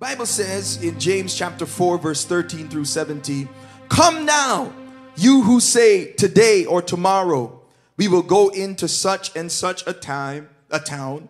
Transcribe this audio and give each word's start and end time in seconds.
Bible 0.00 0.26
says 0.26 0.82
in 0.82 0.98
James 0.98 1.36
chapter 1.36 1.64
4 1.64 1.98
verse 1.98 2.24
13 2.24 2.68
through 2.68 2.84
17, 2.84 3.48
"Come 3.88 4.26
now, 4.26 4.72
you 5.14 5.42
who 5.42 5.60
say 5.60 6.12
today 6.14 6.64
or 6.64 6.82
tomorrow 6.82 7.62
we 7.96 8.08
will 8.08 8.22
go 8.22 8.48
into 8.48 8.88
such 8.88 9.34
and 9.36 9.52
such 9.52 9.86
a 9.86 9.92
time, 9.92 10.48
a 10.68 10.80
town 10.80 11.28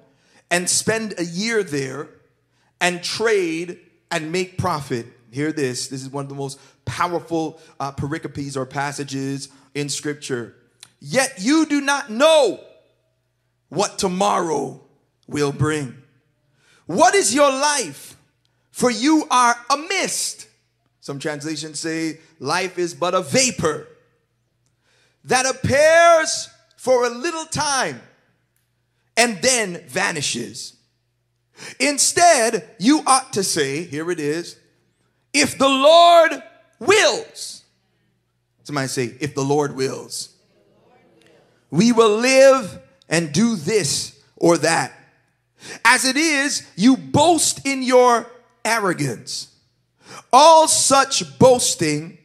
and 0.50 0.70
spend 0.70 1.12
a 1.18 1.24
year 1.26 1.62
there 1.62 2.08
and 2.80 3.04
trade 3.04 3.80
and 4.10 4.32
make 4.32 4.56
profit." 4.56 5.06
Hear 5.30 5.52
this. 5.52 5.88
This 5.88 6.00
is 6.00 6.08
one 6.08 6.24
of 6.24 6.30
the 6.30 6.34
most 6.34 6.58
powerful 6.86 7.60
uh, 7.78 7.92
pericopes 7.92 8.56
or 8.56 8.64
passages 8.64 9.50
in 9.74 9.90
scripture. 9.90 10.54
Yet 11.00 11.34
you 11.38 11.66
do 11.66 11.82
not 11.82 12.08
know 12.08 12.60
what 13.68 13.98
tomorrow 13.98 14.80
will 15.26 15.52
bring. 15.52 16.02
What 16.86 17.14
is 17.14 17.34
your 17.34 17.50
life? 17.50 18.16
For 18.74 18.90
you 18.90 19.24
are 19.30 19.54
a 19.70 19.76
mist. 19.76 20.48
Some 20.98 21.20
translations 21.20 21.78
say 21.78 22.18
life 22.40 22.76
is 22.76 22.92
but 22.92 23.14
a 23.14 23.22
vapor 23.22 23.86
that 25.26 25.46
appears 25.46 26.48
for 26.76 27.04
a 27.04 27.08
little 27.08 27.44
time 27.44 28.02
and 29.16 29.40
then 29.40 29.84
vanishes. 29.86 30.74
Instead, 31.78 32.68
you 32.80 33.02
ought 33.06 33.32
to 33.34 33.44
say, 33.44 33.84
here 33.84 34.10
it 34.10 34.18
is, 34.18 34.58
if 35.32 35.56
the 35.56 35.68
Lord 35.68 36.42
wills. 36.80 37.62
Somebody 38.64 38.88
say, 38.88 39.14
if 39.20 39.36
the 39.36 39.44
Lord 39.44 39.76
wills. 39.76 40.34
We 41.70 41.92
will 41.92 42.18
live 42.18 42.80
and 43.08 43.32
do 43.32 43.54
this 43.54 44.20
or 44.34 44.58
that. 44.58 44.92
As 45.84 46.04
it 46.04 46.16
is, 46.16 46.66
you 46.74 46.96
boast 46.96 47.64
in 47.64 47.84
your 47.84 48.26
arrogance. 48.64 49.54
All 50.32 50.68
such 50.68 51.38
boasting 51.38 52.18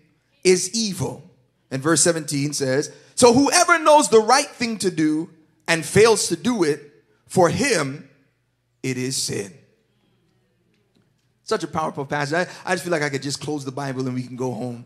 is 0.44 0.74
evil. 0.74 1.24
And 1.72 1.82
verse 1.82 2.02
17 2.02 2.54
says, 2.54 2.92
So 3.16 3.34
whoever 3.34 3.80
knows 3.80 4.10
the 4.10 4.20
right 4.20 4.48
thing 4.48 4.78
to 4.80 4.92
do 4.92 5.30
and 5.68 5.86
fails 5.86 6.28
to 6.30 6.36
do 6.36 6.64
it, 6.64 6.82
for 7.28 7.50
him 7.50 8.10
it 8.82 8.98
is 8.98 9.16
sin. 9.16 9.54
Such 11.44 11.64
a 11.64 11.68
powerful 11.68 12.06
passage. 12.06 12.48
I, 12.48 12.72
I 12.72 12.74
just 12.74 12.84
feel 12.84 12.92
like 12.92 13.02
I 13.02 13.10
could 13.10 13.24
just 13.24 13.42
close 13.42 13.66
the 13.66 13.72
Bible 13.72 14.06
and 14.06 14.16
we 14.16 14.24
can 14.24 14.36
go 14.36 14.52
home. 14.52 14.86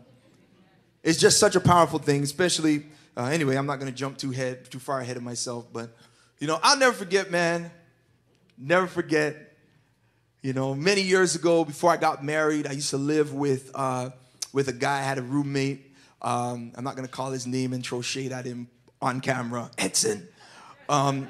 It's 1.02 1.18
just 1.18 1.38
such 1.38 1.56
a 1.56 1.60
powerful 1.60 1.98
thing, 1.98 2.22
especially. 2.22 2.86
Uh, 3.16 3.26
anyway, 3.26 3.56
I'm 3.56 3.66
not 3.66 3.78
going 3.78 3.92
to 3.92 3.96
jump 3.96 4.16
too 4.16 4.30
head 4.30 4.70
too 4.70 4.78
far 4.78 5.00
ahead 5.00 5.16
of 5.16 5.22
myself, 5.22 5.66
but 5.72 5.94
you 6.38 6.46
know, 6.46 6.58
I'll 6.62 6.78
never 6.78 6.94
forget, 6.94 7.30
man. 7.30 7.70
Never 8.56 8.86
forget. 8.86 9.53
You 10.44 10.52
know, 10.52 10.74
many 10.74 11.00
years 11.00 11.34
ago, 11.34 11.64
before 11.64 11.90
I 11.90 11.96
got 11.96 12.22
married, 12.22 12.66
I 12.66 12.72
used 12.72 12.90
to 12.90 12.98
live 12.98 13.32
with 13.32 13.70
uh, 13.74 14.10
with 14.52 14.68
a 14.68 14.74
guy. 14.74 14.98
I 14.98 15.02
had 15.02 15.16
a 15.16 15.22
roommate. 15.22 15.90
Um, 16.20 16.70
I'm 16.74 16.84
not 16.84 16.98
to 16.98 17.08
call 17.08 17.30
his 17.30 17.46
name 17.46 17.72
and 17.72 17.82
throw 17.82 18.02
shade 18.02 18.30
at 18.30 18.44
him 18.44 18.68
on 19.00 19.22
camera. 19.22 19.70
Edson. 19.78 20.28
Um, 20.86 21.28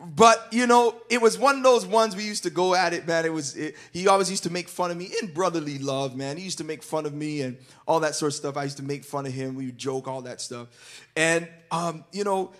but 0.00 0.48
you 0.50 0.66
know, 0.66 0.96
it 1.08 1.22
was 1.22 1.38
one 1.38 1.58
of 1.58 1.62
those 1.62 1.86
ones 1.86 2.16
we 2.16 2.24
used 2.24 2.42
to 2.42 2.50
go 2.50 2.74
at 2.74 2.92
it, 2.92 3.06
man. 3.06 3.24
It 3.24 3.32
was 3.32 3.54
it, 3.56 3.76
he 3.92 4.08
always 4.08 4.28
used 4.28 4.42
to 4.42 4.50
make 4.50 4.68
fun 4.68 4.90
of 4.90 4.96
me 4.96 5.08
in 5.22 5.28
brotherly 5.28 5.78
love, 5.78 6.16
man. 6.16 6.38
He 6.38 6.42
used 6.42 6.58
to 6.58 6.64
make 6.64 6.82
fun 6.82 7.06
of 7.06 7.14
me 7.14 7.42
and 7.42 7.56
all 7.86 8.00
that 8.00 8.16
sort 8.16 8.32
of 8.32 8.34
stuff. 8.34 8.56
I 8.56 8.64
used 8.64 8.78
to 8.78 8.82
make 8.82 9.04
fun 9.04 9.26
of 9.26 9.32
him. 9.32 9.54
We 9.54 9.66
would 9.66 9.78
joke, 9.78 10.08
all 10.08 10.22
that 10.22 10.40
stuff. 10.40 10.66
And 11.14 11.46
um, 11.70 12.04
you 12.10 12.24
know, 12.24 12.50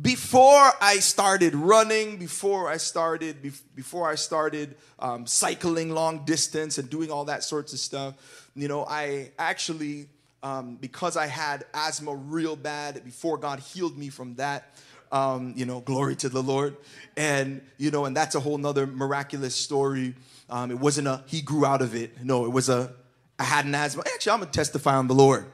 before 0.00 0.72
I 0.80 1.00
started 1.00 1.54
running, 1.54 2.16
before 2.16 2.68
I 2.68 2.78
started 2.78 3.42
before 3.74 4.08
I 4.08 4.14
started 4.14 4.76
um, 4.98 5.26
cycling 5.26 5.90
long 5.90 6.24
distance 6.24 6.78
and 6.78 6.88
doing 6.88 7.10
all 7.10 7.26
that 7.26 7.44
sorts 7.44 7.72
of 7.72 7.78
stuff, 7.78 8.14
you 8.54 8.68
know, 8.68 8.86
I 8.88 9.32
actually 9.38 10.08
um, 10.42 10.76
because 10.76 11.16
I 11.16 11.26
had 11.26 11.64
asthma 11.74 12.14
real 12.14 12.56
bad 12.56 13.04
before 13.04 13.36
God 13.36 13.60
healed 13.60 13.96
me 13.96 14.08
from 14.08 14.34
that. 14.36 14.74
Um, 15.12 15.52
you 15.56 15.66
know, 15.66 15.80
glory 15.80 16.16
to 16.16 16.30
the 16.30 16.42
Lord. 16.42 16.74
And, 17.18 17.60
you 17.76 17.90
know, 17.90 18.06
and 18.06 18.16
that's 18.16 18.34
a 18.34 18.40
whole 18.40 18.56
nother 18.56 18.86
miraculous 18.86 19.54
story. 19.54 20.14
Um, 20.48 20.70
it 20.70 20.78
wasn't 20.78 21.06
a, 21.06 21.22
he 21.26 21.42
grew 21.42 21.66
out 21.66 21.82
of 21.82 21.94
it. 21.94 22.24
No, 22.24 22.46
it 22.46 22.48
was 22.48 22.70
a, 22.70 22.94
I 23.38 23.44
had 23.44 23.66
an 23.66 23.74
asthma. 23.74 24.04
Actually, 24.14 24.32
I'm 24.32 24.38
going 24.38 24.50
to 24.50 24.58
testify 24.58 24.96
on 24.96 25.08
the 25.08 25.14
Lord. 25.14 25.44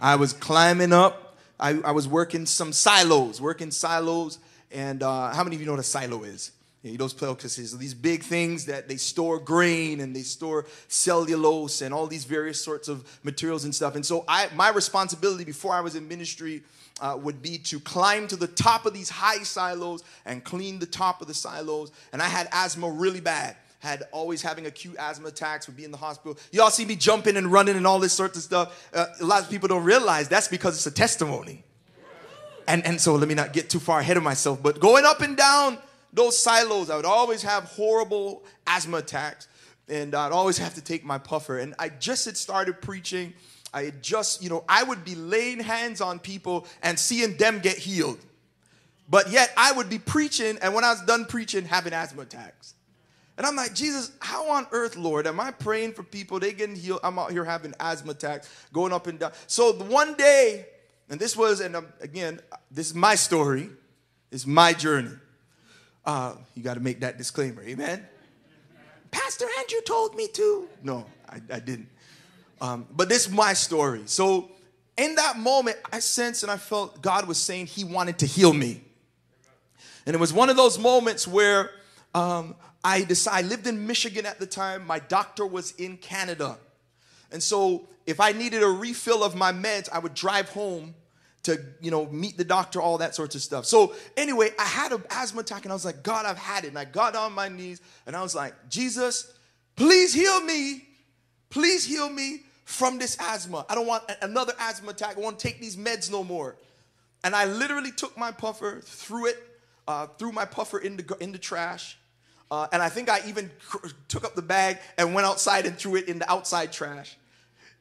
I 0.00 0.16
was 0.16 0.32
climbing 0.32 0.94
up. 0.94 1.29
I, 1.60 1.78
I 1.84 1.90
was 1.92 2.08
working 2.08 2.46
some 2.46 2.72
silos, 2.72 3.40
working 3.40 3.70
silos. 3.70 4.38
And 4.70 5.02
uh, 5.02 5.32
how 5.32 5.44
many 5.44 5.56
of 5.56 5.60
you 5.60 5.66
know 5.66 5.72
what 5.72 5.80
a 5.80 5.84
silo 5.84 6.22
is? 6.22 6.52
You 6.82 6.92
know, 6.92 6.96
those 6.96 7.12
places, 7.12 7.76
these 7.76 7.92
big 7.92 8.22
things 8.22 8.64
that 8.66 8.88
they 8.88 8.96
store 8.96 9.38
grain 9.38 10.00
and 10.00 10.16
they 10.16 10.22
store 10.22 10.64
cellulose 10.88 11.82
and 11.82 11.92
all 11.92 12.06
these 12.06 12.24
various 12.24 12.64
sorts 12.64 12.88
of 12.88 13.20
materials 13.22 13.64
and 13.64 13.74
stuff. 13.74 13.96
And 13.96 14.06
so 14.06 14.24
I, 14.26 14.48
my 14.54 14.70
responsibility 14.70 15.44
before 15.44 15.74
I 15.74 15.80
was 15.80 15.94
in 15.94 16.08
ministry 16.08 16.62
uh, 17.02 17.18
would 17.20 17.42
be 17.42 17.58
to 17.58 17.80
climb 17.80 18.26
to 18.28 18.36
the 18.36 18.46
top 18.46 18.86
of 18.86 18.94
these 18.94 19.10
high 19.10 19.42
silos 19.42 20.02
and 20.24 20.42
clean 20.42 20.78
the 20.78 20.86
top 20.86 21.20
of 21.20 21.28
the 21.28 21.34
silos. 21.34 21.92
And 22.14 22.22
I 22.22 22.26
had 22.26 22.48
asthma 22.50 22.88
really 22.88 23.20
bad. 23.20 23.56
Had 23.80 24.04
always 24.12 24.40
having 24.42 24.66
acute 24.66 24.96
asthma 24.98 25.28
attacks, 25.28 25.66
would 25.66 25.76
be 25.76 25.84
in 25.84 25.90
the 25.90 25.96
hospital. 25.96 26.38
Y'all 26.52 26.70
see 26.70 26.84
me 26.84 26.96
jumping 26.96 27.36
and 27.36 27.50
running 27.50 27.76
and 27.76 27.86
all 27.86 27.98
this 27.98 28.12
sorts 28.12 28.36
of 28.36 28.42
stuff. 28.42 28.88
Uh, 28.94 29.06
a 29.20 29.24
lot 29.24 29.42
of 29.42 29.50
people 29.50 29.68
don't 29.68 29.84
realize 29.84 30.28
that's 30.28 30.48
because 30.48 30.76
it's 30.76 30.86
a 30.86 30.90
testimony. 30.90 31.64
And, 32.68 32.84
and 32.86 33.00
so 33.00 33.16
let 33.16 33.28
me 33.28 33.34
not 33.34 33.52
get 33.52 33.68
too 33.68 33.80
far 33.80 34.00
ahead 34.00 34.16
of 34.16 34.22
myself, 34.22 34.62
but 34.62 34.78
going 34.80 35.04
up 35.04 35.20
and 35.20 35.36
down 35.36 35.78
those 36.12 36.38
silos, 36.38 36.88
I 36.88 36.96
would 36.96 37.04
always 37.04 37.42
have 37.42 37.64
horrible 37.64 38.44
asthma 38.66 38.98
attacks, 38.98 39.48
and 39.88 40.14
I'd 40.14 40.32
always 40.32 40.58
have 40.58 40.74
to 40.74 40.80
take 40.80 41.04
my 41.04 41.18
puffer. 41.18 41.58
And 41.58 41.74
I 41.78 41.88
just 41.88 42.26
had 42.26 42.36
started 42.36 42.80
preaching 42.80 43.34
I 43.72 43.84
had 43.84 44.02
just, 44.02 44.42
you 44.42 44.50
know, 44.50 44.64
I 44.68 44.82
would 44.82 45.04
be 45.04 45.14
laying 45.14 45.60
hands 45.60 46.00
on 46.00 46.18
people 46.18 46.66
and 46.82 46.98
seeing 46.98 47.36
them 47.36 47.60
get 47.60 47.78
healed. 47.78 48.18
But 49.08 49.30
yet 49.30 49.52
I 49.56 49.72
would 49.72 49.88
be 49.88 49.98
preaching, 49.98 50.58
and 50.62 50.74
when 50.74 50.84
I 50.84 50.92
was 50.92 51.02
done 51.02 51.24
preaching, 51.24 51.64
having 51.64 51.92
asthma 51.92 52.22
attacks. 52.22 52.74
And 53.40 53.46
I'm 53.46 53.56
like, 53.56 53.72
Jesus, 53.72 54.12
how 54.20 54.50
on 54.50 54.66
earth, 54.70 54.98
Lord, 54.98 55.26
am 55.26 55.40
I 55.40 55.50
praying 55.50 55.94
for 55.94 56.02
people? 56.02 56.38
They 56.38 56.52
getting 56.52 56.76
healed. 56.76 57.00
I'm 57.02 57.18
out 57.18 57.32
here 57.32 57.42
having 57.42 57.72
asthma 57.80 58.10
attacks, 58.10 58.50
going 58.70 58.92
up 58.92 59.06
and 59.06 59.18
down. 59.18 59.32
So 59.46 59.72
one 59.72 60.12
day, 60.12 60.66
and 61.08 61.18
this 61.18 61.34
was, 61.34 61.60
and 61.60 61.74
again, 62.02 62.40
this 62.70 62.88
is 62.88 62.94
my 62.94 63.14
story, 63.14 63.70
it's 64.30 64.46
my 64.46 64.74
journey. 64.74 65.12
Uh, 66.04 66.34
you 66.54 66.62
got 66.62 66.74
to 66.74 66.80
make 66.80 67.00
that 67.00 67.16
disclaimer, 67.16 67.62
amen? 67.62 68.06
Pastor 69.10 69.46
Andrew 69.58 69.80
told 69.86 70.14
me 70.16 70.28
to. 70.34 70.68
No, 70.82 71.06
I, 71.26 71.36
I 71.50 71.60
didn't. 71.60 71.88
Um, 72.60 72.86
but 72.94 73.08
this 73.08 73.26
is 73.26 73.32
my 73.32 73.54
story. 73.54 74.02
So 74.04 74.50
in 74.98 75.14
that 75.14 75.38
moment, 75.38 75.78
I 75.90 76.00
sensed 76.00 76.42
and 76.42 76.52
I 76.52 76.58
felt 76.58 77.00
God 77.00 77.26
was 77.26 77.38
saying 77.38 77.68
He 77.68 77.84
wanted 77.84 78.18
to 78.18 78.26
heal 78.26 78.52
me. 78.52 78.82
And 80.04 80.14
it 80.14 80.18
was 80.18 80.30
one 80.30 80.50
of 80.50 80.58
those 80.58 80.78
moments 80.78 81.26
where 81.26 81.70
um, 82.14 82.54
I 82.82 83.02
decided, 83.02 83.44
I 83.44 83.48
lived 83.48 83.66
in 83.66 83.86
Michigan 83.86 84.26
at 84.26 84.38
the 84.38 84.46
time. 84.46 84.86
My 84.86 84.98
doctor 84.98 85.46
was 85.46 85.72
in 85.72 85.96
Canada. 85.96 86.58
And 87.30 87.42
so 87.42 87.86
if 88.06 88.20
I 88.20 88.32
needed 88.32 88.62
a 88.62 88.68
refill 88.68 89.22
of 89.22 89.34
my 89.34 89.52
meds, 89.52 89.88
I 89.92 89.98
would 89.98 90.14
drive 90.14 90.48
home 90.48 90.94
to, 91.44 91.58
you 91.80 91.90
know, 91.90 92.06
meet 92.06 92.36
the 92.36 92.44
doctor, 92.44 92.80
all 92.80 92.98
that 92.98 93.14
sorts 93.14 93.34
of 93.34 93.42
stuff. 93.42 93.64
So 93.64 93.94
anyway, 94.16 94.50
I 94.58 94.64
had 94.64 94.92
an 94.92 95.02
asthma 95.10 95.40
attack 95.40 95.64
and 95.64 95.72
I 95.72 95.74
was 95.74 95.84
like, 95.84 96.02
God, 96.02 96.26
I've 96.26 96.38
had 96.38 96.64
it. 96.64 96.68
And 96.68 96.78
I 96.78 96.84
got 96.84 97.16
on 97.16 97.32
my 97.32 97.48
knees 97.48 97.80
and 98.06 98.14
I 98.14 98.22
was 98.22 98.34
like, 98.34 98.54
Jesus, 98.68 99.32
please 99.76 100.12
heal 100.12 100.40
me. 100.42 100.84
Please 101.48 101.84
heal 101.84 102.08
me 102.08 102.40
from 102.64 102.98
this 102.98 103.16
asthma. 103.20 103.64
I 103.68 103.74
don't 103.74 103.86
want 103.86 104.04
another 104.22 104.52
asthma 104.58 104.90
attack. 104.90 105.16
I 105.16 105.20
want 105.20 105.38
to 105.38 105.48
take 105.48 105.60
these 105.60 105.76
meds 105.76 106.10
no 106.10 106.22
more. 106.22 106.56
And 107.24 107.34
I 107.34 107.44
literally 107.44 107.90
took 107.90 108.16
my 108.16 108.30
puffer, 108.30 108.80
threw 108.82 109.26
it, 109.26 109.36
uh, 109.88 110.06
threw 110.18 110.32
my 110.32 110.44
puffer 110.44 110.78
in 110.78 110.96
the, 110.96 111.16
in 111.20 111.32
the 111.32 111.38
trash. 111.38 111.98
Uh, 112.50 112.66
and 112.72 112.82
I 112.82 112.88
think 112.88 113.08
I 113.08 113.20
even 113.26 113.50
cr- 113.60 113.88
took 114.08 114.24
up 114.24 114.34
the 114.34 114.42
bag 114.42 114.78
and 114.98 115.14
went 115.14 115.26
outside 115.26 115.66
and 115.66 115.76
threw 115.76 115.96
it 115.96 116.08
in 116.08 116.18
the 116.18 116.30
outside 116.30 116.72
trash. 116.72 117.16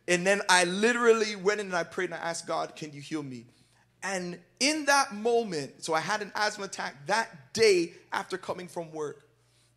And 0.08 0.26
then 0.26 0.42
I 0.50 0.64
literally 0.64 1.36
went 1.36 1.60
in 1.60 1.68
and 1.68 1.76
I 1.76 1.84
prayed 1.84 2.06
and 2.06 2.16
I 2.16 2.18
asked 2.18 2.48
God, 2.48 2.76
Can 2.76 2.94
you 2.94 3.02
heal 3.02 3.24
me? 3.24 3.46
And 4.02 4.40
in 4.60 4.86
that 4.86 5.14
moment, 5.14 5.84
so 5.84 5.94
I 5.94 6.00
had 6.00 6.22
an 6.22 6.32
asthma 6.36 6.66
attack 6.66 6.96
that 7.08 7.54
day 7.54 7.94
after 8.14 8.38
coming 8.38 8.68
from 8.68 8.92
work. 8.92 9.26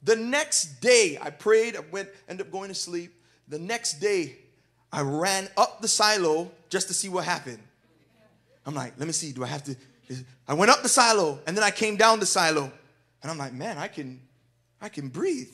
The 0.04 0.16
next 0.16 0.80
day, 0.80 1.18
I 1.20 1.30
prayed, 1.30 1.76
I 1.76 1.80
went, 1.90 2.08
ended 2.28 2.46
up 2.46 2.52
going 2.52 2.68
to 2.68 2.74
sleep. 2.74 3.12
The 3.48 3.58
next 3.58 3.94
day, 3.94 4.36
I 4.92 5.00
ran 5.02 5.48
up 5.56 5.80
the 5.80 5.88
silo 5.88 6.50
just 6.68 6.88
to 6.88 6.94
see 6.94 7.08
what 7.08 7.24
happened. 7.24 7.58
I'm 8.66 8.74
like, 8.74 8.94
let 8.98 9.06
me 9.06 9.12
see, 9.12 9.32
do 9.32 9.42
I 9.42 9.48
have 9.48 9.64
to? 9.64 9.76
I 10.46 10.54
went 10.54 10.70
up 10.70 10.82
the 10.82 10.88
silo 10.88 11.40
and 11.46 11.56
then 11.56 11.64
I 11.64 11.70
came 11.70 11.96
down 11.96 12.20
the 12.20 12.26
silo. 12.26 12.70
And 13.22 13.30
I'm 13.30 13.38
like, 13.38 13.52
man, 13.52 13.78
I 13.78 13.88
can, 13.88 14.20
I 14.82 14.88
can 14.88 15.08
breathe. 15.08 15.48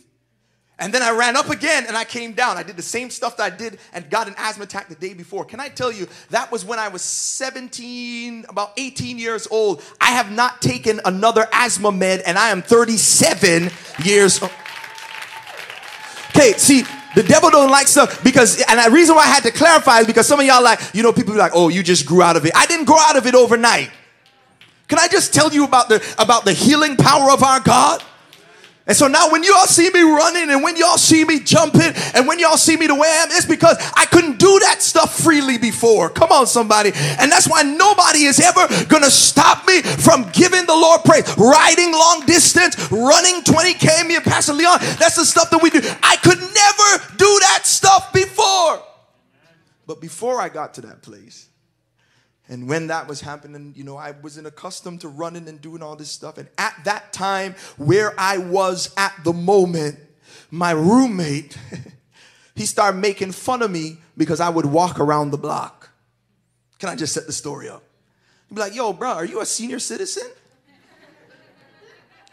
And 0.81 0.95
then 0.95 1.03
I 1.03 1.11
ran 1.11 1.37
up 1.37 1.51
again 1.51 1.85
and 1.87 1.97
I 1.97 2.05
came 2.05 2.33
down. 2.33 2.57
I 2.57 2.63
did 2.63 2.77
the 2.77 2.83
same 2.83 3.11
stuff 3.11 3.37
that 3.37 3.53
I 3.53 3.55
did 3.55 3.79
and 3.93 4.09
got 4.09 4.29
an 4.29 4.35
asthma 4.39 4.65
attack 4.65 4.89
the 4.89 4.95
day 4.95 5.13
before. 5.13 5.45
Can 5.45 5.61
I 5.61 5.69
tell 5.69 5.93
you, 5.93 6.07
that 6.31 6.51
was 6.51 6.65
when 6.65 6.79
I 6.79 6.89
was 6.89 7.03
17, 7.03 8.47
about 8.49 8.73
18 8.77 9.19
years 9.19 9.49
old. 9.51 9.83
I 10.01 10.13
have 10.13 10.31
not 10.31 10.63
taken 10.63 11.01
another 11.05 11.47
asthma 11.53 11.93
med 11.93 12.23
and 12.25 12.39
I 12.39 12.51
am 12.51 12.63
37 12.63 13.71
years 14.05 14.41
old. 14.41 14.53
Okay, 16.31 16.53
see, 16.53 16.85
the 17.17 17.25
devil 17.25 17.51
don't 17.51 17.71
like 17.71 17.89
stuff 17.89 18.23
because, 18.23 18.63
and 18.69 18.79
the 18.79 18.91
reason 18.91 19.17
why 19.17 19.25
I 19.25 19.27
had 19.27 19.43
to 19.43 19.51
clarify 19.51 19.99
is 19.99 20.07
because 20.07 20.29
some 20.29 20.39
of 20.39 20.47
y'all 20.47 20.63
like, 20.63 20.81
you 20.95 21.03
know, 21.03 21.13
people 21.13 21.33
be 21.33 21.39
like, 21.39 21.53
oh, 21.55 21.69
you 21.69 21.83
just 21.83 22.07
grew 22.07 22.23
out 22.23 22.37
of 22.37 22.47
it. 22.47 22.53
I 22.55 22.67
didn't 22.67 22.87
grow 22.87 22.99
out 22.99 23.17
of 23.17 23.27
it 23.27 23.35
overnight. 23.35 23.91
Can 24.87 25.01
I 25.01 25.09
just 25.09 25.35
tell 25.35 25.53
you 25.53 25.65
about 25.65 25.89
the 25.89 26.03
about 26.19 26.45
the 26.45 26.53
healing 26.53 26.97
power 26.97 27.31
of 27.31 27.43
our 27.43 27.61
God? 27.61 28.03
And 28.89 28.97
so 28.97 29.07
now 29.07 29.31
when 29.31 29.45
y'all 29.45 29.67
see 29.67 29.91
me 29.91 30.01
running 30.01 30.49
and 30.51 30.63
when 30.63 30.77
y'all 30.77 30.97
see 30.97 31.23
me 31.23 31.41
jumping 31.41 31.93
and 32.15 32.27
when 32.27 32.39
y'all 32.39 32.57
see 32.57 32.75
me 32.75 32.87
the 32.87 32.95
way 32.95 33.07
I 33.07 33.25
am, 33.25 33.29
it's 33.31 33.45
because 33.45 33.77
I 33.95 34.07
couldn't 34.07 34.39
do 34.39 34.59
that 34.61 34.81
stuff 34.81 35.23
freely 35.23 35.59
before. 35.59 36.09
Come 36.09 36.33
on, 36.33 36.47
somebody. 36.47 36.93
And 37.21 37.31
that's 37.31 37.47
why 37.47 37.63
nobody 37.63 38.25
is 38.25 38.41
ever 38.41 38.67
gonna 38.87 39.11
stop 39.11 39.67
me 39.67 39.83
from 39.83 40.31
giving 40.33 40.65
the 40.65 40.75
Lord 40.75 41.05
praise. 41.05 41.29
Riding 41.37 41.93
long 41.93 42.25
distance, 42.25 42.91
running 42.91 43.43
20K, 43.43 44.07
me 44.07 44.17
and 44.17 44.25
Pastor 44.25 44.55
Leon, 44.55 44.79
that's 44.99 45.17
the 45.17 45.27
stuff 45.27 45.51
that 45.51 45.63
we 45.63 45.69
do. 45.69 45.81
I 46.03 46.17
could 46.17 46.39
never 46.39 47.17
do 47.19 47.39
that 47.41 47.61
stuff 47.65 48.11
before. 48.13 48.83
But 49.87 50.01
before 50.01 50.41
I 50.41 50.49
got 50.49 50.75
to 50.75 50.81
that 50.83 51.03
place, 51.03 51.48
and 52.49 52.67
when 52.67 52.87
that 52.87 53.07
was 53.07 53.21
happening, 53.21 53.75
you 53.77 53.85
know, 53.85 53.97
I 53.97 54.13
wasn't 54.13 54.47
accustomed 54.47 55.03
to 55.03 55.09
running 55.09 55.49
and 55.49 55.61
doing 55.61 55.83
all 55.83 55.97
this 55.97 56.11
stuff. 56.11 56.39
And 56.39 56.49
at 56.57 56.75
that 56.85 57.13
time, 57.13 57.55
where 57.77 58.19
I 58.19 58.39
was 58.39 58.93
at 58.97 59.13
the 59.23 59.35
moment, 59.35 59.99
my 60.51 60.71
roommate, 60.71 61.59
he 62.55 62.65
started 62.65 62.99
making 62.99 63.33
fun 63.33 63.61
of 63.61 63.71
me 63.71 63.99
because 64.17 64.41
I 64.41 64.49
would 64.49 64.65
walk 64.65 64.99
around 64.99 65.31
the 65.31 65.39
block. 65.39 65.91
Can 66.79 66.89
I 66.89 66.97
just 66.97 67.13
set 67.13 67.27
the 67.27 67.33
story 67.33 67.69
up? 67.69 67.83
He'd 68.49 68.55
be 68.55 68.61
like, 68.61 68.75
yo, 68.75 68.95
bro, 68.95 69.11
are 69.11 69.27
you 69.27 69.43
a 69.43 69.47
senior 69.47 69.79
citizen? 69.79 70.29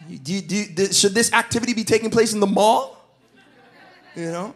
Do 0.23 0.39
do 0.39 0.65
do, 0.67 0.93
should 0.93 1.13
this 1.13 1.33
activity 1.33 1.73
be 1.73 1.83
taking 1.83 2.11
place 2.11 2.31
in 2.33 2.39
the 2.39 2.47
mall? 2.47 3.01
You 4.15 4.31
know? 4.31 4.53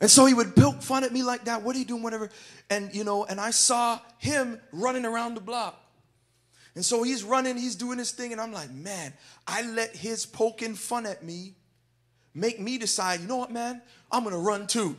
And 0.00 0.10
so 0.10 0.26
he 0.26 0.34
would 0.34 0.54
poke 0.54 0.82
fun 0.82 1.04
at 1.04 1.12
me 1.12 1.22
like 1.22 1.44
that. 1.46 1.62
What 1.62 1.74
are 1.74 1.78
you 1.78 1.84
doing? 1.84 2.02
Whatever. 2.02 2.30
And 2.68 2.94
you 2.94 3.04
know, 3.04 3.24
and 3.24 3.40
I 3.40 3.50
saw 3.50 3.98
him 4.18 4.60
running 4.72 5.04
around 5.04 5.34
the 5.34 5.40
block. 5.40 5.82
And 6.74 6.84
so 6.84 7.02
he's 7.02 7.24
running, 7.24 7.56
he's 7.56 7.74
doing 7.74 7.96
his 7.96 8.12
thing, 8.12 8.32
and 8.32 8.40
I'm 8.40 8.52
like, 8.52 8.70
man, 8.70 9.14
I 9.46 9.62
let 9.62 9.96
his 9.96 10.26
poking 10.26 10.74
fun 10.74 11.06
at 11.06 11.24
me 11.24 11.54
make 12.34 12.60
me 12.60 12.76
decide, 12.76 13.20
you 13.20 13.26
know 13.26 13.38
what, 13.38 13.50
man, 13.50 13.80
I'm 14.12 14.22
gonna 14.22 14.38
run 14.38 14.66
too. 14.66 14.94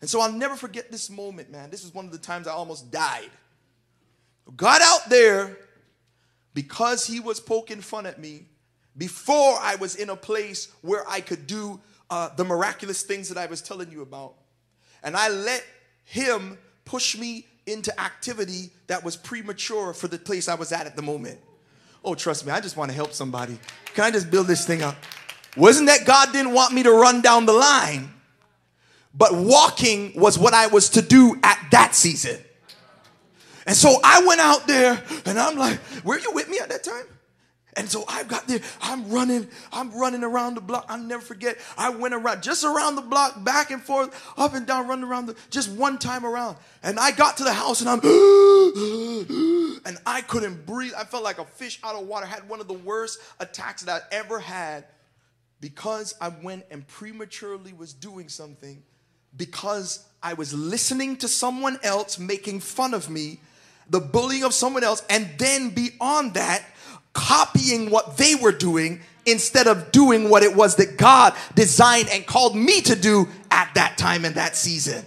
And 0.00 0.08
so 0.08 0.20
I'll 0.20 0.32
never 0.32 0.54
forget 0.54 0.92
this 0.92 1.10
moment, 1.10 1.50
man. 1.50 1.70
This 1.70 1.84
is 1.84 1.92
one 1.92 2.04
of 2.04 2.12
the 2.12 2.18
times 2.18 2.46
I 2.46 2.52
almost 2.52 2.92
died. 2.92 3.30
Got 4.56 4.80
out 4.80 5.08
there 5.08 5.58
because 6.52 7.04
he 7.04 7.18
was 7.18 7.40
poking 7.40 7.80
fun 7.80 8.06
at 8.06 8.20
me 8.20 8.44
before 8.96 9.58
I 9.60 9.74
was 9.76 9.96
in 9.96 10.10
a 10.10 10.16
place 10.16 10.68
where 10.82 11.08
I 11.08 11.20
could 11.20 11.48
do 11.48 11.80
uh, 12.10 12.30
the 12.36 12.44
miraculous 12.44 13.02
things 13.02 13.28
that 13.28 13.38
I 13.38 13.46
was 13.46 13.62
telling 13.62 13.90
you 13.90 14.02
about. 14.02 14.34
And 15.02 15.16
I 15.16 15.28
let 15.28 15.64
him 16.04 16.58
push 16.84 17.16
me 17.16 17.46
into 17.66 17.98
activity 18.00 18.70
that 18.86 19.02
was 19.02 19.16
premature 19.16 19.92
for 19.94 20.08
the 20.08 20.18
place 20.18 20.48
I 20.48 20.54
was 20.54 20.72
at 20.72 20.86
at 20.86 20.96
the 20.96 21.02
moment. 21.02 21.38
Oh, 22.04 22.14
trust 22.14 22.44
me, 22.44 22.52
I 22.52 22.60
just 22.60 22.76
want 22.76 22.90
to 22.90 22.94
help 22.94 23.12
somebody. 23.12 23.58
Can 23.94 24.04
I 24.04 24.10
just 24.10 24.30
build 24.30 24.46
this 24.46 24.66
thing 24.66 24.82
up? 24.82 24.96
Wasn't 25.56 25.86
that 25.86 26.04
God 26.04 26.32
didn't 26.32 26.52
want 26.52 26.74
me 26.74 26.82
to 26.82 26.90
run 26.90 27.22
down 27.22 27.46
the 27.46 27.52
line, 27.52 28.12
but 29.14 29.34
walking 29.34 30.12
was 30.14 30.38
what 30.38 30.52
I 30.52 30.66
was 30.66 30.90
to 30.90 31.02
do 31.02 31.38
at 31.42 31.58
that 31.70 31.94
season. 31.94 32.38
And 33.66 33.74
so 33.74 33.98
I 34.04 34.24
went 34.26 34.40
out 34.40 34.66
there 34.66 35.02
and 35.24 35.38
I'm 35.38 35.56
like, 35.56 35.80
were 36.04 36.18
you 36.18 36.32
with 36.32 36.50
me 36.50 36.58
at 36.58 36.68
that 36.68 36.84
time? 36.84 37.04
And 37.76 37.90
so 37.90 38.04
I've 38.08 38.28
got 38.28 38.46
there, 38.46 38.60
I'm 38.80 39.08
running, 39.10 39.48
I'm 39.72 39.90
running 39.92 40.22
around 40.22 40.54
the 40.54 40.60
block. 40.60 40.86
I'll 40.88 40.98
never 40.98 41.22
forget. 41.22 41.58
I 41.76 41.90
went 41.90 42.14
around 42.14 42.42
just 42.42 42.64
around 42.64 42.96
the 42.96 43.02
block, 43.02 43.42
back 43.42 43.70
and 43.70 43.82
forth, 43.82 44.14
up 44.36 44.54
and 44.54 44.66
down, 44.66 44.86
running 44.86 45.04
around 45.04 45.26
the 45.26 45.36
just 45.50 45.70
one 45.70 45.98
time 45.98 46.24
around. 46.24 46.56
And 46.82 46.98
I 47.00 47.10
got 47.10 47.36
to 47.38 47.44
the 47.44 47.52
house 47.52 47.80
and 47.80 47.90
I'm 47.90 48.00
and 49.84 49.98
I 50.06 50.20
couldn't 50.22 50.66
breathe. 50.66 50.92
I 50.96 51.04
felt 51.04 51.24
like 51.24 51.38
a 51.38 51.44
fish 51.44 51.80
out 51.82 51.94
of 51.94 52.06
water. 52.06 52.26
I 52.26 52.28
had 52.28 52.48
one 52.48 52.60
of 52.60 52.68
the 52.68 52.74
worst 52.74 53.18
attacks 53.40 53.82
that 53.82 54.02
I 54.12 54.14
ever 54.14 54.38
had 54.38 54.84
because 55.60 56.14
I 56.20 56.28
went 56.28 56.66
and 56.70 56.86
prematurely 56.86 57.72
was 57.72 57.92
doing 57.92 58.28
something 58.28 58.82
because 59.36 60.06
I 60.22 60.34
was 60.34 60.54
listening 60.54 61.16
to 61.18 61.28
someone 61.28 61.78
else 61.82 62.18
making 62.18 62.60
fun 62.60 62.94
of 62.94 63.10
me, 63.10 63.40
the 63.90 64.00
bullying 64.00 64.44
of 64.44 64.54
someone 64.54 64.84
else, 64.84 65.02
and 65.10 65.28
then 65.38 65.70
beyond 65.70 66.34
that, 66.34 66.62
copying 67.14 67.90
what 67.90 68.18
they 68.18 68.34
were 68.34 68.52
doing 68.52 69.00
instead 69.26 69.66
of 69.66 69.90
doing 69.90 70.28
what 70.28 70.42
it 70.42 70.54
was 70.54 70.76
that 70.76 70.98
God 70.98 71.34
designed 71.54 72.08
and 72.10 72.26
called 72.26 72.54
me 72.54 72.82
to 72.82 72.94
do 72.94 73.28
at 73.50 73.72
that 73.74 73.96
time 73.96 74.24
and 74.24 74.34
that 74.34 74.54
season. 74.56 75.04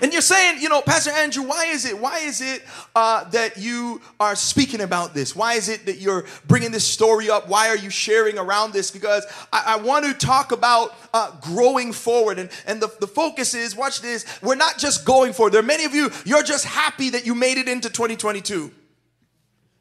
And 0.00 0.12
you're 0.12 0.22
saying, 0.22 0.60
you 0.60 0.68
know, 0.68 0.80
Pastor 0.80 1.10
Andrew, 1.10 1.42
why 1.42 1.66
is 1.66 1.84
it? 1.84 1.98
Why 1.98 2.18
is 2.18 2.40
it 2.40 2.62
uh, 2.94 3.24
that 3.30 3.56
you 3.56 4.00
are 4.20 4.36
speaking 4.36 4.80
about 4.80 5.12
this? 5.12 5.34
Why 5.34 5.54
is 5.54 5.68
it 5.68 5.86
that 5.86 5.98
you're 5.98 6.24
bringing 6.46 6.70
this 6.70 6.84
story 6.84 7.28
up? 7.28 7.48
Why 7.48 7.68
are 7.68 7.76
you 7.76 7.90
sharing 7.90 8.38
around 8.38 8.72
this? 8.72 8.92
Because 8.92 9.26
I, 9.52 9.74
I 9.74 9.76
want 9.76 10.04
to 10.04 10.14
talk 10.14 10.52
about 10.52 10.94
uh, 11.12 11.32
growing 11.40 11.92
forward, 11.92 12.38
and 12.38 12.48
and 12.66 12.80
the, 12.80 12.92
the 13.00 13.08
focus 13.08 13.54
is, 13.54 13.74
watch 13.74 14.00
this. 14.00 14.24
We're 14.40 14.54
not 14.54 14.78
just 14.78 15.04
going 15.04 15.32
forward. 15.32 15.52
There 15.52 15.60
are 15.60 15.66
many 15.66 15.84
of 15.84 15.94
you. 15.94 16.10
You're 16.24 16.44
just 16.44 16.64
happy 16.64 17.10
that 17.10 17.26
you 17.26 17.34
made 17.34 17.58
it 17.58 17.68
into 17.68 17.88
2022. 17.88 18.70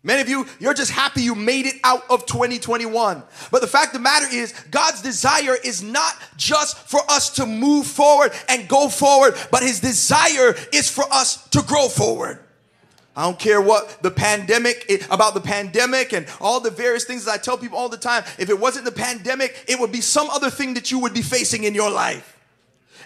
Many 0.07 0.21
of 0.21 0.29
you, 0.29 0.45
you're 0.61 0.73
just 0.73 0.91
happy 0.91 1.21
you 1.21 1.35
made 1.35 1.65
it 1.65 1.75
out 1.83 2.01
of 2.09 2.25
2021. 2.25 3.21
But 3.51 3.59
the 3.59 3.67
fact 3.67 3.87
of 3.87 3.93
the 3.93 3.99
matter 3.99 4.25
is, 4.31 4.53
God's 4.71 5.01
desire 5.01 5.57
is 5.65 5.83
not 5.83 6.15
just 6.37 6.77
for 6.77 7.01
us 7.09 7.29
to 7.31 7.45
move 7.45 7.85
forward 7.85 8.31
and 8.47 8.69
go 8.69 8.87
forward, 8.87 9.35
but 9.51 9.63
His 9.63 9.81
desire 9.81 10.55
is 10.71 10.89
for 10.89 11.03
us 11.11 11.45
to 11.49 11.61
grow 11.61 11.89
forward. 11.89 12.39
I 13.17 13.23
don't 13.23 13.37
care 13.37 13.59
what 13.59 14.01
the 14.01 14.09
pandemic, 14.09 14.89
about 15.11 15.33
the 15.33 15.41
pandemic 15.41 16.13
and 16.13 16.25
all 16.39 16.61
the 16.61 16.71
various 16.71 17.03
things 17.03 17.25
that 17.25 17.33
I 17.33 17.37
tell 17.37 17.57
people 17.57 17.77
all 17.77 17.89
the 17.89 17.97
time. 17.97 18.23
If 18.39 18.49
it 18.49 18.57
wasn't 18.57 18.85
the 18.85 18.93
pandemic, 18.93 19.65
it 19.67 19.77
would 19.77 19.91
be 19.91 19.99
some 19.99 20.29
other 20.29 20.49
thing 20.49 20.75
that 20.75 20.89
you 20.89 20.99
would 20.99 21.13
be 21.13 21.21
facing 21.21 21.65
in 21.65 21.75
your 21.75 21.91
life. 21.91 22.39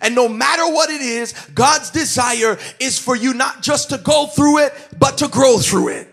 And 0.01 0.13
no 0.13 0.29
matter 0.29 0.71
what 0.71 0.91
it 0.91 1.01
is, 1.01 1.33
God's 1.55 1.89
desire 1.89 2.59
is 2.79 2.99
for 2.99 3.15
you 3.15 3.33
not 3.33 3.63
just 3.63 3.89
to 3.89 3.97
go 3.97 4.27
through 4.27 4.59
it, 4.59 4.73
but 4.99 5.17
to 5.17 5.27
grow 5.27 5.57
through 5.57 5.87
it. 5.87 6.10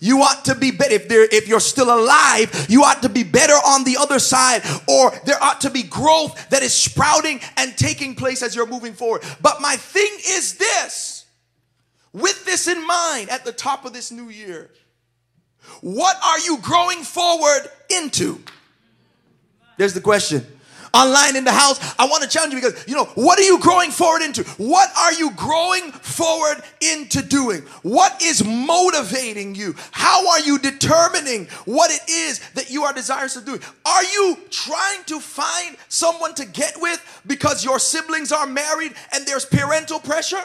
You 0.00 0.22
ought 0.22 0.46
to 0.46 0.54
be 0.54 0.70
better. 0.70 0.94
If, 0.94 1.08
there, 1.08 1.28
if 1.30 1.46
you're 1.46 1.60
still 1.60 1.94
alive, 1.94 2.66
you 2.68 2.82
ought 2.82 3.02
to 3.02 3.08
be 3.08 3.22
better 3.22 3.52
on 3.52 3.84
the 3.84 3.98
other 3.98 4.18
side, 4.18 4.62
or 4.88 5.12
there 5.26 5.40
ought 5.42 5.60
to 5.60 5.70
be 5.70 5.82
growth 5.82 6.48
that 6.48 6.62
is 6.62 6.72
sprouting 6.72 7.40
and 7.58 7.76
taking 7.76 8.14
place 8.14 8.42
as 8.42 8.56
you're 8.56 8.66
moving 8.66 8.94
forward. 8.94 9.22
But 9.42 9.60
my 9.60 9.76
thing 9.76 10.10
is 10.26 10.56
this 10.56 11.26
with 12.12 12.44
this 12.44 12.66
in 12.66 12.84
mind 12.86 13.30
at 13.30 13.44
the 13.44 13.52
top 13.52 13.84
of 13.84 13.92
this 13.92 14.10
new 14.10 14.30
year, 14.30 14.70
what 15.80 16.16
are 16.24 16.38
you 16.40 16.58
growing 16.58 17.02
forward 17.02 17.70
into? 17.88 18.42
There's 19.76 19.94
the 19.94 20.00
question 20.00 20.46
online 20.92 21.36
in 21.36 21.44
the 21.44 21.52
house, 21.52 21.94
I 21.98 22.06
want 22.06 22.22
to 22.22 22.28
challenge 22.28 22.54
you 22.54 22.60
because, 22.60 22.86
you 22.88 22.94
know, 22.94 23.04
what 23.14 23.38
are 23.38 23.42
you 23.42 23.58
growing 23.60 23.90
forward 23.90 24.22
into? 24.22 24.44
What 24.58 24.90
are 24.96 25.12
you 25.12 25.30
growing 25.32 25.92
forward 25.92 26.62
into 26.80 27.22
doing? 27.22 27.62
What 27.82 28.22
is 28.22 28.44
motivating 28.44 29.54
you? 29.54 29.74
How 29.92 30.28
are 30.30 30.40
you 30.40 30.58
determining 30.58 31.46
what 31.64 31.90
it 31.90 32.02
is 32.08 32.40
that 32.50 32.70
you 32.70 32.84
are 32.84 32.92
desirous 32.92 33.36
of 33.36 33.44
doing? 33.44 33.60
Are 33.84 34.04
you 34.04 34.38
trying 34.50 35.04
to 35.04 35.20
find 35.20 35.76
someone 35.88 36.34
to 36.34 36.46
get 36.46 36.74
with 36.80 37.22
because 37.26 37.64
your 37.64 37.78
siblings 37.78 38.32
are 38.32 38.46
married 38.46 38.94
and 39.12 39.26
there's 39.26 39.44
parental 39.44 40.00
pressure? 40.00 40.44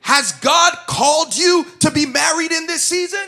Has 0.00 0.32
God 0.32 0.74
called 0.86 1.36
you 1.36 1.66
to 1.80 1.90
be 1.90 2.06
married 2.06 2.50
in 2.50 2.66
this 2.66 2.82
season? 2.82 3.26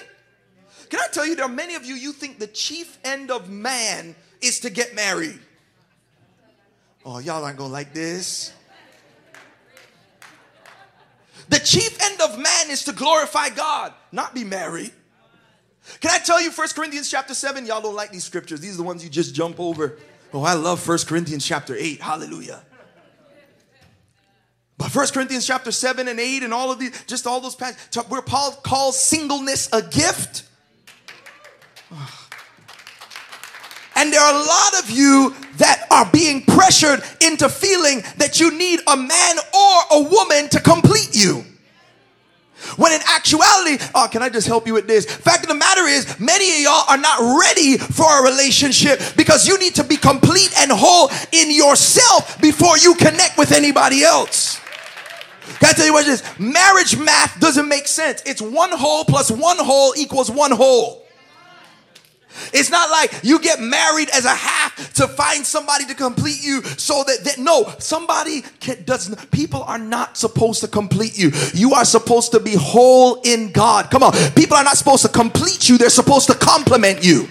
Can 0.91 1.01
I 1.01 1.07
tell 1.13 1.25
you, 1.25 1.37
there 1.37 1.47
are 1.47 1.49
many 1.49 1.77
of 1.77 1.85
you, 1.87 1.95
you 1.95 2.13
think 2.13 2.39
the 2.39 2.49
chief 2.49 2.99
end 3.05 3.31
of 3.31 3.49
man 3.49 4.15
is 4.43 4.61
to 4.61 4.71
get 4.71 4.95
married. 4.95 5.39
Oh, 7.05 7.19
y'all 7.19 7.45
aren't 7.45 7.57
gonna 7.57 7.73
like 7.73 7.95
this. 7.95 8.53
The 11.49 11.59
chief 11.59 12.01
end 12.03 12.21
of 12.21 12.39
man 12.39 12.71
is 12.71 12.85
to 12.85 12.93
glorify 12.93 13.49
God, 13.51 13.93
not 14.13 14.35
be 14.35 14.45
married. 14.45 14.93
Can 16.01 16.11
I 16.11 16.19
tell 16.19 16.41
you 16.41 16.51
1 16.51 16.69
Corinthians 16.75 17.11
chapter 17.11 17.35
7? 17.35 17.67
Y'all 17.67 17.81
don't 17.81 17.97
like 17.97 18.13
these 18.13 18.25
scriptures. 18.25 18.61
These 18.61 18.75
are 18.75 18.79
the 18.79 18.83
ones 18.83 19.03
you 19.03 19.11
just 19.11 19.35
jump 19.35 19.59
over. 19.59 19.99
Oh, 20.33 20.43
I 20.43 20.55
love 20.55 20.87
1 20.87 20.99
Corinthians 21.07 21.47
chapter 21.47 21.75
8. 21.75 22.01
Hallelujah. 22.01 22.63
But 24.77 24.95
1 24.95 25.09
Corinthians 25.09 25.47
chapter 25.47 25.73
7 25.73 26.09
and 26.09 26.21
8 26.21 26.43
and 26.43 26.55
all 26.55 26.71
of 26.71 26.79
these, 26.79 27.05
just 27.07 27.27
all 27.27 27.41
those 27.41 27.55
passages, 27.55 28.05
where 28.09 28.23
Paul 28.23 28.53
calls 28.53 29.01
singleness 29.01 29.69
a 29.73 29.83
gift. 29.83 30.45
And 33.97 34.13
there 34.13 34.21
are 34.21 34.35
a 34.35 34.39
lot 34.39 34.83
of 34.83 34.91
you 34.91 35.35
that 35.59 35.87
are 35.91 36.09
being 36.11 36.43
pressured 36.47 37.03
into 37.21 37.49
feeling 37.49 38.03
that 38.17 38.41
you 38.41 38.57
need 38.57 38.81
a 38.87 38.97
man 38.97 39.37
or 39.55 39.99
a 39.99 40.03
woman 40.03 40.49
to 40.51 40.61
complete 40.61 41.11
you. 41.13 41.45
When 42.77 42.93
in 42.93 43.01
actuality, 43.07 43.83
oh, 43.95 44.09
can 44.11 44.23
I 44.23 44.29
just 44.29 44.47
help 44.47 44.67
you 44.67 44.75
with 44.75 44.87
this? 44.87 45.05
Fact 45.05 45.43
of 45.43 45.49
the 45.49 45.55
matter 45.55 45.83
is, 45.83 46.19
many 46.21 46.51
of 46.53 46.61
y'all 46.61 46.85
are 46.89 46.99
not 46.99 47.41
ready 47.41 47.79
for 47.79 48.21
a 48.21 48.31
relationship 48.31 49.01
because 49.17 49.49
you 49.49 49.59
need 49.59 49.75
to 49.77 49.85
be 49.85 49.97
complete 49.97 50.53
and 50.59 50.71
whole 50.71 51.11
in 51.33 51.51
yourself 51.51 52.41
before 52.41 52.79
you 52.79 52.95
connect 52.95 53.39
with 53.39 53.53
anybody 53.53 54.03
else. 54.03 54.61
Can 55.59 55.71
I 55.71 55.73
tell 55.73 55.87
you 55.87 55.93
what 55.93 56.07
it 56.07 56.11
is? 56.11 56.39
Marriage 56.39 56.97
math 56.99 57.41
doesn't 57.41 57.69
make 57.69 57.87
sense. 57.87 58.23
It's 58.25 58.41
one 58.41 58.71
whole 58.73 59.05
plus 59.05 59.31
one 59.31 59.59
whole 59.59 59.95
equals 59.97 60.31
one 60.31 60.53
hole. 60.53 61.00
It's 62.53 62.71
not 62.71 62.91
like 62.91 63.13
you 63.23 63.41
get 63.41 63.61
married 63.61 64.09
as 64.11 64.25
a 64.25 64.35
half 64.35 64.93
to 64.95 65.09
find 65.09 65.45
somebody 65.45 65.85
to 65.87 65.95
complete 65.95 66.43
you 66.43 66.63
so 66.63 67.05
that, 67.07 67.25
that 67.25 67.39
no, 67.39 67.73
somebody 67.79 68.43
can, 68.61 68.83
does 68.85 69.15
people 69.27 69.63
are 69.65 69.79
not 69.79 70.17
supposed 70.17 70.61
to 70.61 70.69
complete 70.69 71.19
you. 71.19 71.31
You 71.55 71.75
are 71.75 71.85
supposed 71.85 72.33
to 72.33 72.41
be 72.41 72.55
whole 72.55 73.21
in 73.23 73.53
God. 73.53 73.91
Come 73.91 74.03
on. 74.03 74.13
People 74.35 74.57
are 74.57 74.65
not 74.65 74.77
supposed 74.77 75.03
to 75.03 75.09
complete 75.09 75.69
you, 75.69 75.79
they're 75.79 75.91
supposed 75.91 76.29
to 76.29 76.35
complement 76.35 77.05
you. 77.05 77.29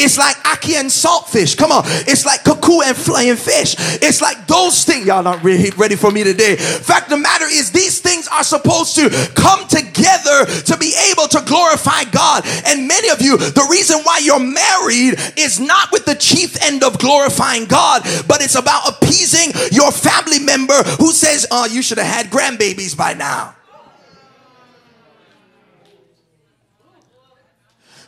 It's 0.00 0.18
like 0.18 0.36
ackee 0.38 0.80
and 0.80 0.88
saltfish. 0.88 1.56
Come 1.56 1.72
on. 1.72 1.82
It's 2.08 2.24
like 2.24 2.42
cou-cou 2.44 2.82
and 2.82 2.96
flying 2.96 3.36
fish. 3.36 3.76
It's 4.02 4.20
like 4.20 4.46
those 4.46 4.84
things. 4.84 5.06
Y'all 5.06 5.22
not 5.22 5.42
ready 5.44 5.96
for 5.96 6.10
me 6.10 6.24
today. 6.24 6.56
Fact 6.56 7.10
the 7.10 7.16
matter 7.16 7.44
is, 7.46 7.70
these 7.70 8.00
things 8.00 8.26
are 8.28 8.44
supposed 8.44 8.94
to 8.96 9.10
come 9.34 9.68
together 9.68 10.46
to 10.64 10.76
be 10.78 10.94
able 11.12 11.28
to 11.28 11.42
glorify 11.46 12.04
God. 12.04 12.44
And 12.66 12.88
many 12.88 13.10
of 13.10 13.20
you, 13.20 13.36
the 13.36 13.66
reason 13.70 14.00
why 14.02 14.18
you're 14.18 14.40
married 14.40 15.20
is 15.36 15.60
not 15.60 15.92
with 15.92 16.06
the 16.06 16.14
chief 16.14 16.60
end 16.62 16.82
of 16.82 16.98
glorifying 16.98 17.66
God, 17.66 18.02
but 18.26 18.42
it's 18.42 18.54
about 18.54 18.88
appeasing 18.88 19.52
your 19.70 19.92
family 19.92 20.38
member 20.38 20.82
who 20.98 21.12
says, 21.12 21.46
Oh, 21.50 21.66
you 21.66 21.82
should 21.82 21.98
have 21.98 22.06
had 22.06 22.26
grandbabies 22.26 22.96
by 22.96 23.14
now. 23.14 23.54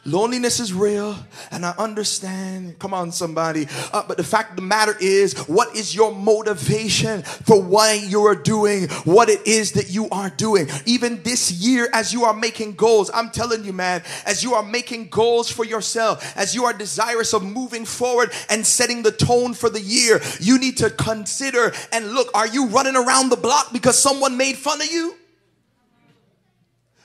Loneliness 0.04 0.58
is 0.58 0.72
real, 0.72 1.16
and 1.52 1.64
I 1.64 1.74
understand. 1.78 2.76
Come 2.80 2.92
on, 2.92 3.12
somebody. 3.12 3.68
Uh, 3.92 4.02
but 4.08 4.16
the 4.16 4.24
fact 4.24 4.50
of 4.50 4.56
the 4.56 4.62
matter 4.62 4.96
is, 5.00 5.38
what 5.46 5.76
is 5.76 5.94
your 5.94 6.12
motivation 6.12 7.22
for 7.22 7.62
why 7.62 7.92
you 7.92 8.22
are 8.22 8.34
doing 8.34 8.88
what 9.04 9.28
it 9.28 9.46
is 9.46 9.72
that 9.72 9.90
you 9.90 10.08
are 10.10 10.28
doing? 10.30 10.66
Even 10.86 11.22
this 11.22 11.52
year, 11.52 11.88
as 11.92 12.12
you 12.12 12.24
are 12.24 12.34
making 12.34 12.74
goals, 12.74 13.12
I'm 13.14 13.30
telling 13.30 13.64
you, 13.64 13.72
man, 13.72 14.02
as 14.26 14.42
you 14.42 14.54
are 14.54 14.64
making 14.64 15.08
goals 15.08 15.52
for 15.52 15.64
yourself, 15.64 16.36
as 16.36 16.52
you 16.52 16.64
are 16.64 16.72
desirous 16.72 17.32
of 17.32 17.44
moving 17.44 17.84
forward 17.84 18.32
and 18.50 18.66
setting 18.66 19.04
the 19.04 19.12
tone 19.12 19.54
for 19.54 19.70
the 19.70 19.80
year, 19.80 20.20
you 20.40 20.58
need 20.58 20.78
to 20.78 20.90
consider 20.90 21.72
and 21.92 22.12
look 22.12 22.28
are 22.34 22.48
you 22.48 22.66
running 22.66 22.96
around 22.96 23.28
the 23.28 23.36
block 23.36 23.72
because 23.72 23.96
someone 23.96 24.36
made 24.36 24.56
fun 24.56 24.80
of 24.80 24.90
you? 24.90 25.14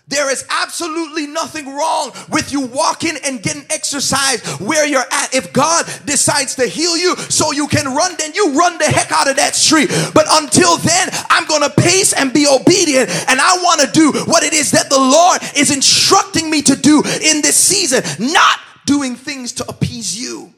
There 0.10 0.32
is 0.32 0.46
absolutely 0.50 1.28
nothing 1.28 1.68
wrong 1.76 2.14
with 2.30 2.54
you 2.54 2.62
walking 2.62 3.16
and 3.26 3.44
getting 3.44 3.66
exercise 3.70 4.42
where 4.60 4.88
you're 4.88 5.02
at. 5.12 5.36
If 5.36 5.52
God 5.52 5.86
decides 6.06 6.56
to 6.56 6.66
heal 6.66 6.96
you 6.96 7.18
so 7.18 7.52
you 7.52 7.68
can 7.68 7.94
run, 7.94 8.16
then 8.18 8.34
you 8.34 8.54
run 8.58 8.78
the 8.78 8.86
heck 8.86 9.12
out 9.12 9.30
of 9.30 9.36
that 9.36 9.54
street. 9.54 9.90
But 10.14 10.26
until 10.32 10.78
then, 10.78 11.10
I'm 11.30 11.46
going 11.48 11.62
to 11.62 11.70
pace 11.70 12.14
and 12.14 12.32
be 12.32 12.48
obedient. 12.48 13.10
And 13.28 13.42
I 13.42 13.58
want 13.62 13.82
to 13.82 13.92
do 13.92 14.14
what 14.24 14.44
it 14.44 14.54
is 14.54 14.72
that 14.72 14.90
the 14.90 14.98
Lord 14.98 15.42
is 15.58 15.76
instructing 15.76 16.50
me 16.50 16.62
to 16.62 16.78
do 16.78 17.00
in 17.00 17.42
this 17.42 17.58
season, 17.58 18.02
not 18.32 18.60
doing 18.86 19.18
things 19.18 19.52
to 19.54 19.68
appease 19.68 20.18
you. 20.18 20.54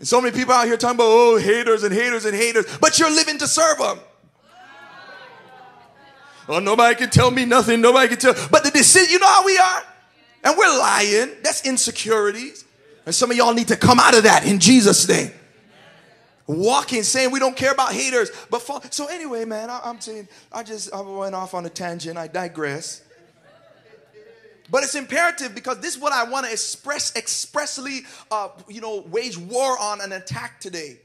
And 0.00 0.08
so 0.08 0.20
many 0.20 0.36
people 0.36 0.54
out 0.54 0.66
here 0.66 0.76
talking 0.76 0.96
about, 0.96 1.06
oh, 1.08 1.36
haters 1.36 1.84
and 1.84 1.94
haters 1.94 2.24
and 2.24 2.34
haters, 2.34 2.66
but 2.80 2.98
you're 2.98 3.10
living 3.10 3.38
to 3.38 3.46
serve 3.46 3.78
them. 3.78 4.00
Oh, 6.48 6.60
nobody 6.60 6.94
can 6.94 7.10
tell 7.10 7.30
me 7.30 7.44
nothing. 7.44 7.80
Nobody 7.80 8.08
can 8.08 8.18
tell. 8.18 8.48
But 8.50 8.64
the 8.64 8.70
decision, 8.70 9.12
you 9.12 9.18
know 9.18 9.28
how 9.28 9.44
we 9.44 9.58
are? 9.58 9.82
And 10.44 10.56
we're 10.56 10.78
lying. 10.78 11.36
That's 11.42 11.66
insecurities. 11.66 12.64
And 13.04 13.14
some 13.14 13.30
of 13.30 13.36
y'all 13.36 13.52
need 13.52 13.68
to 13.68 13.76
come 13.76 14.00
out 14.00 14.16
of 14.16 14.22
that 14.22 14.46
in 14.46 14.58
Jesus' 14.58 15.06
name. 15.06 15.30
Walking, 16.46 17.02
saying 17.02 17.30
we 17.30 17.38
don't 17.38 17.56
care 17.56 17.72
about 17.72 17.92
haters, 17.92 18.30
but 18.48 18.62
fall. 18.62 18.82
so 18.88 19.06
anyway, 19.06 19.44
man, 19.44 19.68
I, 19.68 19.90
am 19.90 20.00
saying 20.00 20.28
I 20.50 20.62
just 20.62 20.92
I 20.94 21.02
went 21.02 21.34
off 21.34 21.52
on 21.52 21.66
a 21.66 21.68
tangent. 21.68 22.16
I 22.16 22.26
digress. 22.26 23.02
But 24.70 24.82
it's 24.82 24.94
imperative 24.94 25.54
because 25.54 25.80
this 25.80 25.96
is 25.96 26.00
what 26.00 26.14
I 26.14 26.24
want 26.24 26.46
to 26.46 26.52
express 26.52 27.14
expressly, 27.16 28.00
uh, 28.30 28.48
you 28.66 28.80
know, 28.80 29.00
wage 29.08 29.36
war 29.36 29.78
on 29.78 30.00
an 30.00 30.12
attack 30.12 30.60
today 30.60 30.98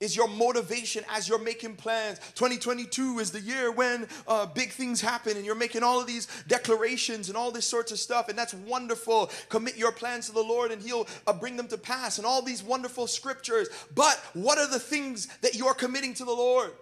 is 0.00 0.16
your 0.16 0.28
motivation 0.28 1.04
as 1.10 1.28
you're 1.28 1.38
making 1.38 1.76
plans. 1.76 2.18
2022 2.34 3.18
is 3.18 3.30
the 3.30 3.40
year 3.40 3.70
when 3.70 4.08
uh, 4.26 4.46
big 4.46 4.70
things 4.70 5.00
happen 5.00 5.36
and 5.36 5.44
you're 5.44 5.54
making 5.54 5.82
all 5.82 6.00
of 6.00 6.06
these 6.06 6.26
declarations 6.48 7.28
and 7.28 7.36
all 7.36 7.50
this 7.50 7.66
sorts 7.66 7.92
of 7.92 7.98
stuff, 7.98 8.28
and 8.28 8.38
that's 8.38 8.54
wonderful. 8.54 9.30
Commit 9.50 9.76
your 9.76 9.92
plans 9.92 10.26
to 10.26 10.32
the 10.32 10.42
Lord 10.42 10.70
and 10.70 10.82
He'll 10.82 11.06
uh, 11.26 11.32
bring 11.32 11.56
them 11.56 11.68
to 11.68 11.78
pass, 11.78 12.18
and 12.18 12.26
all 12.26 12.42
these 12.42 12.62
wonderful 12.62 13.06
scriptures. 13.06 13.68
But 13.94 14.16
what 14.32 14.58
are 14.58 14.68
the 14.68 14.78
things 14.78 15.28
that 15.42 15.54
you're 15.54 15.74
committing 15.74 16.14
to 16.14 16.24
the 16.24 16.32
Lord? 16.32 16.72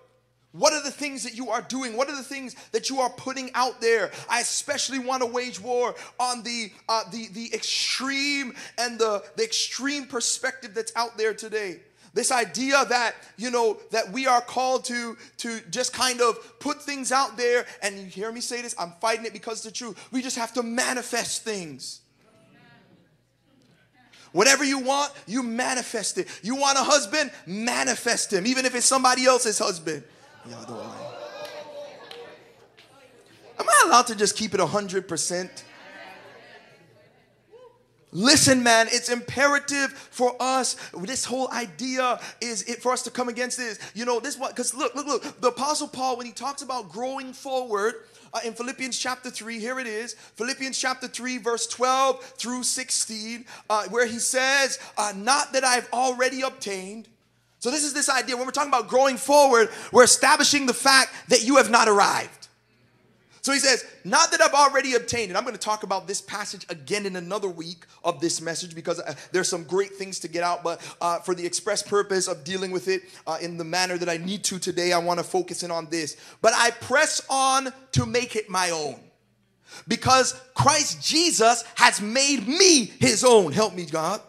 What 0.53 0.73
are 0.73 0.83
the 0.83 0.91
things 0.91 1.25
that 1.25 1.35
you 1.35 1.51
are 1.51 1.61
doing? 1.61 1.97
What 1.97 2.09
are 2.09 2.17
the 2.17 2.23
things 2.23 2.57
that 2.73 2.89
you 2.89 3.01
are 3.01 3.11
putting 3.11 3.51
out 3.55 3.81
there? 3.81 4.11
I 4.31 4.41
especially 4.41 4.99
want 4.99 5.23
to 5.23 5.27
wage 5.27 5.61
war 5.61 5.95
on 6.19 6.43
the 6.43 6.73
uh, 6.89 7.05
the 7.11 7.29
the 7.29 7.53
extreme 7.53 8.55
and 8.79 8.99
the 8.99 9.23
the 9.37 9.45
extreme 9.45 10.07
perspective 10.07 10.73
that's 10.75 10.93
out 10.97 11.19
there 11.19 11.35
today. 11.35 11.81
This 12.15 12.33
idea 12.33 12.85
that, 12.89 13.15
you 13.37 13.51
know, 13.51 13.79
that 13.91 14.11
we 14.13 14.27
are 14.27 14.41
called 14.41 14.85
to, 14.87 15.17
to 15.39 15.61
just 15.71 15.93
kind 15.93 16.21
of 16.21 16.59
put 16.59 16.83
things 16.83 17.13
out 17.13 17.37
there, 17.37 17.67
and 17.83 17.99
you 17.99 18.05
hear 18.05 18.33
me 18.33 18.41
say 18.41 18.63
this, 18.63 18.75
I'm 18.79 18.93
fighting 19.01 19.27
it 19.27 19.33
because 19.33 19.59
it's 19.59 19.65
the 19.65 19.71
truth. 19.71 20.09
We 20.13 20.23
just 20.23 20.37
have 20.37 20.53
to 20.55 20.63
manifest 20.63 21.45
things. 21.45 22.01
Whatever 24.33 24.65
you 24.65 24.79
want, 24.79 25.13
you 25.27 25.43
manifest 25.43 26.19
it. 26.19 26.29
You 26.43 26.55
want 26.55 26.79
a 26.79 26.83
husband, 26.83 27.31
manifest 27.47 28.33
him, 28.33 28.47
even 28.47 28.67
if 28.67 28.75
it's 28.75 28.87
somebody 28.87 29.25
else's 29.25 29.59
husband. 29.59 30.03
Y'all 30.49 30.65
don't. 30.65 31.09
Am 33.59 33.67
I 33.69 33.85
allowed 33.87 34.07
to 34.09 34.15
just 34.15 34.37
keep 34.37 34.55
it 34.55 34.61
100%? 34.61 35.51
Listen, 38.11 38.63
man, 38.63 38.87
it's 38.91 39.11
imperative 39.11 39.93
for 39.93 40.35
us. 40.41 40.77
This 40.99 41.25
whole 41.25 41.51
idea 41.53 42.19
is 42.41 42.63
it 42.63 42.81
for 42.81 42.93
us 42.93 43.03
to 43.03 43.11
come 43.11 43.29
against 43.29 43.59
this. 43.59 43.79
You 43.95 44.07
know, 44.07 44.19
this 44.19 44.39
what 44.39 44.51
because 44.51 44.75
look, 44.75 44.95
look, 44.95 45.07
look. 45.07 45.41
The 45.41 45.49
apostle 45.49 45.89
Paul, 45.89 46.17
when 46.17 46.27
he 46.27 46.33
talks 46.33 46.63
about 46.63 46.91
growing 46.91 47.33
forward, 47.33 47.95
uh, 48.33 48.41
in 48.45 48.53
Philippians 48.53 48.99
chapter 48.99 49.31
3, 49.31 49.59
here 49.59 49.79
it 49.79 49.87
is 49.87 50.15
Philippians 50.15 50.79
chapter 50.79 51.09
3, 51.09 51.39
verse 51.39 51.67
12 51.67 52.23
through 52.23 52.63
16, 52.63 53.45
uh, 53.71 53.85
where 53.89 54.07
he 54.07 54.19
says, 54.19 54.79
uh, 54.97 55.13
Not 55.17 55.53
that 55.53 55.65
I've 55.65 55.91
already 55.93 56.43
obtained. 56.43 57.09
So, 57.61 57.71
this 57.71 57.85
is 57.85 57.93
this 57.93 58.09
idea 58.09 58.37
when 58.37 58.47
we're 58.47 58.53
talking 58.53 58.71
about 58.71 58.89
growing 58.89 59.17
forward, 59.17 59.71
we're 59.93 60.05
establishing 60.05 60.67
the 60.67 60.75
fact 60.75 61.13
that 61.29 61.45
you 61.45 61.57
have 61.57 61.71
not 61.71 61.89
arrived. 61.89 62.38
So 63.41 63.53
he 63.53 63.59
says, 63.59 63.85
Not 64.05 64.31
that 64.33 64.41
I've 64.41 64.55
already 64.55 64.95
obtained 64.95 65.31
it. 65.31 65.37
I'm 65.37 65.45
going 65.45 65.55
to 65.55 65.61
talk 65.61 65.83
about 65.83 66.07
this 66.07 66.21
passage 66.21 66.67
again 66.69 67.07
in 67.07 67.17
another 67.17 67.49
week 67.49 67.85
of 68.05 68.21
this 68.21 68.41
message 68.41 68.75
because 68.75 69.01
uh, 69.01 69.15
there's 69.33 69.49
some 69.49 69.65
great 69.65 69.93
things 69.93 70.21
to 70.21 70.29
get 70.29 70.43
out. 70.43 70.63
But 70.63 70.81
uh, 71.01 71.21
for 71.21 71.35
the 71.35 71.45
express 71.45 71.83
purpose 71.83 72.29
of 72.29 72.45
dealing 72.45 72.71
with 72.71 72.89
it 72.89 73.03
uh, 73.27 73.39
in 73.41 73.57
the 73.57 73.65
manner 73.65 73.97
that 73.99 74.09
I 74.09 74.17
need 74.17 74.45
to 74.45 74.59
today, 74.59 74.93
I 74.93 74.99
want 74.99 75.19
to 75.19 75.25
focus 75.25 75.63
in 75.63 75.71
on 75.71 75.89
this. 75.91 76.17
But 76.43 76.53
I 76.55 76.71
press 76.71 77.25
on 77.31 77.73
to 77.93 78.07
make 78.07 78.37
it 78.37 78.49
my 78.49 78.71
own 78.71 79.01
because 79.87 80.41
Christ 80.55 81.03
Jesus 81.03 81.65
has 81.77 82.01
made 82.01 82.47
me 82.47 82.85
his 82.99 83.25
own. 83.25 83.53
Help 83.53 83.75
me, 83.75 83.87
God. 83.87 84.21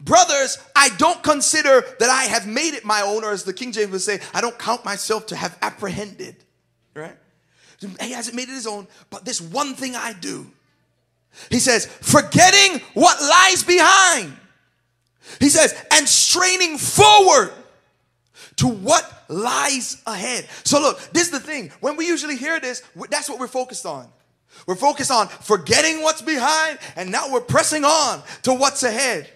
Brothers, 0.00 0.58
I 0.74 0.90
don't 0.98 1.22
consider 1.22 1.82
that 1.98 2.10
I 2.10 2.24
have 2.24 2.46
made 2.46 2.74
it 2.74 2.84
my 2.84 3.00
own, 3.00 3.24
or 3.24 3.32
as 3.32 3.44
the 3.44 3.54
King 3.54 3.72
James 3.72 3.90
would 3.92 4.02
say, 4.02 4.20
I 4.34 4.40
don't 4.40 4.58
count 4.58 4.84
myself 4.84 5.26
to 5.28 5.36
have 5.36 5.56
apprehended. 5.62 6.36
Right? 6.94 7.16
He 8.00 8.12
hasn't 8.12 8.34
made 8.36 8.48
it 8.48 8.54
his 8.54 8.66
own, 8.66 8.86
but 9.10 9.24
this 9.24 9.40
one 9.40 9.74
thing 9.74 9.94
I 9.96 10.12
do. 10.12 10.46
He 11.50 11.58
says, 11.58 11.86
forgetting 11.86 12.80
what 12.94 13.20
lies 13.20 13.62
behind. 13.62 14.34
He 15.40 15.48
says, 15.48 15.74
and 15.90 16.08
straining 16.08 16.78
forward 16.78 17.52
to 18.56 18.68
what 18.68 19.24
lies 19.28 20.00
ahead. 20.06 20.48
So, 20.64 20.80
look, 20.80 20.98
this 21.12 21.24
is 21.24 21.30
the 21.30 21.40
thing. 21.40 21.72
When 21.80 21.96
we 21.96 22.06
usually 22.06 22.36
hear 22.36 22.58
this, 22.60 22.82
that's 23.10 23.28
what 23.28 23.38
we're 23.38 23.48
focused 23.48 23.84
on. 23.84 24.08
We're 24.66 24.76
focused 24.76 25.10
on 25.10 25.28
forgetting 25.28 26.02
what's 26.02 26.22
behind, 26.22 26.78
and 26.96 27.10
now 27.10 27.30
we're 27.30 27.42
pressing 27.42 27.84
on 27.84 28.22
to 28.42 28.54
what's 28.54 28.82
ahead. 28.82 29.30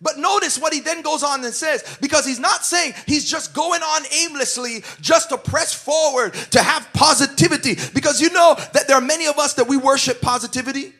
But 0.00 0.18
notice 0.18 0.58
what 0.58 0.72
he 0.72 0.80
then 0.80 1.02
goes 1.02 1.24
on 1.24 1.44
and 1.44 1.52
says, 1.52 1.98
because 2.00 2.24
he's 2.24 2.38
not 2.38 2.64
saying 2.64 2.94
he's 3.06 3.28
just 3.28 3.52
going 3.52 3.82
on 3.82 4.02
aimlessly 4.12 4.84
just 5.00 5.30
to 5.30 5.38
press 5.38 5.74
forward, 5.74 6.34
to 6.52 6.62
have 6.62 6.88
positivity. 6.92 7.76
Because 7.94 8.20
you 8.20 8.30
know 8.30 8.54
that 8.74 8.86
there 8.86 8.96
are 8.96 9.02
many 9.02 9.26
of 9.26 9.38
us 9.38 9.54
that 9.54 9.66
we 9.66 9.76
worship 9.76 10.20
positivity. 10.20 10.92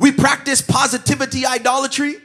We 0.00 0.12
practice 0.12 0.62
positivity 0.62 1.44
idolatry. 1.44 2.16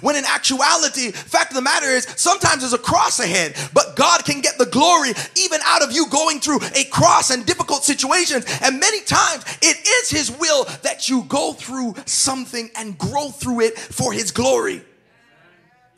When 0.00 0.16
in 0.16 0.24
actuality, 0.24 1.12
fact 1.12 1.50
of 1.50 1.56
the 1.56 1.62
matter 1.62 1.86
is, 1.86 2.04
sometimes 2.16 2.60
there's 2.60 2.72
a 2.72 2.78
cross 2.78 3.20
ahead, 3.20 3.56
but 3.72 3.96
God 3.96 4.24
can 4.24 4.40
get 4.40 4.47
glory 4.78 5.10
even 5.36 5.60
out 5.64 5.82
of 5.82 5.90
you 5.90 6.06
going 6.08 6.38
through 6.38 6.60
a 6.76 6.84
cross 6.84 7.30
and 7.30 7.44
difficult 7.44 7.82
situations. 7.82 8.44
And 8.62 8.78
many 8.78 9.00
times 9.00 9.44
it 9.60 9.76
is 9.86 10.10
His 10.10 10.30
will 10.38 10.64
that 10.82 11.08
you 11.08 11.24
go 11.24 11.52
through 11.52 11.94
something 12.06 12.70
and 12.76 12.96
grow 12.96 13.30
through 13.30 13.62
it 13.62 13.78
for 13.78 14.12
His 14.12 14.30
glory. 14.30 14.82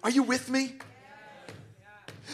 Are 0.02 0.10
you 0.10 0.22
with 0.22 0.48
me? 0.48 0.72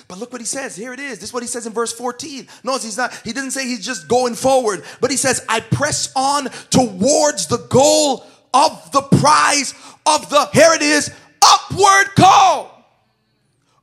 But 0.09 0.19
look 0.19 0.31
what 0.31 0.41
he 0.41 0.47
says. 0.47 0.77
Here 0.77 0.93
it 0.93 1.01
is. 1.01 1.19
This 1.19 1.31
is 1.31 1.35
what 1.35 1.43
he 1.43 1.49
says 1.49 1.67
in 1.67 1.73
verse 1.73 1.93
14. 1.93 2.47
No, 2.63 2.79
he's 2.79 2.97
not, 2.97 3.13
he 3.25 3.33
didn't 3.33 3.51
say 3.51 3.67
he's 3.67 3.85
just 3.85 4.07
going 4.07 4.37
forward, 4.37 4.85
but 5.01 5.11
he 5.11 5.17
says, 5.17 5.45
I 5.49 5.59
press 5.59 6.13
on 6.15 6.45
towards 6.71 7.49
the 7.49 7.67
goal 7.69 8.25
of 8.55 8.93
the 8.93 9.03
prize 9.03 9.75
of 10.05 10.31
the, 10.31 10.49
here 10.53 10.73
it 10.75 10.83
is, 10.83 11.13
upward 11.43 12.15
call 12.15 12.85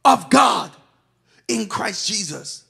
of 0.06 0.30
God 0.30 0.72
in 1.48 1.68
Christ 1.68 2.08
Jesus. 2.08 2.66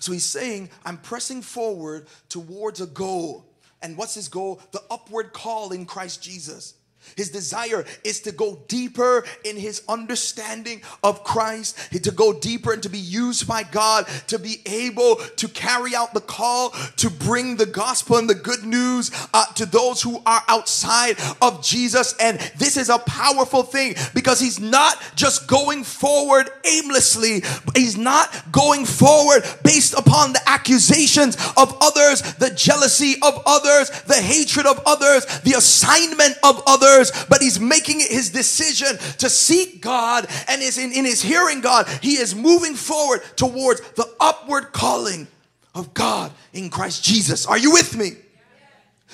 So 0.00 0.12
he's 0.12 0.24
saying, 0.24 0.70
I'm 0.84 0.98
pressing 0.98 1.42
forward 1.42 2.06
towards 2.28 2.80
a 2.80 2.86
goal. 2.86 3.46
And 3.82 3.96
what's 3.96 4.14
his 4.14 4.28
goal? 4.28 4.60
The 4.72 4.82
upward 4.90 5.32
call 5.32 5.72
in 5.72 5.84
Christ 5.84 6.22
Jesus. 6.22 6.74
His 7.16 7.30
desire 7.30 7.84
is 8.02 8.20
to 8.20 8.32
go 8.32 8.62
deeper 8.68 9.24
in 9.44 9.56
his 9.56 9.82
understanding 9.88 10.82
of 11.02 11.24
Christ, 11.24 11.76
to 12.02 12.10
go 12.10 12.32
deeper 12.32 12.72
and 12.72 12.82
to 12.82 12.88
be 12.88 12.98
used 12.98 13.46
by 13.46 13.62
God, 13.62 14.06
to 14.28 14.38
be 14.38 14.60
able 14.66 15.16
to 15.16 15.48
carry 15.48 15.94
out 15.94 16.14
the 16.14 16.20
call 16.20 16.70
to 16.96 17.10
bring 17.10 17.56
the 17.56 17.66
gospel 17.66 18.16
and 18.16 18.28
the 18.28 18.34
good 18.34 18.64
news 18.64 19.10
uh, 19.32 19.44
to 19.54 19.66
those 19.66 20.02
who 20.02 20.22
are 20.26 20.42
outside 20.48 21.16
of 21.40 21.62
Jesus. 21.62 22.14
And 22.20 22.38
this 22.56 22.76
is 22.76 22.88
a 22.88 22.98
powerful 22.98 23.62
thing 23.62 23.94
because 24.14 24.40
he's 24.40 24.60
not 24.60 25.00
just 25.14 25.46
going 25.46 25.84
forward 25.84 26.50
aimlessly, 26.64 27.42
he's 27.74 27.96
not 27.96 28.52
going 28.52 28.84
forward 28.84 29.44
based 29.62 29.94
upon 29.94 30.32
the 30.32 30.48
accusations 30.48 31.36
of 31.56 31.76
others, 31.80 32.22
the 32.34 32.50
jealousy 32.50 33.14
of 33.22 33.42
others, 33.46 33.90
the 34.02 34.14
hatred 34.14 34.66
of 34.66 34.80
others, 34.86 35.24
the 35.40 35.52
assignment 35.52 36.36
of 36.42 36.62
others 36.66 36.93
but 37.28 37.40
he's 37.40 37.58
making 37.60 38.00
it 38.00 38.10
his 38.10 38.30
decision 38.30 38.96
to 39.18 39.28
seek 39.28 39.80
God 39.80 40.26
and 40.48 40.62
is 40.62 40.78
in, 40.78 40.92
in 40.92 41.04
his 41.04 41.22
hearing 41.22 41.60
God, 41.60 41.88
he 42.02 42.16
is 42.16 42.34
moving 42.34 42.74
forward 42.74 43.22
towards 43.36 43.80
the 43.92 44.08
upward 44.20 44.72
calling 44.72 45.26
of 45.74 45.92
God 45.94 46.32
in 46.52 46.70
Christ 46.70 47.04
Jesus. 47.04 47.46
Are 47.46 47.58
you 47.58 47.72
with 47.72 47.96
me? 47.96 48.12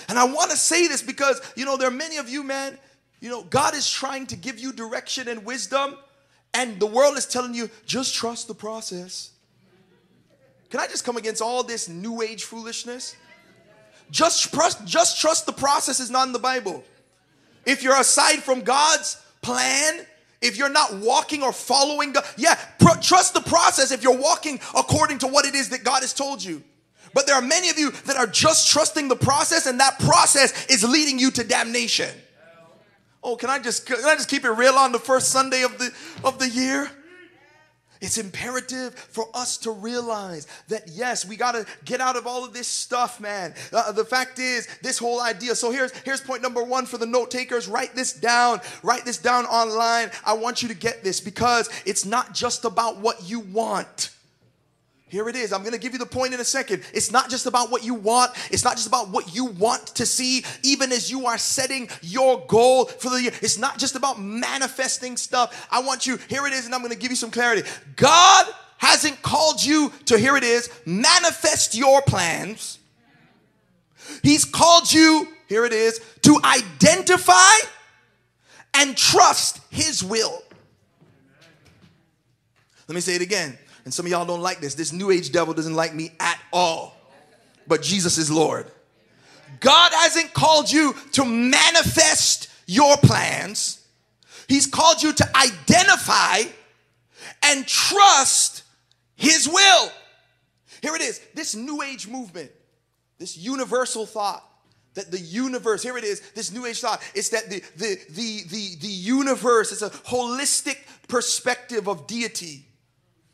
And 0.09 0.19
I 0.19 0.25
want 0.25 0.51
to 0.51 0.57
say 0.57 0.89
this 0.89 1.03
because, 1.03 1.41
you 1.57 1.65
know, 1.65 1.77
there 1.77 1.89
are 1.89 1.93
many 1.93 2.17
of 2.17 2.29
you, 2.29 2.43
man, 2.43 2.79
you 3.21 3.29
know, 3.29 3.43
God 3.45 3.75
is 3.75 3.89
trying 3.89 4.27
to 4.29 4.37
give 4.37 4.59
you 4.59 4.73
direction 4.73 5.29
and 5.29 5.45
wisdom, 5.45 5.97
and 6.55 6.81
the 6.81 6.87
world 6.87 7.17
is 7.19 7.27
telling 7.27 7.55
you, 7.55 7.71
just 7.87 8.15
trust 8.15 8.49
the 8.49 8.55
process. 8.55 9.31
Can 10.71 10.81
I 10.81 10.87
just 10.87 11.05
come 11.05 11.17
against 11.17 11.43
all 11.43 11.63
this 11.63 11.89
new 11.89 12.23
age 12.23 12.45
foolishness? 12.45 13.17
Just 14.11 14.53
trust, 14.53 14.85
just 14.85 15.21
trust 15.21 15.47
the 15.47 15.53
process 15.53 16.01
is 16.01 16.11
not 16.11 16.27
in 16.27 16.33
the 16.33 16.39
Bible. 16.39 16.83
If 17.67 17.83
you're 17.83 17.99
aside 17.99 18.43
from 18.43 18.62
God's 18.62 19.21
plan, 19.43 20.07
if 20.40 20.57
you're 20.57 20.71
not 20.71 20.95
walking 20.95 21.43
or 21.43 21.52
following 21.52 22.12
God, 22.12 22.25
yeah, 22.37 22.55
pr- 22.79 22.99
trust 23.00 23.35
the 23.35 23.40
process 23.40 23.90
if 23.90 24.02
you're 24.02 24.17
walking 24.17 24.61
according 24.76 25.19
to 25.19 25.26
what 25.26 25.45
it 25.45 25.55
is 25.55 25.69
that 25.71 25.85
God 25.85 26.00
has 26.00 26.14
told 26.14 26.43
you. 26.43 26.62
But 27.12 27.26
there 27.26 27.35
are 27.35 27.43
many 27.43 27.71
of 27.71 27.79
you 27.79 27.90
that 27.90 28.17
are 28.17 28.26
just 28.26 28.71
trusting 28.71 29.09
the 29.09 29.17
process, 29.17 29.67
and 29.67 29.81
that 29.81 29.99
process 29.99 30.67
is 30.67 30.85
leading 30.85 31.19
you 31.19 31.31
to 31.33 31.45
damnation. 31.45 32.11
Oh, 33.23 33.37
can 33.37 33.50
I 33.50 33.59
just 33.59 33.85
can 33.85 33.97
I 34.05 34.14
just 34.14 34.31
keep 34.31 34.45
it 34.45 34.50
real 34.50 34.75
on 34.75 34.93
the 34.93 34.99
first 34.99 35.31
Sunday 35.31 35.62
of 35.62 35.76
the 35.79 35.93
of 36.25 36.38
the 36.38 36.49
year? 36.49 36.90
It's 38.00 38.16
imperative 38.16 38.95
for 38.95 39.28
us 39.35 39.59
to 39.59 39.71
realize 39.71 40.47
that 40.69 40.88
yes, 40.88 41.26
we 41.26 41.37
got 41.37 41.52
to 41.52 41.66
get 41.85 42.00
out 42.00 42.16
of 42.16 42.26
all 42.26 42.45
of 42.45 42.54
this 42.54 42.66
stuff, 42.66 43.21
man. 43.21 43.54
Uh, 43.73 43.92
the 43.92 44.04
fact 44.04 44.38
is, 44.38 44.66
this 44.83 44.99
whole 44.99 45.21
idea. 45.21 45.54
So 45.54 45.71
here's 45.71 45.92
here's 45.99 46.21
point 46.21 46.42
number 46.42 46.62
one 46.62 46.87
for 46.87 46.97
the 46.97 47.07
note 47.07 47.30
takers. 47.30 47.69
Write 47.69 47.95
this 47.95 48.12
down. 48.12 48.61
Write 48.83 49.04
this 49.04 49.19
down 49.19 49.45
online. 49.47 50.11
I 50.25 50.33
want 50.33 50.62
you 50.62 50.69
to 50.69 50.75
get 50.75 51.04
this 51.04 51.21
because 51.21 51.68
it's 51.85 52.07
not 52.07 52.33
just 52.33 52.64
about 52.64 52.98
what 52.98 53.29
you 53.29 53.40
want. 53.40 54.11
Here 55.11 55.29
it 55.29 55.35
is. 55.35 55.53
I'm 55.53 55.62
going 55.62 55.73
to 55.73 55.79
give 55.79 55.92
you 55.92 55.99
the 55.99 56.07
point 56.07 56.35
in 56.35 56.40
a 56.40 56.44
second. 56.44 56.85
It's 56.94 57.11
not 57.11 57.29
just 57.29 57.46
about 57.46 57.68
what 57.68 57.85
you 57.85 57.94
want. 57.94 58.31
It's 58.53 58.62
not 58.62 58.77
just 58.77 58.87
about 58.87 59.09
what 59.09 59.35
you 59.35 59.46
want 59.46 59.88
to 59.96 60.07
see, 60.07 60.44
even 60.62 60.92
as 60.92 61.11
you 61.11 61.27
are 61.27 61.37
setting 61.37 61.88
your 62.01 62.46
goal 62.46 62.85
for 62.85 63.11
the 63.11 63.20
year. 63.20 63.33
It's 63.42 63.59
not 63.59 63.77
just 63.77 63.96
about 63.96 64.20
manifesting 64.20 65.16
stuff. 65.16 65.66
I 65.68 65.83
want 65.83 66.07
you, 66.07 66.16
here 66.29 66.46
it 66.46 66.53
is, 66.53 66.64
and 66.64 66.73
I'm 66.73 66.81
going 66.81 66.92
to 66.92 66.99
give 66.99 67.11
you 67.11 67.16
some 67.16 67.33
clarity. 67.33 67.68
God 67.96 68.46
hasn't 68.79 69.20
called 69.20 69.62
you 69.62 69.92
to, 70.07 70.16
here 70.16 70.37
it 70.37 70.44
is, 70.44 70.70
manifest 70.87 71.75
your 71.75 72.03
plans. 72.03 72.79
He's 74.23 74.44
called 74.44 74.92
you, 74.92 75.27
here 75.49 75.64
it 75.64 75.73
is, 75.73 76.01
to 76.23 76.38
identify 76.44 77.66
and 78.75 78.96
trust 78.96 79.61
His 79.70 80.05
will. 80.05 80.40
Let 82.87 82.94
me 82.94 83.01
say 83.01 83.16
it 83.16 83.23
again. 83.23 83.59
And 83.90 83.94
some 83.96 84.07
of 84.07 84.12
y'all 84.12 84.24
don't 84.24 84.40
like 84.40 84.61
this. 84.61 84.76
This 84.76 84.92
new 84.92 85.11
age 85.11 85.33
devil 85.33 85.53
doesn't 85.53 85.74
like 85.74 85.92
me 85.92 86.12
at 86.20 86.40
all. 86.53 86.94
But 87.66 87.83
Jesus 87.83 88.18
is 88.18 88.31
Lord. 88.31 88.70
God 89.59 89.90
hasn't 89.92 90.33
called 90.33 90.70
you 90.70 90.94
to 91.14 91.24
manifest 91.24 92.48
your 92.68 92.96
plans, 92.98 93.85
He's 94.46 94.68
called 94.68 95.03
you 95.03 95.12
to 95.12 95.37
identify 95.37 96.42
and 97.42 97.66
trust 97.66 98.62
His 99.16 99.48
will. 99.48 99.90
Here 100.83 100.94
it 100.94 101.03
is 101.03 101.20
this 101.35 101.57
new 101.57 101.83
age 101.83 102.07
movement, 102.07 102.53
this 103.18 103.37
universal 103.37 104.07
thought 104.07 104.44
that 104.94 105.11
the 105.11 105.18
universe 105.18 105.83
here 105.83 105.98
it 105.98 106.05
is 106.05 106.20
this 106.37 106.53
new 106.53 106.64
age 106.64 106.81
thought 106.81 107.03
it's 107.12 107.31
that 107.31 107.50
the 107.50 107.61
the 107.76 107.98
the 108.11 108.42
the, 108.50 108.76
the 108.83 108.87
universe 108.87 109.72
is 109.72 109.83
a 109.83 109.90
holistic 109.90 110.79
perspective 111.09 111.88
of 111.88 112.07
deity 112.07 112.66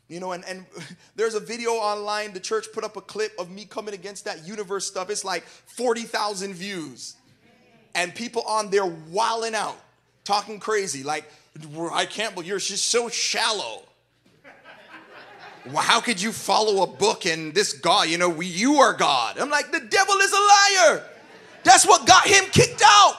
you 0.07 0.19
know, 0.19 0.31
and, 0.31 0.43
and 0.45 0.65
there's 1.15 1.35
a 1.35 1.39
video 1.39 1.71
online, 1.71 2.33
the 2.33 2.39
church 2.39 2.67
put 2.73 2.83
up 2.83 2.97
a 2.97 3.01
clip 3.01 3.33
of 3.39 3.49
me 3.49 3.65
coming 3.65 3.93
against 3.93 4.25
that 4.25 4.47
universe 4.47 4.85
stuff. 4.85 5.09
It's 5.09 5.25
like 5.25 5.43
40,000 5.43 6.53
views. 6.53 7.15
And 7.95 8.13
people 8.13 8.43
on 8.43 8.69
there 8.69 8.85
wilding 8.85 9.55
out, 9.55 9.77
talking 10.23 10.59
crazy, 10.59 11.03
like, 11.03 11.25
I 11.91 12.05
can't 12.05 12.35
believe 12.35 12.47
you're 12.47 12.59
just 12.59 12.87
so 12.87 13.09
shallow. 13.09 13.83
How 15.75 15.99
could 15.99 16.21
you 16.21 16.31
follow 16.31 16.83
a 16.83 16.87
book 16.87 17.25
and 17.25 17.53
this 17.53 17.73
God, 17.73 18.07
you 18.07 18.17
know, 18.17 18.29
we, 18.29 18.45
you 18.45 18.75
are 18.75 18.93
God? 18.93 19.37
I'm 19.37 19.49
like, 19.49 19.71
the 19.71 19.79
devil 19.79 20.15
is 20.15 20.31
a 20.31 20.35
liar. 20.35 21.03
That's 21.63 21.85
what 21.85 22.07
got 22.07 22.25
him 22.25 22.45
kicked 22.51 22.81
out. 22.85 23.15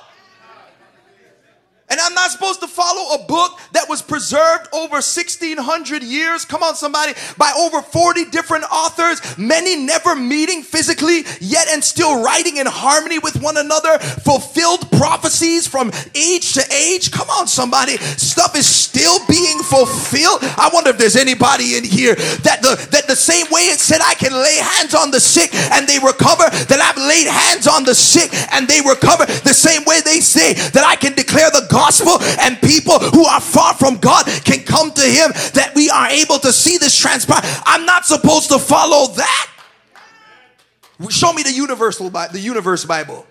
And 1.90 1.98
I'm 2.00 2.14
not 2.14 2.30
supposed 2.30 2.60
to 2.60 2.66
follow 2.66 3.14
a 3.14 3.26
book 3.26 3.58
that 3.72 3.88
was 3.88 4.02
preserved 4.02 4.68
over 4.72 5.00
1600 5.00 6.02
years. 6.02 6.44
Come 6.44 6.62
on, 6.62 6.74
somebody, 6.74 7.14
by 7.38 7.52
over 7.56 7.80
40 7.80 8.26
different 8.26 8.64
authors, 8.70 9.20
many 9.38 9.76
never 9.76 10.14
meeting 10.14 10.62
physically, 10.62 11.24
yet 11.40 11.68
and 11.68 11.82
still 11.82 12.22
writing 12.22 12.58
in 12.58 12.66
harmony 12.66 13.18
with 13.18 13.40
one 13.40 13.56
another, 13.56 13.98
fulfilled 13.98 14.90
prophecies 14.92 15.66
from 15.66 15.90
age 16.14 16.54
to 16.54 16.64
age. 16.72 17.10
Come 17.10 17.30
on, 17.30 17.46
somebody, 17.46 17.96
stuff 17.96 18.54
is 18.56 18.66
still 18.66 19.18
being 19.26 19.58
fulfilled. 19.60 20.40
I 20.42 20.70
wonder 20.72 20.90
if 20.90 20.98
there's 20.98 21.16
anybody 21.16 21.76
in 21.76 21.84
here 21.84 22.14
that 22.14 22.60
the 22.62 22.76
that 22.90 23.06
the 23.06 23.16
same 23.16 23.46
way 23.50 23.72
it 23.72 23.78
said 23.78 24.00
I 24.04 24.14
can 24.14 24.32
lay 24.32 24.56
hands 24.56 24.94
on 24.94 25.10
the 25.10 25.20
sick 25.20 25.54
and 25.54 25.86
they 25.86 25.98
recover, 25.98 26.48
that 26.68 26.80
I've 26.80 27.00
laid 27.00 27.26
hands 27.26 27.66
on 27.66 27.84
the 27.84 27.94
sick 27.94 28.32
and 28.52 28.68
they 28.68 28.80
recover, 28.80 29.24
the 29.26 29.54
same 29.54 29.84
way 29.84 30.00
they 30.00 30.20
say 30.20 30.54
that 30.54 30.84
I 30.84 30.96
can 30.96 31.14
declare 31.14 31.50
the 31.50 31.66
gospel 31.78 32.18
and 32.40 32.60
people 32.60 32.98
who 32.98 33.24
are 33.24 33.40
far 33.40 33.74
from 33.74 33.98
God 33.98 34.26
can 34.44 34.64
come 34.64 34.90
to 34.92 35.06
Him, 35.18 35.30
that 35.54 35.72
we 35.74 35.88
are 35.90 36.08
able 36.08 36.38
to 36.40 36.52
see 36.52 36.76
this 36.78 36.98
transpire. 36.98 37.40
I'm 37.64 37.86
not 37.86 38.04
supposed 38.04 38.48
to 38.50 38.58
follow 38.58 39.12
that. 39.14 39.50
Show 41.08 41.32
me 41.32 41.44
the 41.44 41.52
universal, 41.52 42.10
the 42.10 42.40
universe 42.40 42.84
Bible. 42.84 43.24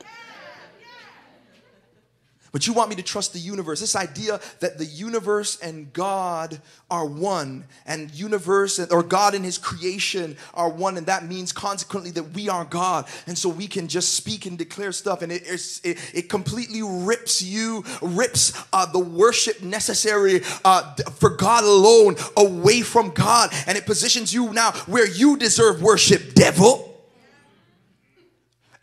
But 2.58 2.66
you 2.66 2.74
want 2.74 2.90
me 2.90 2.96
to 2.96 3.04
trust 3.04 3.34
the 3.34 3.40
universe. 3.40 3.82
This 3.82 3.96
idea 3.96 4.40
that 4.62 4.80
the 4.80 4.86
universe 4.86 5.60
and 5.60 5.94
God 5.94 6.60
are 6.90 7.06
one, 7.06 7.66
and 7.86 8.12
universe 8.16 8.80
or 8.80 9.04
God 9.04 9.36
and 9.36 9.46
his 9.46 9.60
creation 9.60 10.36
are 10.56 10.68
one, 10.68 10.98
and 10.98 11.06
that 11.06 11.28
means 11.28 11.52
consequently 11.52 12.10
that 12.10 12.34
we 12.34 12.50
are 12.50 12.66
God. 12.66 13.06
And 13.28 13.38
so 13.38 13.48
we 13.48 13.68
can 13.68 13.88
just 13.88 14.16
speak 14.16 14.48
and 14.48 14.58
declare 14.58 14.92
stuff, 14.92 15.22
and 15.22 15.32
it, 15.32 15.44
it, 15.84 16.00
it 16.16 16.30
completely 16.30 16.82
rips 16.82 17.44
you, 17.44 17.84
rips 18.02 18.60
uh, 18.74 18.88
the 18.88 18.98
worship 18.98 19.62
necessary 19.62 20.42
uh, 20.66 20.96
for 21.12 21.30
God 21.30 21.64
alone 21.64 22.16
away 22.38 22.82
from 22.82 23.12
God, 23.12 23.52
and 23.68 23.78
it 23.78 23.86
positions 23.86 24.34
you 24.34 24.52
now 24.52 24.72
where 24.88 25.08
you 25.08 25.38
deserve 25.38 25.84
worship, 25.84 26.34
devil. 26.34 27.08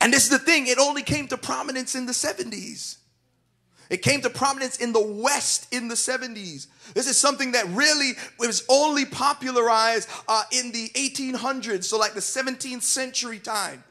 And 0.00 0.12
this 0.12 0.22
is 0.22 0.30
the 0.30 0.38
thing, 0.38 0.68
it 0.68 0.78
only 0.78 1.02
came 1.02 1.26
to 1.26 1.36
prominence 1.36 1.96
in 1.96 2.06
the 2.06 2.12
70s. 2.12 2.98
It 3.90 4.02
came 4.02 4.20
to 4.22 4.30
prominence 4.30 4.78
in 4.78 4.92
the 4.92 5.00
West 5.00 5.72
in 5.72 5.88
the 5.88 5.94
70s. 5.94 6.66
This 6.94 7.08
is 7.08 7.16
something 7.16 7.52
that 7.52 7.66
really 7.68 8.12
was 8.38 8.64
only 8.68 9.04
popularized 9.04 10.08
uh, 10.28 10.44
in 10.52 10.72
the 10.72 10.88
1800s, 10.90 11.84
so 11.84 11.98
like 11.98 12.14
the 12.14 12.20
17th 12.20 12.82
century 12.82 13.38
time. 13.38 13.84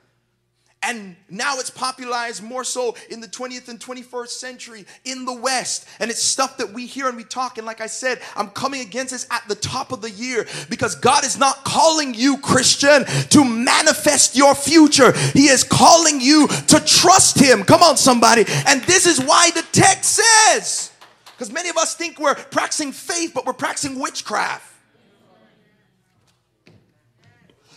And 0.86 1.15
now 1.30 1.58
it's 1.60 1.69
popularized 1.69 2.43
more 2.43 2.63
so 2.63 2.96
in 3.10 3.22
the 3.22 3.28
20th 3.28 3.69
and 3.69 3.80
21st 3.80 4.28
century 4.28 4.86
in 5.06 5.26
the 5.26 5.34
West. 5.34 5.88
And 6.00 6.12
it's 6.12 6.22
stuff 6.22 6.58
that 6.58 6.74
we 6.74 6.86
hear 6.86 7.08
and 7.08 7.15
we 7.15 7.24
talk. 7.24 7.58
And 7.58 7.65
like 7.65 7.82
I 7.82 7.88
said, 7.88 8.22
I'm 8.36 8.50
coming 8.50 8.82
against 8.82 9.12
this 9.12 9.28
at 9.32 9.48
the 9.48 9.56
top 9.56 9.91
of 9.91 10.02
the 10.02 10.12
year 10.12 10.46
because 10.69 10.96
God 10.96 11.24
is 11.24 11.38
not 11.38 11.63
calling 11.63 12.13
you, 12.13 12.38
Christian, 12.38 13.06
to 13.30 13.43
manifest 13.43 14.36
your 14.36 14.56
future. 14.56 15.13
He 15.34 15.48
is 15.48 15.63
calling 15.63 16.19
you 16.19 16.48
to 16.48 16.84
trust 16.86 17.39
Him. 17.39 17.63
Come 17.63 17.82
on, 17.82 17.98
somebody. 17.98 18.43
And 18.67 18.82
this 18.84 19.06
is 19.06 19.19
why 19.19 19.52
the 19.52 19.65
text 19.72 20.22
says, 20.22 20.91
because 21.32 21.52
many 21.52 21.69
of 21.69 21.78
us 21.78 21.96
think 21.96 22.19
we're 22.19 22.36
practicing 22.36 22.91
faith, 22.91 23.32
but 23.34 23.46
we're 23.46 23.54
practicing 23.54 24.00
witchcraft. 24.00 24.73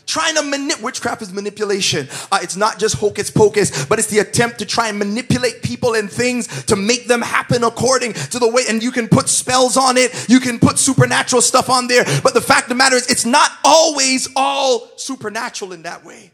Trying 0.07 0.35
to 0.37 0.42
manipulate. 0.42 0.83
Witchcraft 0.83 1.23
is 1.23 1.33
manipulation. 1.33 2.09
Uh, 2.31 2.38
it's 2.42 2.57
not 2.57 2.79
just 2.79 2.97
hocus 2.97 3.31
pocus, 3.31 3.87
but 3.87 3.99
it's 3.99 4.09
the 4.09 4.21
attempt 4.21 4.59
to 4.61 4.66
try 4.66 4.88
and 4.88 4.99
manipulate 4.99 5.62
people 5.62 5.95
and 5.95 6.11
things 6.11 6.64
to 6.64 6.77
make 6.77 7.09
them 7.09 7.23
happen 7.23 7.64
according 7.64 8.12
to 8.12 8.38
the 8.38 8.49
way. 8.49 8.62
And 8.69 8.83
you 8.83 8.90
can 8.90 9.09
put 9.09 9.29
spells 9.29 9.77
on 9.77 9.97
it, 9.97 10.29
you 10.29 10.40
can 10.40 10.59
put 10.59 10.79
supernatural 10.79 11.42
stuff 11.42 11.69
on 11.69 11.88
there. 11.88 12.05
But 12.23 12.35
the 12.35 12.40
fact 12.40 12.64
of 12.64 12.69
the 12.71 12.75
matter 12.77 12.97
is, 12.97 13.11
it's 13.11 13.27
not 13.27 13.51
always 13.64 14.29
all 14.37 14.88
supernatural 14.97 15.73
in 15.73 15.83
that 15.83 16.05
way. 16.05 16.31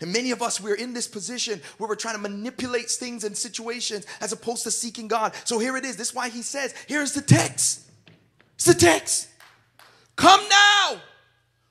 And 0.00 0.12
many 0.12 0.32
of 0.32 0.42
us, 0.42 0.60
we're 0.60 0.74
in 0.74 0.92
this 0.92 1.06
position 1.06 1.60
where 1.78 1.88
we're 1.88 1.94
trying 1.94 2.16
to 2.16 2.20
manipulate 2.20 2.90
things 2.90 3.24
and 3.24 3.36
situations 3.36 4.06
as 4.20 4.32
opposed 4.32 4.64
to 4.64 4.70
seeking 4.70 5.08
God. 5.08 5.32
So 5.44 5.58
here 5.58 5.76
it 5.76 5.84
is. 5.84 5.96
This 5.96 6.10
is 6.10 6.14
why 6.14 6.28
he 6.28 6.42
says, 6.42 6.74
here's 6.86 7.12
the 7.12 7.22
text. 7.22 7.88
It's 8.56 8.66
the 8.66 8.74
text. 8.74 9.28
Come 10.16 10.40
now. 10.48 11.00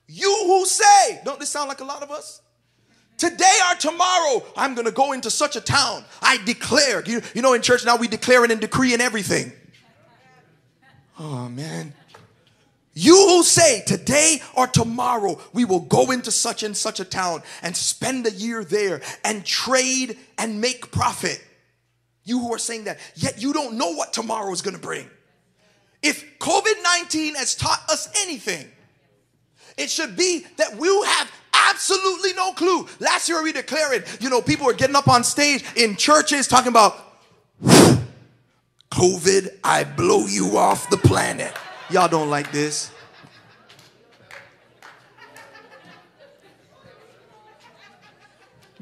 You 0.06 0.44
who 0.46 0.66
say, 0.66 1.20
don't 1.24 1.40
this 1.40 1.50
sound 1.50 1.68
like 1.68 1.80
a 1.80 1.84
lot 1.84 2.02
of 2.02 2.10
us? 2.10 2.42
Today 3.16 3.58
or 3.70 3.76
tomorrow, 3.76 4.42
I'm 4.56 4.74
to 4.74 4.92
go 4.92 5.12
into 5.12 5.30
such 5.30 5.56
a 5.56 5.60
town. 5.60 6.04
I 6.20 6.38
declare. 6.44 7.02
You, 7.04 7.22
you 7.34 7.42
know, 7.42 7.54
in 7.54 7.62
church 7.62 7.84
now 7.84 7.96
we 7.96 8.08
declare 8.08 8.44
it 8.44 8.50
and 8.50 8.60
decree 8.60 8.92
and 8.92 9.00
everything. 9.00 9.52
Oh, 11.18 11.48
man. 11.48 11.94
You 12.92 13.14
who 13.14 13.42
say 13.42 13.82
today 13.86 14.40
or 14.54 14.66
tomorrow 14.66 15.40
we 15.52 15.64
will 15.64 15.80
go 15.80 16.10
into 16.12 16.30
such 16.30 16.62
and 16.62 16.76
such 16.76 17.00
a 17.00 17.04
town 17.04 17.42
and 17.62 17.76
spend 17.76 18.26
a 18.26 18.30
year 18.30 18.64
there 18.64 19.00
and 19.24 19.44
trade 19.44 20.16
and 20.38 20.60
make 20.60 20.92
profit. 20.92 21.44
You 22.24 22.38
who 22.38 22.54
are 22.54 22.58
saying 22.58 22.84
that, 22.84 22.98
yet 23.16 23.42
you 23.42 23.52
don't 23.52 23.76
know 23.76 23.92
what 23.92 24.12
tomorrow 24.12 24.50
is 24.52 24.62
to 24.76 24.80
bring. 24.80 25.08
If 26.02 26.38
COVID 26.38 26.82
19 26.82 27.34
has 27.34 27.54
taught 27.54 27.82
us 27.88 28.08
anything, 28.22 28.66
it 29.76 29.90
should 29.90 30.16
be 30.16 30.46
that 30.56 30.76
we 30.76 30.88
have 30.88 31.30
absolutely 31.70 32.32
no 32.34 32.52
clue. 32.52 32.86
Last 33.00 33.28
year 33.28 33.42
we 33.42 33.52
declared, 33.52 34.02
it, 34.02 34.22
you 34.22 34.30
know, 34.30 34.40
people 34.40 34.66
were 34.66 34.74
getting 34.74 34.96
up 34.96 35.08
on 35.08 35.24
stage 35.24 35.64
in 35.76 35.96
churches 35.96 36.46
talking 36.46 36.68
about 36.68 36.96
COVID, 38.94 39.58
I 39.64 39.82
blow 39.82 40.26
you 40.26 40.56
off 40.56 40.88
the 40.88 40.96
planet. 40.96 41.52
Y'all 41.90 42.08
don't 42.08 42.30
like 42.30 42.52
this. 42.52 42.92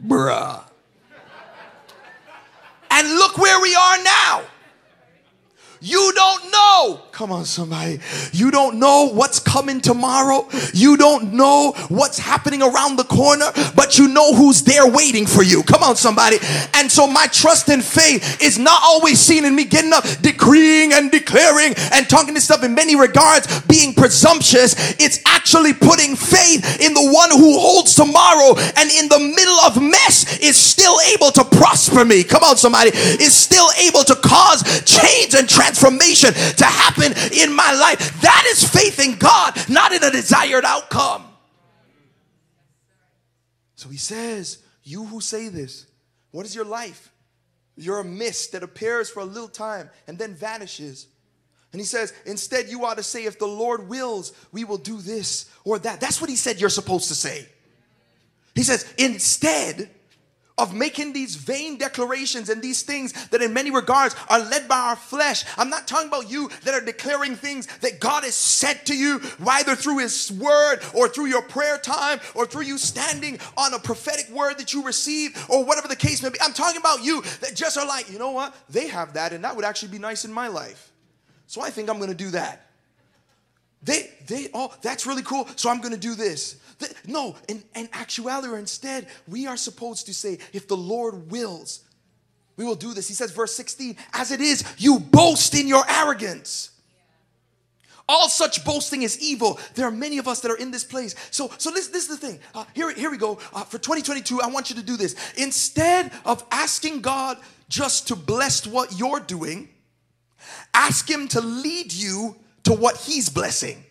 Bruh. 0.07 0.63
And 2.91 3.09
look 3.15 3.39
where 3.39 3.61
we 3.61 3.75
are 3.75 4.03
now. 4.03 4.43
You 5.85 6.13
don't 6.15 6.53
know. 6.53 7.01
Come 7.11 7.33
on, 7.33 7.45
somebody. 7.45 7.99
You 8.31 8.53
don't 8.53 8.79
know 8.79 9.11
what's 9.13 9.41
coming 9.41 9.81
tomorrow. 9.81 10.49
You 10.73 10.97
don't 10.97 11.33
know 11.33 11.73
what's 11.89 12.21
happening 12.21 12.63
around 12.63 12.97
the 12.97 13.05
corner, 13.05 13.51
but 13.75 13.99
you 13.99 14.07
know 14.07 14.33
who's 14.33 14.63
there 14.63 14.89
waiting 14.89 15.27
for 15.27 15.43
you. 15.43 15.65
Come 15.65 15.83
on, 15.83 15.97
somebody. 15.97 16.39
And 16.75 16.91
so 16.91 17.09
my 17.09 17.27
trust 17.27 17.69
and 17.69 17.83
faith 17.83 18.41
is 18.41 18.61
not 18.61 18.81
always 18.85 19.19
seen 19.19 19.45
in 19.45 19.57
me 19.57 19.65
getting 19.65 19.93
up, 19.93 20.05
decreeing 20.21 20.93
and 20.93 21.11
declaring 21.11 21.75
and 21.93 22.09
talking 22.09 22.35
this 22.35 22.45
stuff 22.45 22.63
in 22.63 22.75
many 22.75 22.95
regards, 22.95 23.61
being 23.63 23.93
presumptuous. 23.93 24.95
It's 25.01 25.19
actually 25.27 25.73
putting 25.73 26.15
faith 26.15 26.81
in 26.81 26.95
the 26.95 27.11
one 27.11 27.31
who 27.33 27.59
holds 27.59 27.97
tomorrow 27.97 28.55
and 28.77 28.89
in 28.89 29.09
the 29.09 29.19
middle 29.19 29.59
of 29.67 29.83
mess 29.83 30.39
is 30.39 30.57
still 30.57 30.97
able 31.13 31.33
to 31.33 31.45
prosper 31.45 32.05
me. 32.05 32.23
Come 32.23 32.45
on, 32.45 32.57
somebody. 32.57 32.91
Is 32.95 33.35
still 33.35 33.69
able 33.85 34.05
to 34.05 34.15
cause 34.15 34.63
change 34.85 35.35
and 35.35 35.49
transformation 35.49 35.72
transformation 35.73 36.33
to 36.33 36.65
happen 36.65 37.13
in 37.33 37.55
my 37.55 37.73
life. 37.73 38.21
That 38.21 38.45
is 38.49 38.69
faith 38.69 38.99
in 39.05 39.19
God, 39.19 39.57
not 39.69 39.93
in 39.93 40.03
a 40.03 40.11
desired 40.11 40.65
outcome. 40.65 41.25
So 43.75 43.89
he 43.89 43.97
says, 43.97 44.59
You 44.85 45.05
who 45.05 45.21
say 45.21 45.49
this, 45.49 45.87
what 46.31 46.47
is 46.47 46.55
your 46.55 46.65
life? 46.65 47.11
You're 47.77 48.01
a 48.01 48.05
mist 48.05 48.53
that 48.53 48.63
appears 48.63 49.11
for 49.11 49.21
a 49.21 49.25
little 49.25 49.49
time 49.49 49.91
and 50.07 50.19
then 50.19 50.35
vanishes. 50.35 51.07
And 51.73 51.81
he 51.81 51.87
says, 51.87 52.13
instead, 52.27 52.69
you 52.69 52.85
ought 52.85 52.99
to 52.99 53.03
say, 53.03 53.25
if 53.25 53.39
the 53.39 53.47
Lord 53.47 53.89
wills, 53.89 54.35
we 54.53 54.65
will 54.65 54.77
do 54.77 54.99
this 54.99 55.51
or 55.65 55.79
that. 55.79 56.01
That's 56.01 56.21
what 56.21 56.29
he 56.29 56.37
said 56.37 56.61
you're 56.61 56.69
supposed 56.69 57.09
to 57.09 57.15
say. 57.15 57.47
He 58.55 58.63
says, 58.63 58.93
instead, 58.99 59.89
of 60.63 60.73
making 60.73 61.13
these 61.13 61.35
vain 61.35 61.77
declarations 61.77 62.49
and 62.49 62.63
these 62.63 62.83
things 62.83 63.13
that 63.29 63.43
in 63.43 63.53
many 63.53 63.73
regards 63.73 64.15
are 64.29 64.39
led 64.39 64.69
by 64.69 64.79
our 64.79 64.97
flesh. 64.97 65.45
I'm 65.59 65.69
not 65.69 65.89
talking 65.89 66.07
about 66.07 66.31
you 66.31 66.49
that 66.63 66.73
are 66.73 66.81
declaring 66.81 67.35
things 67.35 67.67
that 67.79 67.99
God 67.99 68.23
has 68.23 68.37
said 68.37 68.87
to 68.87 68.97
you, 68.97 69.21
either 69.45 69.75
through 69.75 69.99
his 69.99 70.31
word 70.33 70.79
or 70.95 71.09
through 71.09 71.27
your 71.27 71.43
prayer 71.43 71.79
time 71.79 72.21
or 72.37 72.47
through 72.47 72.63
you 72.63 72.79
standing 72.79 73.41
on 73.57 73.75
a 73.75 73.79
prophetic 73.79 74.31
word 74.31 74.59
that 74.59 74.73
you 74.73 74.85
received 74.85 75.37
or 75.49 75.65
whatever 75.65 75.89
the 75.89 75.97
case 75.97 76.23
may 76.23 76.31
be. 76.31 76.41
I'm 76.41 76.53
talking 76.53 76.81
about 76.81 77.03
you 77.03 77.23
that 77.41 77.57
just 77.57 77.77
are 77.77 77.87
like, 77.87 78.11
you 78.11 78.19
know 78.19 78.31
what? 78.31 78.55
They 78.71 78.87
have 78.87 79.15
that 79.15 79.33
and 79.33 79.43
that 79.45 79.57
would 79.57 79.65
actually 79.65 79.91
be 79.91 79.99
nice 79.99 80.25
in 80.25 80.33
my 80.33 80.47
life. 80.47 80.93
So 81.49 81.61
I 81.61 81.71
think 81.71 81.91
I'm 81.91 81.99
going 81.99 82.09
to 82.09 82.17
do 82.17 82.31
that. 82.31 82.72
They, 83.83 84.11
they, 84.29 84.49
oh, 84.55 84.73
that's 84.83 85.07
really 85.07 85.23
cool. 85.23 85.49
So 85.57 85.69
I'm 85.69 85.81
to 85.81 85.97
do 85.97 86.15
this. 86.15 86.57
No, 87.07 87.37
in, 87.49 87.63
in 87.75 87.89
actuality, 87.93 88.49
or 88.49 88.59
instead, 88.59 89.09
we 89.29 89.47
are 89.47 89.57
supposed 89.57 90.07
to 90.07 90.15
say, 90.15 90.39
if 90.53 90.69
the 90.69 90.77
Lord 90.77 91.31
wills, 91.31 91.81
we 92.57 92.65
will 92.65 92.75
do 92.75 92.95
this. 92.95 93.09
He 93.09 93.15
says, 93.15 93.31
verse 93.31 93.55
16, 93.55 93.97
as 94.15 94.31
it 94.31 94.41
is, 94.41 94.65
you 94.79 94.99
boast 94.99 95.55
in 95.55 95.67
your 95.67 95.85
arrogance. 95.89 96.71
All 98.09 98.29
such 98.29 98.65
boasting 98.65 99.03
is 99.03 99.21
evil. 99.21 99.59
There 99.75 99.87
are 99.87 99.93
many 99.93 100.19
of 100.19 100.29
us 100.29 100.41
that 100.41 100.51
are 100.51 100.57
in 100.57 100.71
this 100.71 100.85
place. 100.85 101.15
So, 101.31 101.51
so 101.59 101.71
this, 101.71 101.89
this 101.89 102.09
is 102.09 102.09
the 102.09 102.27
thing. 102.27 102.41
Uh, 102.55 102.65
here, 102.75 102.93
here 102.93 103.11
we 103.11 103.17
go. 103.17 103.39
Uh, 103.55 103.65
for 103.65 103.79
2022, 103.79 104.41
I 104.43 104.49
want 104.49 104.71
you 104.71 104.77
to 104.77 104.83
do 104.83 104.97
this. 104.97 105.15
Instead 105.37 106.13
of 106.25 106.45
asking 106.51 107.01
God 107.01 107.39
just 107.69 108.09
to 108.09 108.17
bless 108.17 108.67
what 108.67 108.99
you're 108.99 109.21
doing, 109.21 109.69
ask 110.75 111.09
Him 111.09 111.29
to 111.29 111.41
lead 111.41 111.93
you 111.93 112.37
to 112.75 112.81
what 112.81 112.97
He's 112.97 113.29
blessing. 113.29 113.85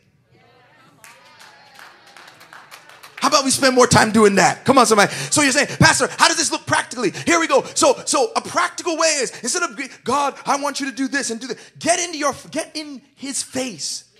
How 3.17 3.28
about 3.28 3.46
we 3.46 3.52
spend 3.52 3.76
more 3.76 3.86
time 3.86 4.12
doing 4.12 4.36
that? 4.36 4.65
Come 4.65 4.80
on, 4.80 4.88
somebody. 4.88 5.12
So 5.30 5.44
you're 5.44 5.52
saying, 5.52 5.67
Pastor, 5.80 6.08
how 6.17 6.28
does 6.28 6.38
this 6.38 6.52
look 6.52 6.65
practically? 6.65 7.12
Here 7.12 7.39
we 7.39 7.48
go. 7.48 7.63
So, 7.76 8.02
so 8.06 8.32
a 8.36 8.41
practical 8.41 8.98
way 8.98 9.20
is 9.22 9.32
instead 9.44 9.62
of 9.62 9.80
God, 10.04 10.36
I 10.44 10.60
want 10.60 10.80
you 10.80 10.89
to 10.89 10.96
do 10.96 11.08
this 11.08 11.30
and 11.30 11.39
do 11.39 11.46
that. 11.48 11.60
Get 11.78 12.00
into 12.00 12.17
your, 12.17 12.34
get 12.50 12.72
in 12.74 13.00
His 13.15 13.44
face 13.44 14.11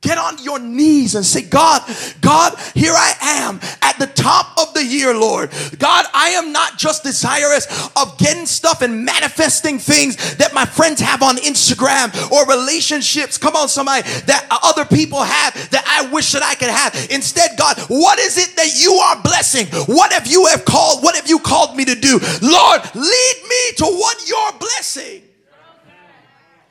Get 0.00 0.16
on 0.16 0.42
your 0.42 0.58
knees 0.58 1.14
and 1.14 1.26
say, 1.26 1.42
God, 1.42 1.82
God, 2.22 2.58
here 2.74 2.94
I 2.94 3.12
am 3.20 3.60
at 3.82 3.98
the 3.98 4.06
top 4.06 4.58
of 4.58 4.72
the 4.72 4.82
year, 4.82 5.14
Lord. 5.14 5.50
God, 5.78 6.06
I 6.14 6.30
am 6.30 6.52
not 6.52 6.78
just 6.78 7.02
desirous 7.02 7.66
of 7.94 8.16
getting 8.16 8.46
stuff 8.46 8.80
and 8.80 9.04
manifesting 9.04 9.78
things 9.78 10.36
that 10.36 10.54
my 10.54 10.64
friends 10.64 11.02
have 11.02 11.22
on 11.22 11.36
Instagram 11.36 12.30
or 12.30 12.46
relationships. 12.46 13.36
Come 13.36 13.56
on, 13.56 13.68
somebody 13.68 14.08
that 14.24 14.46
other 14.50 14.86
people 14.86 15.22
have 15.22 15.52
that 15.70 15.84
I 15.86 16.10
wish 16.10 16.32
that 16.32 16.42
I 16.42 16.54
could 16.54 16.70
have. 16.70 16.94
Instead, 17.10 17.58
God, 17.58 17.78
what 17.88 18.18
is 18.18 18.38
it 18.38 18.56
that 18.56 18.82
you 18.82 18.94
are 18.94 19.22
blessing? 19.22 19.66
What 19.84 20.14
have 20.14 20.26
you 20.26 20.46
have 20.46 20.64
called? 20.64 21.02
What 21.02 21.14
have 21.14 21.28
you 21.28 21.40
called 21.40 21.76
me 21.76 21.84
to 21.84 21.94
do? 21.94 22.18
Lord, 22.40 22.80
lead 22.94 23.36
me 23.48 23.72
to 23.76 23.84
what 23.84 24.26
you're 24.26 24.58
blessing. 24.58 25.22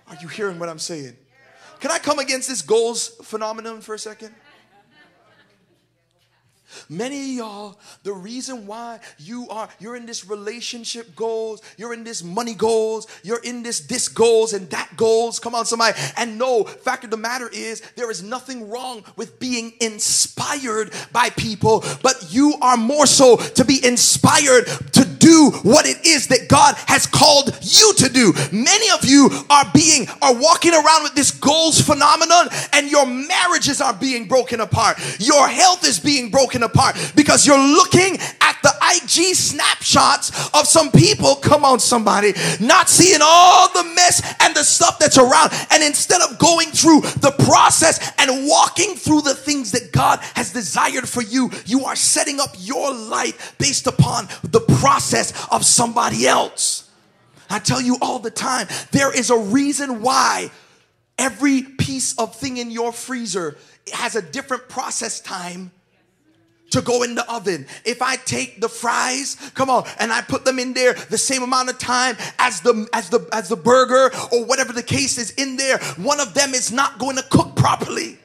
Are 0.08 0.18
you 0.20 0.28
hearing 0.28 0.58
what 0.58 0.68
I'm 0.68 0.80
saying? 0.80 1.16
Can 1.80 1.92
I 1.92 2.00
come 2.00 2.20
against 2.20 2.50
this 2.50 2.62
goals 2.62 3.08
phenomenon 3.24 3.82
for 3.82 3.96
a 3.96 4.00
second? 4.00 4.34
Many 6.88 7.32
of 7.32 7.38
y'all, 7.38 7.80
the 8.04 8.14
reason 8.14 8.68
why 8.68 9.00
you 9.18 9.50
are 9.50 9.70
you're 9.80 9.96
in 9.96 10.06
this 10.06 10.26
relationship 10.26 11.16
goals, 11.16 11.62
you're 11.78 11.94
in 11.94 12.04
this 12.04 12.24
money 12.24 12.54
goals, 12.54 13.08
you're 13.24 13.42
in 13.44 13.64
this 13.64 13.80
this 13.82 14.08
goals 14.08 14.54
and 14.54 14.70
that 14.70 14.90
goals. 14.96 15.40
Come 15.40 15.56
on, 15.56 15.66
somebody. 15.66 15.98
And 16.18 16.38
no, 16.38 16.64
fact 16.64 17.04
of 17.04 17.10
the 17.10 17.18
matter 17.18 17.50
is 17.52 17.82
there 17.96 18.12
is 18.12 18.22
nothing 18.22 18.70
wrong 18.70 19.04
with 19.16 19.40
being 19.40 19.74
inspired 19.82 20.94
by 21.12 21.30
people, 21.32 21.84
but 22.04 22.28
you 22.30 22.54
are 22.62 22.78
more 22.78 23.08
so 23.08 23.38
to 23.38 23.66
be 23.66 23.84
inspired 23.84 24.68
to 24.94 25.09
do 25.20 25.52
what 25.64 25.86
it 25.86 26.06
is 26.06 26.28
that 26.28 26.48
God 26.48 26.76
has 26.88 27.06
called 27.06 27.58
you 27.62 27.94
to 27.98 28.10
do. 28.10 28.34
Many 28.52 28.90
of 28.92 29.06
you 29.06 29.30
are 29.50 29.66
being 29.74 30.08
are 30.22 30.34
walking 30.34 30.74
around 30.74 31.04
with 31.04 31.16
this 31.16 31.32
goals 31.32 31.82
phenomenon 31.82 32.48
and 32.74 32.90
your 32.90 33.06
marriages 33.06 33.82
are 33.82 33.94
being 33.94 34.28
broken 34.28 34.62
apart. 34.62 34.98
Your 35.20 35.48
health 35.48 35.86
is 35.86 36.00
being 36.00 36.30
broken 36.30 36.64
apart 36.64 36.96
because 37.16 37.46
you're 37.46 37.58
looking 37.58 38.18
the 38.62 38.74
IG 38.96 39.36
snapshots 39.36 40.50
of 40.54 40.68
some 40.68 40.92
people, 40.92 41.36
come 41.36 41.64
on 41.64 41.80
somebody, 41.80 42.34
not 42.60 42.90
seeing 42.90 43.20
all 43.22 43.72
the 43.74 43.84
mess 43.96 44.22
and 44.42 44.56
the 44.56 44.64
stuff 44.64 45.00
that's 45.00 45.18
around. 45.18 45.52
And 45.72 45.84
instead 45.84 46.22
of 46.22 46.38
going 46.40 46.70
through 46.70 47.02
the 47.02 47.34
process 47.46 48.12
and 48.18 48.48
walking 48.48 48.96
through 48.96 49.22
the 49.22 49.36
things 49.36 49.72
that 49.72 49.92
God 49.92 50.20
has 50.36 50.54
desired 50.54 51.08
for 51.08 51.22
you, 51.22 51.52
you 51.66 51.86
are 51.86 51.96
setting 51.96 52.40
up 52.40 52.56
your 52.58 52.94
life 52.94 53.56
based 53.58 53.88
upon 53.88 54.28
the 54.44 54.62
process 54.80 55.48
of 55.52 55.66
somebody 55.66 56.28
else. 56.28 56.90
I 57.50 57.60
tell 57.60 57.82
you 57.82 57.98
all 58.02 58.20
the 58.20 58.32
time, 58.32 58.68
there 58.92 59.16
is 59.16 59.30
a 59.30 59.38
reason 59.38 60.02
why 60.02 60.52
every 61.18 61.64
piece 61.64 62.18
of 62.18 62.36
thing 62.36 62.58
in 62.58 62.70
your 62.72 62.92
freezer 62.92 63.58
has 63.94 64.16
a 64.16 64.22
different 64.22 64.70
process 64.70 65.20
time 65.20 65.72
to 66.72 66.82
go 66.82 67.04
in 67.04 67.16
the 67.16 67.30
oven. 67.32 67.66
If 67.86 68.02
I 68.02 68.16
take 68.16 68.62
the 68.62 68.70
fries, 68.70 69.36
come 69.54 69.70
on, 69.70 69.88
and 70.00 70.12
I 70.12 70.22
put 70.22 70.46
them 70.46 70.60
in 70.60 70.74
there 70.74 70.94
the 70.94 71.18
same 71.18 71.44
amount 71.44 71.70
of 71.70 71.78
time 71.78 72.18
as 72.38 72.62
the 72.62 72.88
as 72.94 73.10
the 73.10 73.28
as 73.32 73.50
the 73.50 73.56
burger 73.56 74.12
or 74.32 74.46
whatever 74.46 74.74
the 74.74 74.84
case 74.84 75.18
is 75.18 75.32
in 75.32 75.56
there, 75.56 75.80
one 75.98 76.20
of 76.20 76.34
them 76.34 76.54
is 76.54 76.72
not 76.72 77.00
going 77.00 77.16
to 77.18 77.24
cook 77.24 77.56
properly. 77.56 78.18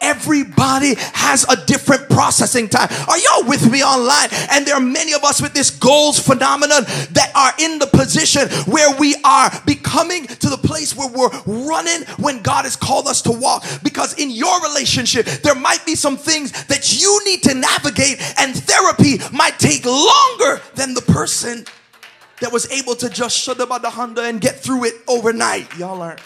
Everybody 0.00 0.94
has 1.14 1.44
a 1.48 1.56
different 1.66 2.08
processing 2.08 2.68
time. 2.68 2.88
Are 3.08 3.18
y'all 3.18 3.48
with 3.48 3.70
me 3.70 3.82
online? 3.82 4.28
And 4.50 4.66
there 4.66 4.74
are 4.74 4.80
many 4.80 5.14
of 5.14 5.24
us 5.24 5.40
with 5.40 5.54
this 5.54 5.70
goals 5.70 6.18
phenomenon 6.18 6.84
that 7.12 7.32
are 7.34 7.52
in 7.58 7.78
the 7.78 7.86
position 7.86 8.48
where 8.70 8.94
we 8.98 9.14
are 9.24 9.50
becoming 9.64 10.26
to 10.26 10.48
the 10.48 10.58
place 10.58 10.94
where 10.94 11.08
we're 11.08 11.30
running 11.66 12.06
when 12.18 12.42
God 12.42 12.64
has 12.64 12.76
called 12.76 13.06
us 13.06 13.22
to 13.22 13.32
walk. 13.32 13.64
Because 13.82 14.18
in 14.18 14.30
your 14.30 14.60
relationship, 14.62 15.26
there 15.26 15.54
might 15.54 15.84
be 15.86 15.94
some 15.94 16.16
things 16.16 16.52
that 16.66 17.00
you 17.00 17.20
need 17.24 17.42
to 17.44 17.54
navigate, 17.54 18.20
and 18.38 18.54
therapy 18.54 19.18
might 19.32 19.58
take 19.58 19.84
longer 19.84 20.60
than 20.74 20.94
the 20.94 21.02
person 21.02 21.64
that 22.40 22.52
was 22.52 22.70
able 22.70 22.94
to 22.94 23.08
just 23.08 23.36
shut 23.36 23.60
up 23.60 23.82
the 23.82 23.90
Honda 23.90 24.22
and 24.22 24.40
get 24.40 24.56
through 24.56 24.84
it 24.84 24.94
overnight. 25.08 25.74
Y'all 25.76 26.02
aren't. 26.02 26.20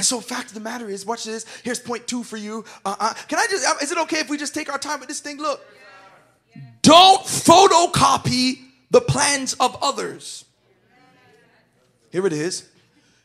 And 0.00 0.06
so, 0.06 0.18
fact 0.18 0.48
of 0.48 0.54
the 0.54 0.60
matter 0.60 0.88
is, 0.88 1.04
watch 1.04 1.24
this. 1.24 1.44
Here's 1.62 1.78
point 1.78 2.06
two 2.06 2.24
for 2.24 2.38
you. 2.38 2.64
Uh, 2.86 2.96
uh, 2.98 3.12
can 3.28 3.38
I 3.38 3.46
just? 3.50 3.68
Uh, 3.68 3.74
is 3.82 3.92
it 3.92 3.98
okay 3.98 4.20
if 4.20 4.30
we 4.30 4.38
just 4.38 4.54
take 4.54 4.72
our 4.72 4.78
time 4.78 4.98
with 4.98 5.10
this 5.10 5.20
thing? 5.20 5.36
Look, 5.36 5.62
don't 6.80 7.20
photocopy 7.20 8.60
the 8.90 9.02
plans 9.02 9.52
of 9.60 9.76
others. 9.82 10.46
Here 12.10 12.26
it 12.26 12.32
is. 12.32 12.66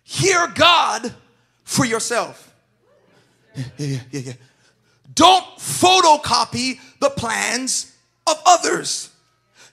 Hear 0.03 0.47
God 0.53 1.13
for 1.63 1.85
yourself. 1.85 2.53
Yeah, 3.55 3.63
yeah, 3.77 3.99
yeah, 4.11 4.19
yeah. 4.19 4.33
Don't 5.13 5.45
photocopy 5.55 6.81
the 6.99 7.09
plans 7.09 7.95
of 8.27 8.35
others. 8.45 9.14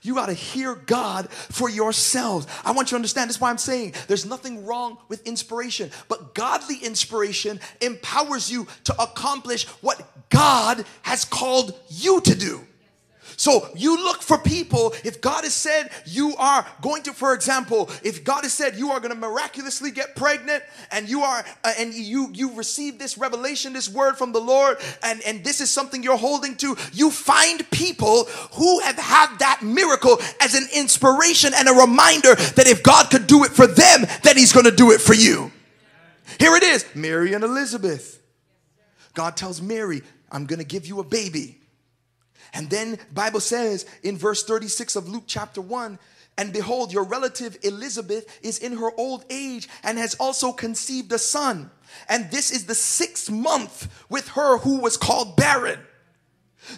You 0.03 0.15
got 0.15 0.27
to 0.27 0.33
hear 0.33 0.75
God 0.75 1.29
for 1.31 1.69
yourselves. 1.69 2.45
I 2.63 2.71
want 2.71 2.87
you 2.87 2.89
to 2.89 2.95
understand 2.97 3.29
this 3.29 3.37
is 3.37 3.41
why 3.41 3.49
I'm 3.49 3.57
saying 3.57 3.93
there's 4.07 4.25
nothing 4.25 4.65
wrong 4.65 4.97
with 5.07 5.25
inspiration, 5.25 5.91
but 6.09 6.35
godly 6.35 6.77
inspiration 6.77 7.59
empowers 7.81 8.51
you 8.51 8.67
to 8.83 9.01
accomplish 9.01 9.65
what 9.81 10.29
God 10.29 10.85
has 11.03 11.23
called 11.23 11.73
you 11.89 12.19
to 12.21 12.35
do. 12.35 12.61
So 13.37 13.67
you 13.75 14.03
look 14.03 14.21
for 14.21 14.37
people. 14.37 14.93
If 15.03 15.21
God 15.21 15.43
has 15.43 15.53
said 15.53 15.89
you 16.05 16.35
are 16.37 16.65
going 16.81 17.03
to, 17.03 17.13
for 17.13 17.33
example, 17.33 17.89
if 18.03 18.23
God 18.23 18.43
has 18.43 18.53
said 18.53 18.75
you 18.75 18.91
are 18.91 18.99
going 18.99 19.13
to 19.13 19.19
miraculously 19.19 19.91
get 19.91 20.15
pregnant, 20.15 20.63
and 20.91 21.09
you 21.09 21.21
are, 21.21 21.43
uh, 21.63 21.73
and 21.77 21.93
you 21.93 22.29
you 22.33 22.53
receive 22.53 22.99
this 22.99 23.17
revelation, 23.17 23.73
this 23.73 23.89
word 23.89 24.17
from 24.17 24.31
the 24.31 24.41
Lord, 24.41 24.77
and 25.01 25.21
and 25.23 25.43
this 25.43 25.61
is 25.61 25.69
something 25.69 26.03
you're 26.03 26.17
holding 26.17 26.55
to, 26.57 26.75
you 26.93 27.09
find 27.09 27.69
people 27.71 28.25
who 28.53 28.79
have 28.81 28.97
had 28.97 29.37
that 29.39 29.61
miracle 29.61 30.19
as 30.41 30.53
an 30.55 30.67
inspiration 30.75 31.53
and 31.55 31.67
a 31.67 31.73
reminder 31.73 32.35
that 32.35 32.67
if 32.67 32.83
God 32.83 33.09
could 33.09 33.27
do 33.27 33.43
it 33.43 33.51
for 33.51 33.67
them, 33.67 34.05
then 34.23 34.37
He's 34.37 34.53
going 34.53 34.65
to 34.65 34.75
do 34.75 34.91
it 34.91 35.01
for 35.01 35.13
you. 35.13 35.51
Here 36.39 36.55
it 36.55 36.63
is, 36.63 36.85
Mary 36.95 37.33
and 37.33 37.43
Elizabeth. 37.43 38.21
God 39.13 39.35
tells 39.37 39.61
Mary, 39.61 40.01
"I'm 40.31 40.45
going 40.45 40.59
to 40.59 40.65
give 40.65 40.85
you 40.85 40.99
a 40.99 41.03
baby." 41.03 41.59
And 42.53 42.69
then 42.69 42.99
Bible 43.11 43.39
says 43.39 43.85
in 44.03 44.17
verse 44.17 44.43
36 44.43 44.95
of 44.95 45.09
Luke 45.09 45.23
chapter 45.27 45.61
1, 45.61 45.97
and 46.37 46.51
behold, 46.51 46.91
your 46.91 47.03
relative 47.03 47.57
Elizabeth 47.61 48.39
is 48.41 48.57
in 48.57 48.77
her 48.77 48.91
old 48.97 49.25
age 49.29 49.69
and 49.83 49.97
has 49.97 50.15
also 50.15 50.51
conceived 50.51 51.11
a 51.11 51.19
son. 51.19 51.69
And 52.09 52.31
this 52.31 52.51
is 52.51 52.65
the 52.65 52.75
sixth 52.75 53.29
month 53.29 53.87
with 54.09 54.29
her 54.29 54.57
who 54.59 54.79
was 54.79 54.97
called 54.97 55.35
barren. 55.35 55.79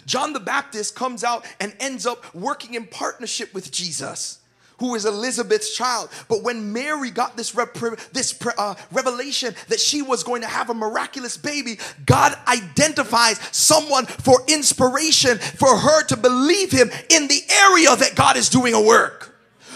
John 0.04 0.32
the 0.32 0.40
Baptist 0.40 0.94
comes 0.94 1.24
out 1.24 1.46
and 1.60 1.74
ends 1.80 2.06
up 2.06 2.34
working 2.34 2.74
in 2.74 2.86
partnership 2.86 3.54
with 3.54 3.70
Jesus 3.70 4.40
who 4.78 4.94
is 4.94 5.04
Elizabeth's 5.04 5.74
child. 5.74 6.10
But 6.28 6.42
when 6.42 6.72
Mary 6.72 7.10
got 7.10 7.36
this, 7.36 7.54
rep- 7.54 7.74
this 8.12 8.38
uh, 8.58 8.74
revelation 8.92 9.54
that 9.68 9.80
she 9.80 10.02
was 10.02 10.22
going 10.22 10.42
to 10.42 10.48
have 10.48 10.70
a 10.70 10.74
miraculous 10.74 11.36
baby, 11.36 11.78
God 12.04 12.36
identifies 12.46 13.38
someone 13.52 14.06
for 14.06 14.40
inspiration 14.48 15.38
for 15.38 15.76
her 15.76 16.04
to 16.04 16.16
believe 16.16 16.70
him 16.72 16.90
in 17.10 17.28
the 17.28 17.40
area 17.50 17.96
that 17.96 18.14
God 18.14 18.36
is 18.36 18.48
doing 18.48 18.74
a 18.74 18.80
work. 18.80 19.34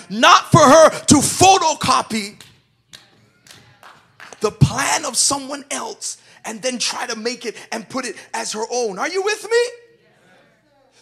Not 0.08 0.50
for 0.50 0.60
her 0.60 0.90
to 0.90 1.14
photocopy 1.16 2.42
the 4.40 4.50
plan 4.50 5.04
of 5.04 5.16
someone 5.16 5.64
else 5.70 6.18
and 6.44 6.60
then 6.62 6.78
try 6.78 7.06
to 7.06 7.16
make 7.16 7.44
it 7.44 7.56
and 7.70 7.88
put 7.88 8.04
it 8.04 8.16
as 8.34 8.52
her 8.52 8.64
own. 8.72 8.98
Are 8.98 9.08
you 9.08 9.22
with 9.22 9.44
me? 9.44 9.89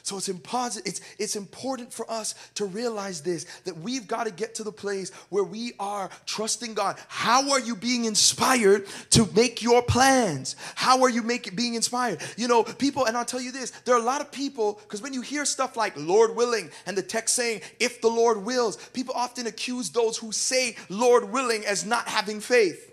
So 0.08 0.16
it's, 0.16 0.30
impossible, 0.30 0.88
it's, 0.88 1.02
it's 1.18 1.36
important 1.36 1.92
for 1.92 2.10
us 2.10 2.34
to 2.54 2.64
realize 2.64 3.20
this 3.20 3.44
that 3.64 3.76
we've 3.76 4.08
got 4.08 4.24
to 4.24 4.32
get 4.32 4.54
to 4.54 4.64
the 4.64 4.72
place 4.72 5.10
where 5.28 5.44
we 5.44 5.74
are 5.78 6.08
trusting 6.24 6.72
God. 6.72 6.96
How 7.08 7.50
are 7.50 7.60
you 7.60 7.76
being 7.76 8.06
inspired 8.06 8.86
to 9.10 9.28
make 9.36 9.60
your 9.60 9.82
plans? 9.82 10.56
How 10.76 11.02
are 11.02 11.10
you 11.10 11.22
being 11.54 11.74
inspired? 11.74 12.22
You 12.38 12.48
know, 12.48 12.62
people, 12.62 13.04
and 13.04 13.18
I'll 13.18 13.26
tell 13.26 13.38
you 13.38 13.52
this 13.52 13.70
there 13.84 13.94
are 13.96 14.00
a 14.00 14.02
lot 14.02 14.22
of 14.22 14.32
people, 14.32 14.80
because 14.84 15.02
when 15.02 15.12
you 15.12 15.20
hear 15.20 15.44
stuff 15.44 15.76
like 15.76 15.92
Lord 15.94 16.34
willing 16.34 16.70
and 16.86 16.96
the 16.96 17.02
text 17.02 17.34
saying, 17.34 17.60
if 17.78 18.00
the 18.00 18.08
Lord 18.08 18.46
wills, 18.46 18.78
people 18.94 19.14
often 19.14 19.46
accuse 19.46 19.90
those 19.90 20.16
who 20.16 20.32
say 20.32 20.74
Lord 20.88 21.30
willing 21.30 21.66
as 21.66 21.84
not 21.84 22.08
having 22.08 22.40
faith. 22.40 22.87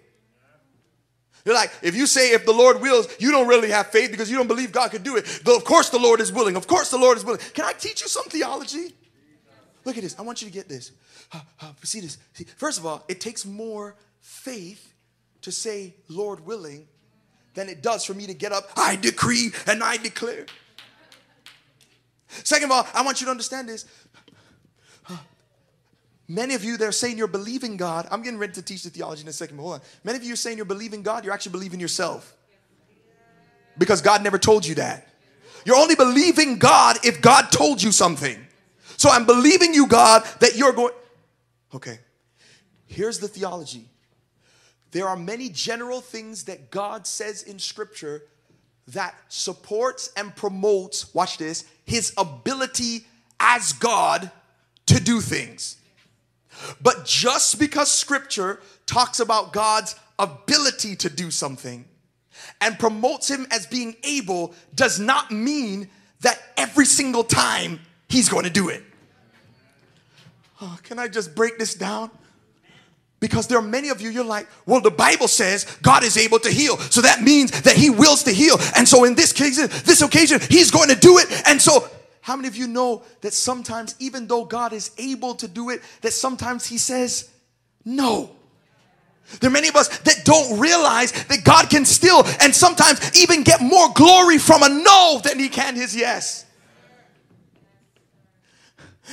You're 1.45 1.53
like, 1.55 1.71
if 1.81 1.95
you 1.95 2.08
say 2.08 2.31
if 2.31 2.45
the 2.45 2.51
Lord 2.51 2.81
wills, 2.81 3.08
you 3.19 3.31
don't 3.31 3.47
really 3.47 3.69
have 3.69 3.88
faith 3.88 4.12
because 4.12 4.29
you 4.29 4.36
don't 4.36 4.47
believe 4.47 4.71
God 4.71 4.91
could 4.91 5.03
do 5.03 5.15
it. 5.15 5.41
Though 5.43 5.55
of 5.55 5.63
course 5.63 5.89
the 5.89 5.99
Lord 5.99 6.19
is 6.19 6.31
willing. 6.31 6.55
Of 6.55 6.67
course 6.67 6.89
the 6.89 6.97
Lord 6.97 7.17
is 7.17 7.23
willing. 7.23 7.41
Can 7.53 7.65
I 7.65 7.73
teach 7.73 8.01
you 8.01 8.08
some 8.08 8.25
theology? 8.25 8.95
Look 9.86 9.95
at 9.95 10.03
this. 10.03 10.17
I 10.17 10.23
want 10.23 10.41
you 10.41 10.47
to 10.47 10.53
get 10.53 10.67
this. 10.67 10.91
Uh, 11.31 11.39
uh, 11.62 11.71
see 11.84 11.99
this. 12.01 12.17
See, 12.34 12.45
first 12.58 12.79
of 12.79 12.86
all, 12.86 13.05
it 13.08 13.21
takes 13.21 13.45
more 13.45 13.95
faith 14.19 14.91
to 15.43 15.51
say 15.51 15.93
Lord 16.10 16.45
willing 16.45 16.88
than 17.53 17.69
it 17.69 17.81
does 17.81 18.05
for 18.05 18.13
me 18.13 18.27
to 18.27 18.34
get 18.34 18.51
up, 18.51 18.69
I 18.75 18.95
decree 18.95 19.51
and 19.65 19.84
I 19.84 19.97
declare. 19.97 20.45
Second 22.27 22.65
of 22.65 22.71
all, 22.71 22.88
I 22.93 23.01
want 23.01 23.21
you 23.21 23.25
to 23.25 23.31
understand 23.31 23.69
this. 23.69 23.86
Many 26.28 26.56
of 26.56 26.64
you 26.64 26.78
that 26.78 26.86
are 26.86 26.92
saying 26.92 27.18
you're 27.18 27.28
believing 27.28 27.78
God, 27.78 28.08
I'm 28.10 28.24
getting 28.24 28.40
ready 28.40 28.54
to 28.54 28.62
teach 28.62 28.84
the 28.84 28.90
theology 28.90 29.22
in 29.22 29.28
a 29.28 29.34
second, 29.34 29.58
but 29.58 29.64
hold 29.64 29.74
on. 29.76 29.82
Many 30.04 30.18
of 30.18 30.24
you 30.24 30.34
are 30.34 30.38
saying 30.38 30.58
you're 30.58 30.66
believing 30.66 31.04
God, 31.04 31.24
you're 31.24 31.34
actually 31.34 31.52
believing 31.52 31.80
yourself. 31.80 32.36
Because 33.78 34.02
God 34.02 34.24
never 34.24 34.40
told 34.40 34.66
you 34.66 34.76
that. 34.76 35.08
You're 35.66 35.76
only 35.76 35.96
believing 35.96 36.58
God 36.58 36.98
if 37.04 37.22
God 37.22 37.52
told 37.52 37.82
you 37.82 37.92
something. 37.92 38.38
So 38.98 39.10
I'm 39.10 39.26
believing 39.26 39.74
you, 39.74 39.88
God, 39.88 40.24
that 40.40 40.56
you're 40.56 40.72
going. 40.72 40.94
Okay, 41.74 42.00
here's 42.88 43.20
the 43.20 43.28
theology. 43.28 43.90
There 44.92 45.08
are 45.08 45.18
many 45.18 45.50
general 45.50 46.00
things 46.00 46.46
that 46.46 46.72
God 46.72 47.06
says 47.06 47.44
in 47.44 47.60
Scripture 47.60 48.24
that 48.90 49.16
supports 49.28 50.12
and 50.16 50.34
promotes, 50.36 51.14
watch 51.14 51.38
this, 51.38 51.66
his 51.84 52.14
ability 52.18 53.06
as 53.40 53.74
God 53.74 54.32
to 54.86 55.00
do 55.02 55.20
things. 55.20 55.78
But 56.82 57.06
just 57.06 57.60
because 57.60 57.91
scripture 57.91 58.60
talks 58.86 59.20
about 59.20 59.54
God's 59.54 59.96
ability 60.20 60.96
to 60.98 61.10
do 61.10 61.32
something 61.32 61.86
and 62.62 62.78
promotes 62.80 63.30
him 63.30 63.48
as 63.52 63.65
being 63.65 63.96
able 64.04 64.54
does 64.74 65.00
not 65.00 65.32
mean 65.32 65.89
that 66.22 66.41
every 66.58 66.86
single 66.86 67.24
time 67.24 67.80
he's 68.08 68.30
going 68.30 68.46
to 68.46 68.50
do 68.50 68.70
it. 68.70 68.84
Oh, 70.62 70.78
can 70.84 71.00
I 71.00 71.08
just 71.08 71.36
break 71.36 71.58
this 71.58 71.76
down? 71.76 72.10
Because 73.20 73.48
there 73.48 73.58
are 73.58 73.62
many 73.62 73.89
of 73.89 74.02
you, 74.02 74.10
you're 74.10 74.24
like, 74.24 74.48
well, 74.65 74.82
the 74.82 74.91
Bible 74.91 75.28
says 75.28 75.65
God 75.82 76.04
is 76.04 76.18
able 76.18 76.39
to 76.39 76.50
heal. 76.50 76.78
So 76.78 77.02
that 77.02 77.22
means 77.22 77.62
that 77.62 77.76
He 77.76 77.89
wills 77.89 78.24
to 78.24 78.32
heal. 78.32 78.58
And 78.76 78.88
so 78.88 79.04
in 79.04 79.15
this 79.15 79.34
case, 79.34 79.58
this 79.84 80.02
occasion, 80.02 80.39
He's 80.50 80.70
going 80.70 80.89
to 80.89 80.96
do 80.96 81.18
it. 81.18 81.28
And 81.48 81.62
so 81.62 81.89
how 82.26 82.36
many 82.36 82.48
of 82.48 82.56
you 82.56 82.66
know 82.66 83.04
that 83.22 83.34
sometimes, 83.34 83.94
even 84.00 84.26
though 84.26 84.46
God 84.46 84.74
is 84.74 84.90
able 84.98 85.36
to 85.36 85.48
do 85.48 85.70
it, 85.70 85.84
that 86.02 86.12
sometimes 86.12 86.66
He 86.66 86.80
says 86.80 87.30
no? 87.86 88.32
There 89.40 89.48
are 89.48 89.54
many 89.54 89.68
of 89.68 89.76
us 89.76 89.96
that 90.00 90.26
don't 90.26 90.60
realize 90.60 91.12
that 91.12 91.44
God 91.44 91.70
can 91.70 91.86
still 91.86 92.26
and 92.42 92.56
sometimes 92.56 93.16
even 93.16 93.44
get 93.44 93.62
more 93.62 93.90
glory 93.94 94.40
from 94.40 94.64
a 94.64 94.70
no 94.70 95.22
than 95.24 95.38
He 95.38 95.50
can 95.50 95.76
His 95.76 95.96
yes. 95.96 96.44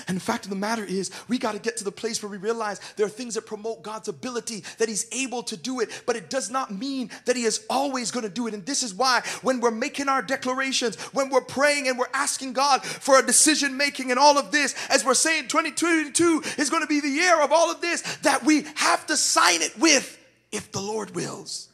And 0.08 0.16
the 0.16 0.20
fact 0.20 0.44
of 0.44 0.50
the 0.50 0.56
matter 0.56 0.84
is, 0.84 1.10
we 1.28 1.38
got 1.38 1.52
to 1.52 1.58
get 1.58 1.76
to 1.78 1.84
the 1.84 1.92
place 1.92 2.22
where 2.22 2.30
we 2.30 2.36
realize 2.36 2.80
there 2.96 3.06
are 3.06 3.10
things 3.10 3.34
that 3.34 3.46
promote 3.46 3.82
God's 3.82 4.08
ability, 4.08 4.64
that 4.78 4.88
He's 4.88 5.06
able 5.12 5.42
to 5.44 5.56
do 5.56 5.80
it, 5.80 6.02
but 6.06 6.16
it 6.16 6.30
does 6.30 6.50
not 6.50 6.70
mean 6.70 7.10
that 7.24 7.36
He 7.36 7.44
is 7.44 7.64
always 7.68 8.10
going 8.10 8.24
to 8.24 8.30
do 8.30 8.46
it. 8.46 8.54
And 8.54 8.64
this 8.64 8.82
is 8.82 8.94
why, 8.94 9.22
when 9.42 9.60
we're 9.60 9.70
making 9.70 10.08
our 10.08 10.22
declarations, 10.22 10.96
when 11.12 11.30
we're 11.30 11.40
praying 11.40 11.88
and 11.88 11.98
we're 11.98 12.06
asking 12.14 12.52
God 12.52 12.82
for 12.84 13.18
a 13.18 13.26
decision 13.26 13.76
making 13.76 14.10
and 14.10 14.18
all 14.18 14.38
of 14.38 14.50
this, 14.50 14.74
as 14.88 15.04
we're 15.04 15.14
saying 15.14 15.48
2022 15.48 16.42
is 16.58 16.70
going 16.70 16.82
to 16.82 16.88
be 16.88 17.00
the 17.00 17.08
year 17.08 17.40
of 17.40 17.52
all 17.52 17.70
of 17.70 17.80
this, 17.80 18.02
that 18.18 18.44
we 18.44 18.64
have 18.76 19.06
to 19.06 19.16
sign 19.16 19.62
it 19.62 19.78
with, 19.78 20.18
if 20.50 20.70
the 20.72 20.80
Lord 20.80 21.14
wills. 21.14 21.68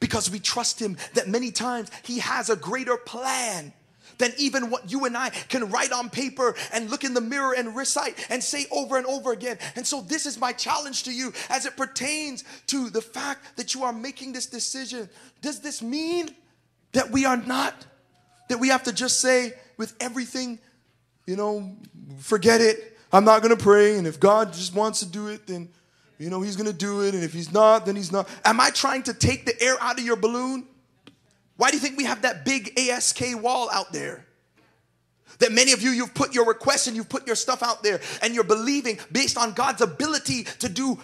Because 0.00 0.30
we 0.30 0.40
trust 0.40 0.80
Him 0.80 0.96
that 1.14 1.28
many 1.28 1.50
times 1.50 1.90
He 2.02 2.18
has 2.18 2.50
a 2.50 2.56
greater 2.56 2.96
plan 2.96 3.72
than 4.18 4.32
even 4.38 4.70
what 4.70 4.90
you 4.90 5.04
and 5.04 5.16
I 5.16 5.30
can 5.30 5.70
write 5.70 5.92
on 5.92 6.10
paper 6.10 6.54
and 6.72 6.90
look 6.90 7.04
in 7.04 7.14
the 7.14 7.20
mirror 7.20 7.54
and 7.54 7.76
recite 7.76 8.14
and 8.30 8.42
say 8.42 8.66
over 8.70 8.96
and 8.96 9.06
over 9.06 9.32
again. 9.32 9.58
And 9.74 9.86
so, 9.86 10.00
this 10.00 10.26
is 10.26 10.38
my 10.38 10.52
challenge 10.52 11.04
to 11.04 11.12
you 11.12 11.32
as 11.50 11.66
it 11.66 11.76
pertains 11.76 12.44
to 12.68 12.90
the 12.90 13.02
fact 13.02 13.56
that 13.56 13.74
you 13.74 13.84
are 13.84 13.92
making 13.92 14.32
this 14.32 14.46
decision. 14.46 15.08
Does 15.42 15.60
this 15.60 15.82
mean 15.82 16.30
that 16.92 17.10
we 17.10 17.24
are 17.24 17.36
not, 17.36 17.86
that 18.48 18.58
we 18.58 18.68
have 18.68 18.84
to 18.84 18.92
just 18.92 19.20
say 19.20 19.54
with 19.76 19.94
everything, 20.00 20.58
you 21.26 21.36
know, 21.36 21.76
forget 22.18 22.60
it, 22.60 22.96
I'm 23.12 23.24
not 23.24 23.42
gonna 23.42 23.56
pray, 23.56 23.98
and 23.98 24.06
if 24.06 24.18
God 24.18 24.52
just 24.52 24.74
wants 24.74 25.00
to 25.00 25.06
do 25.06 25.28
it, 25.28 25.46
then 25.46 25.68
you 26.18 26.30
know, 26.30 26.40
he's 26.40 26.56
gonna 26.56 26.72
do 26.72 27.02
it, 27.02 27.14
and 27.14 27.22
if 27.22 27.32
he's 27.32 27.52
not, 27.52 27.86
then 27.86 27.94
he's 27.94 28.10
not. 28.10 28.28
Am 28.44 28.60
I 28.60 28.70
trying 28.70 29.02
to 29.04 29.14
take 29.14 29.44
the 29.44 29.60
air 29.62 29.76
out 29.80 29.98
of 29.98 30.04
your 30.04 30.16
balloon? 30.16 30.66
Why 31.56 31.70
do 31.70 31.76
you 31.76 31.80
think 31.80 31.96
we 31.96 32.04
have 32.04 32.22
that 32.22 32.44
big 32.44 32.78
ASK 32.78 33.20
wall 33.42 33.68
out 33.72 33.92
there? 33.92 34.26
That 35.38 35.52
many 35.52 35.72
of 35.72 35.82
you, 35.82 35.90
you've 35.90 36.14
put 36.14 36.34
your 36.34 36.46
requests 36.46 36.86
and 36.86 36.96
you've 36.96 37.08
put 37.08 37.26
your 37.26 37.36
stuff 37.36 37.62
out 37.62 37.82
there 37.82 38.00
and 38.22 38.34
you're 38.34 38.44
believing 38.44 38.98
based 39.12 39.36
on 39.36 39.52
God's 39.52 39.82
ability 39.82 40.44
to 40.60 40.68
do 40.68 40.98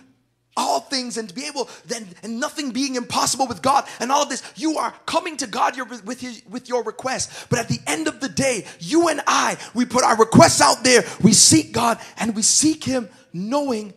all 0.56 0.80
things 0.80 1.16
and 1.16 1.28
to 1.28 1.34
be 1.34 1.46
able 1.46 1.68
then 1.86 2.06
and 2.22 2.38
nothing 2.38 2.72
being 2.72 2.94
impossible 2.94 3.46
with 3.46 3.62
God 3.62 3.86
and 4.00 4.12
all 4.12 4.22
of 4.22 4.28
this. 4.28 4.42
You 4.56 4.78
are 4.78 4.92
coming 5.06 5.36
to 5.38 5.46
God 5.46 5.78
with 6.04 6.20
his, 6.20 6.42
with 6.48 6.68
your 6.68 6.82
request. 6.82 7.48
But 7.48 7.58
at 7.58 7.68
the 7.68 7.80
end 7.86 8.06
of 8.06 8.20
the 8.20 8.28
day 8.28 8.66
you 8.78 9.08
and 9.08 9.22
I 9.26 9.56
we 9.74 9.86
put 9.86 10.04
our 10.04 10.16
requests 10.16 10.60
out 10.60 10.84
there. 10.84 11.04
We 11.22 11.32
seek 11.32 11.72
God 11.72 11.98
and 12.18 12.36
we 12.36 12.42
seek 12.42 12.84
him 12.84 13.08
knowing 13.32 13.94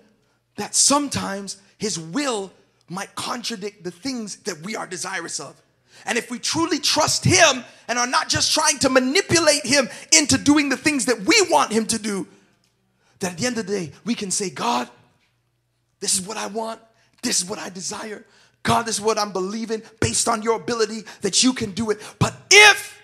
that 0.56 0.76
sometimes 0.76 1.58
his 1.78 2.00
will 2.00 2.52
might 2.90 3.16
contradict 3.16 3.84
the 3.84 3.92
things 3.92 4.38
that 4.38 4.62
we 4.62 4.76
are 4.76 4.88
desirous 4.88 5.40
of 5.40 5.62
and 6.06 6.18
if 6.18 6.30
we 6.30 6.40
truly 6.40 6.80
trust 6.80 7.24
Him 7.24 7.64
and 7.88 8.00
are 8.00 8.08
not 8.08 8.30
just 8.30 8.54
trying 8.54 8.80
to 8.80 8.90
manipulate 8.90 9.66
Him 9.66 9.90
into 10.12 10.38
doing 10.38 10.70
the 10.70 10.78
things 10.78 11.06
that 11.06 11.20
we 11.22 11.36
want 11.50 11.72
Him 11.72 11.86
to 11.88 12.00
do, 12.00 12.28
that 13.20 13.34
at 13.34 13.38
the 13.38 13.46
end 13.46 13.58
of 13.58 13.66
the 13.68 13.80
day, 13.80 13.92
we 14.04 14.16
can 14.16 14.32
say, 14.32 14.50
God, 14.50 14.90
this 16.00 16.16
is 16.16 16.28
what 16.28 16.38
I 16.38 16.48
want, 16.48 16.80
this 17.22 17.42
is 17.42 17.50
what 17.50 17.60
I 17.60 17.70
desire. 17.70 18.26
God, 18.64 18.88
this 18.88 18.96
is 18.96 19.02
what 19.02 19.20
I'm 19.20 19.32
believing 19.32 19.84
based 20.02 20.28
on 20.28 20.42
your 20.42 20.56
ability 20.56 21.04
that 21.22 21.44
you 21.44 21.54
can 21.54 21.72
do 21.72 21.92
it. 21.92 22.02
But 22.20 22.36
if 22.50 23.00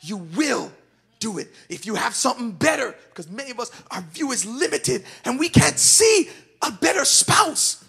you 0.00 0.18
will 0.18 0.70
do 1.18 1.38
it, 1.38 1.48
if 1.70 1.86
you 1.86 1.94
have 1.94 2.14
something 2.14 2.52
better, 2.52 2.94
because 3.08 3.30
many 3.30 3.50
of 3.50 3.58
us, 3.58 3.70
our 3.90 4.02
view 4.02 4.30
is 4.32 4.44
limited 4.44 5.04
and 5.24 5.38
we 5.38 5.48
can't 5.48 5.78
see 5.78 6.28
a 6.60 6.70
better 6.70 7.04
spouse. 7.06 7.82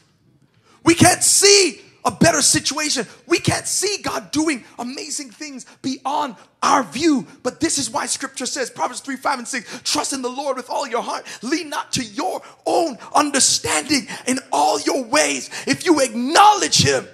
We 0.86 0.96
can't 0.96 1.22
see 1.22 1.82
a 2.08 2.12
better 2.12 2.41
situation. 2.41 3.06
We 3.28 3.38
can't 3.39 3.67
see 3.67 4.02
God 4.02 4.32
doing 4.32 4.63
amazing 4.80 5.30
things 5.30 5.65
beyond 5.82 6.38
our 6.63 6.82
view. 6.84 7.28
But 7.43 7.60
this 7.60 7.78
is 7.78 7.89
why 7.89 8.06
scripture 8.06 8.46
says, 8.46 8.70
Proverbs 8.70 9.02
3 9.02 9.17
5 9.17 9.39
and 9.39 9.48
6, 9.48 9.82
trust 9.84 10.13
in 10.13 10.22
the 10.22 10.30
Lord 10.30 10.56
with 10.56 10.70
all 10.70 10.88
your 10.88 11.02
heart. 11.02 11.26
Lean 11.43 11.70
not 11.70 11.91
to 11.93 12.04
your 12.04 12.41
own 12.65 12.98
understanding 13.13 14.08
in 14.26 14.39
all 14.54 14.80
your 14.80 15.04
ways. 15.04 15.50
If 15.67 15.86
you 15.86 16.00
acknowledge 16.00 16.82
Him, 16.82 17.06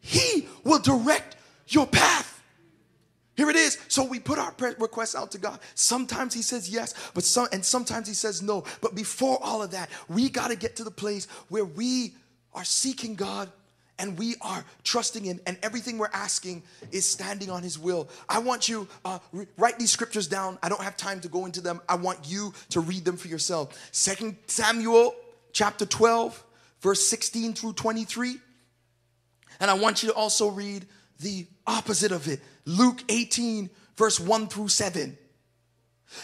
He 0.00 0.46
will 0.62 0.78
direct 0.78 1.36
your 1.68 1.86
path. 1.86 2.30
Here 3.36 3.48
it 3.48 3.56
is. 3.56 3.78
So 3.88 4.04
we 4.04 4.20
put 4.20 4.38
our 4.38 4.54
requests 4.78 5.14
out 5.14 5.32
to 5.32 5.38
God. 5.38 5.58
Sometimes 5.74 6.34
He 6.34 6.42
says 6.42 6.68
yes, 6.68 6.92
but 7.14 7.24
some 7.24 7.48
and 7.50 7.64
sometimes 7.64 8.06
He 8.06 8.14
says 8.14 8.42
no. 8.42 8.64
But 8.82 8.94
before 8.94 9.38
all 9.42 9.62
of 9.62 9.70
that, 9.70 9.88
we 10.06 10.28
got 10.28 10.48
to 10.48 10.56
get 10.56 10.76
to 10.76 10.84
the 10.84 10.90
place 10.90 11.28
where 11.48 11.64
we 11.64 12.12
are 12.52 12.64
seeking 12.64 13.14
God 13.14 13.50
and 13.98 14.18
we 14.18 14.34
are 14.40 14.64
trusting 14.82 15.24
him 15.24 15.40
and 15.46 15.56
everything 15.62 15.98
we're 15.98 16.08
asking 16.12 16.62
is 16.90 17.08
standing 17.08 17.50
on 17.50 17.62
his 17.62 17.78
will. 17.78 18.08
I 18.28 18.38
want 18.38 18.68
you 18.68 18.88
uh, 19.04 19.18
re- 19.32 19.46
write 19.56 19.78
these 19.78 19.90
scriptures 19.90 20.26
down. 20.26 20.58
I 20.62 20.68
don't 20.68 20.82
have 20.82 20.96
time 20.96 21.20
to 21.20 21.28
go 21.28 21.46
into 21.46 21.60
them. 21.60 21.80
I 21.88 21.94
want 21.94 22.20
you 22.24 22.52
to 22.70 22.80
read 22.80 23.04
them 23.04 23.16
for 23.16 23.28
yourself. 23.28 23.78
Second 23.92 24.36
samuel 24.46 25.14
chapter 25.52 25.86
12 25.86 26.42
verse 26.80 27.06
16 27.06 27.54
through 27.54 27.72
23 27.72 28.36
and 29.60 29.70
i 29.70 29.74
want 29.74 30.02
you 30.02 30.08
to 30.08 30.14
also 30.14 30.50
read 30.50 30.84
the 31.20 31.46
opposite 31.66 32.10
of 32.10 32.26
it. 32.26 32.40
Luke 32.64 33.02
18 33.08 33.70
verse 33.96 34.18
1 34.18 34.48
through 34.48 34.68
7 34.68 35.16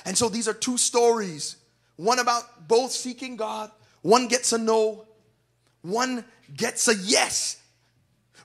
and 0.05 0.19
so 0.19 0.29
these 0.29 0.49
are 0.49 0.53
two 0.53 0.77
stories. 0.77 1.57
One 1.97 2.19
about 2.19 2.69
both 2.69 2.93
seeking 2.93 3.37
god. 3.37 3.71
One 4.03 4.29
gets 4.29 4.53
a 4.53 4.59
no 4.59 5.07
one 5.83 6.25
gets 6.57 6.89
a 6.89 6.95
yes 6.95 7.61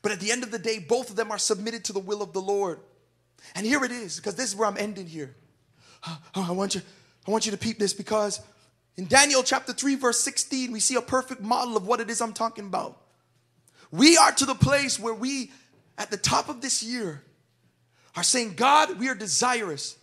but 0.05 0.11
at 0.11 0.19
the 0.19 0.31
end 0.31 0.43
of 0.43 0.51
the 0.51 0.59
day, 0.59 0.77
both 0.77 1.09
of 1.09 1.15
them 1.15 1.31
are 1.31 1.39
submitted 1.39 1.83
to 1.85 1.91
the 1.91 1.99
will 1.99 2.21
of 2.21 2.31
the 2.31 2.39
Lord. 2.39 2.79
And 3.55 3.65
here 3.65 3.83
it 3.83 3.91
is, 3.91 4.17
because 4.17 4.35
this 4.35 4.49
is 4.49 4.55
where 4.55 4.67
I'm 4.67 4.77
ending 4.77 5.07
here. 5.07 5.35
I 6.35 6.51
want 6.51 6.75
you, 6.75 6.81
I 7.27 7.31
want 7.31 7.47
you 7.47 7.51
to 7.53 7.57
peep 7.57 7.79
this 7.79 7.91
because 7.91 8.39
in 8.97 9.07
Daniel 9.07 9.41
chapter 9.41 9.73
3, 9.73 9.95
verse 9.95 10.19
16, 10.19 10.71
we 10.71 10.79
see 10.79 10.93
a 10.93 11.01
perfect 11.01 11.41
model 11.41 11.75
of 11.75 11.87
what 11.87 12.01
it 12.01 12.11
is 12.11 12.21
I'm 12.21 12.33
talking 12.33 12.67
about. 12.67 13.01
We 13.89 14.15
are 14.15 14.31
to 14.33 14.45
the 14.45 14.53
place 14.53 14.99
where 14.99 15.15
we, 15.15 15.51
at 15.97 16.11
the 16.11 16.17
top 16.17 16.49
of 16.49 16.61
this 16.61 16.83
year, 16.83 17.23
are 18.15 18.21
saying, 18.21 18.53
God, 18.53 18.99
we 18.99 19.09
are 19.09 19.15
desirous 19.15 19.97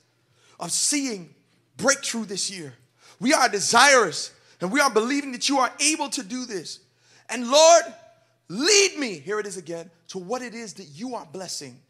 of 0.58 0.72
seeing 0.72 1.32
breakthrough 1.76 2.24
this 2.24 2.50
year. 2.50 2.74
We 3.20 3.34
are 3.34 3.48
desirous 3.48 4.32
and 4.60 4.72
we 4.72 4.80
are 4.80 4.90
believing 4.90 5.30
that 5.30 5.48
you 5.48 5.58
are 5.58 5.70
able 5.78 6.08
to 6.08 6.24
do 6.24 6.44
this. 6.44 6.80
And 7.28 7.48
Lord, 7.48 7.84
Lead 8.52 8.98
me, 8.98 9.14
here 9.18 9.40
it 9.40 9.46
is 9.46 9.56
again, 9.56 9.90
to 10.08 10.18
what 10.18 10.42
it 10.42 10.54
is 10.54 10.74
that 10.74 10.88
you 10.92 11.14
are 11.14 11.26
blessing. 11.32 11.80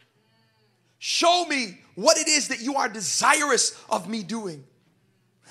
Show 1.01 1.45
me 1.47 1.79
what 1.97 2.17
it 2.17 2.29
is 2.29 2.47
that 2.49 2.61
you 2.61 2.77
are 2.77 2.89
desirous 2.89 3.77
of 3.91 4.09
me 4.09 4.23
doing. 4.23 4.63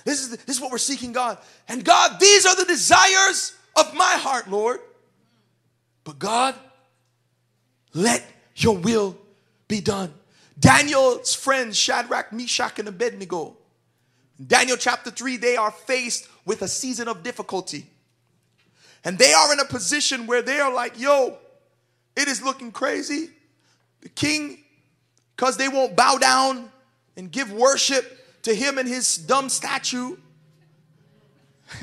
This 0.06 0.22
is, 0.22 0.30
the, 0.30 0.38
this 0.38 0.56
is 0.56 0.62
what 0.62 0.72
we're 0.72 0.78
seeking, 0.78 1.12
God. 1.12 1.38
And 1.68 1.84
God, 1.84 2.18
these 2.22 2.46
are 2.46 2.56
the 2.56 2.64
desires 2.64 3.54
of 3.76 3.94
my 3.94 4.14
heart, 4.14 4.50
Lord. 4.50 4.80
But 6.06 6.18
God, 6.18 6.56
let 7.94 8.24
your 8.56 8.78
will 8.78 9.18
be 9.68 9.82
done. 9.82 10.14
Daniel's 10.58 11.36
friends, 11.36 11.78
Shadrach, 11.78 12.32
Meshach, 12.32 12.80
and 12.80 12.88
Abednego. 12.88 13.58
Daniel 14.48 14.78
chapter 14.78 15.12
3, 15.12 15.36
they 15.36 15.58
are 15.58 15.72
faced 15.72 16.30
with 16.46 16.62
a 16.62 16.70
season 16.70 17.10
of 17.10 17.22
difficulty. 17.22 17.91
And 19.04 19.18
they 19.18 19.34
are 19.34 19.52
in 19.52 19.60
a 19.60 19.66
position 19.66 20.28
where 20.28 20.42
they 20.42 20.60
are 20.60 20.74
like, 20.74 21.00
yo, 21.00 21.38
it 22.16 22.28
is 22.28 22.42
looking 22.42 22.72
crazy. 22.72 23.30
The 24.02 24.10
king, 24.10 24.60
because 25.36 25.58
they 25.58 25.68
won't 25.68 25.96
bow 25.96 26.18
down 26.18 26.70
and 27.18 27.32
give 27.32 27.52
worship 27.52 28.20
to 28.44 28.54
him 28.54 28.78
and 28.78 28.88
his 28.88 29.18
dumb 29.18 29.50
statue. 29.50 30.18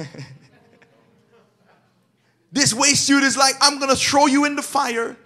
this 2.53 2.73
waste 2.75 3.07
suit 3.07 3.23
is 3.23 3.37
like, 3.37 3.55
I'm 3.61 3.79
gonna 3.79 3.97
throw 3.97 4.27
you 4.27 4.45
in 4.45 4.57
the 4.57 4.63
fire 4.63 5.17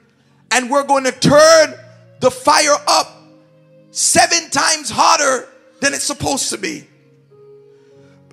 and 0.52 0.70
we're 0.70 0.84
going 0.84 1.04
to 1.04 1.12
turn 1.12 1.74
the 2.20 2.30
fire 2.30 2.76
up 2.86 3.22
seven 3.90 4.50
times 4.50 4.90
hotter 4.90 5.48
than 5.80 5.94
it's 5.94 6.04
supposed 6.04 6.50
to 6.50 6.58
be. 6.58 6.86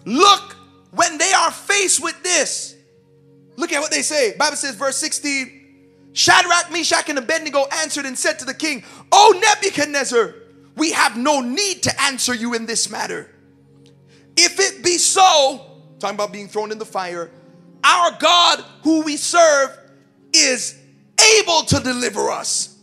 Look, 0.06 0.56
when 0.92 1.18
they 1.18 1.32
are 1.32 1.52
faced 1.52 2.04
with 2.04 2.22
this, 2.22 2.76
Look 3.60 3.74
at 3.74 3.82
what 3.82 3.92
they 3.92 4.04
say. 4.04 4.36
Bible 4.38 4.56
says, 4.56 4.76
verse 4.76 4.96
16 4.98 5.58
Shadrach, 6.14 6.72
Meshach, 6.72 7.10
and 7.10 7.20
Abednego 7.20 7.66
answered 7.84 8.06
and 8.06 8.18
said 8.18 8.40
to 8.40 8.46
the 8.46 8.54
king, 8.54 8.84
O 9.12 9.40
Nebuchadnezzar, 9.44 10.34
we 10.76 10.92
have 10.92 11.18
no 11.18 11.42
need 11.42 11.84
to 11.84 12.02
answer 12.02 12.34
you 12.34 12.54
in 12.56 12.66
this 12.66 12.90
matter. 12.90 13.30
If 14.38 14.60
it 14.60 14.84
be 14.84 14.98
so, 14.98 15.84
talking 16.00 16.16
about 16.16 16.32
being 16.32 16.48
thrown 16.48 16.72
in 16.72 16.78
the 16.78 16.86
fire, 16.86 17.30
our 17.84 18.12
God 18.18 18.64
who 18.84 19.02
we 19.02 19.18
serve 19.18 19.78
is 20.34 20.80
able 21.38 21.62
to 21.64 21.80
deliver 21.82 22.32
us 22.32 22.78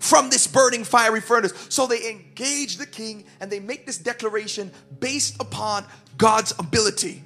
from 0.00 0.30
this 0.30 0.46
burning 0.46 0.84
fiery 0.84 1.20
furnace. 1.20 1.52
So 1.68 1.86
they 1.86 2.10
engage 2.10 2.78
the 2.78 2.86
king 2.86 3.24
and 3.40 3.52
they 3.52 3.60
make 3.60 3.84
this 3.86 3.98
declaration 3.98 4.72
based 5.00 5.36
upon 5.40 5.84
God's 6.16 6.54
ability. 6.58 7.22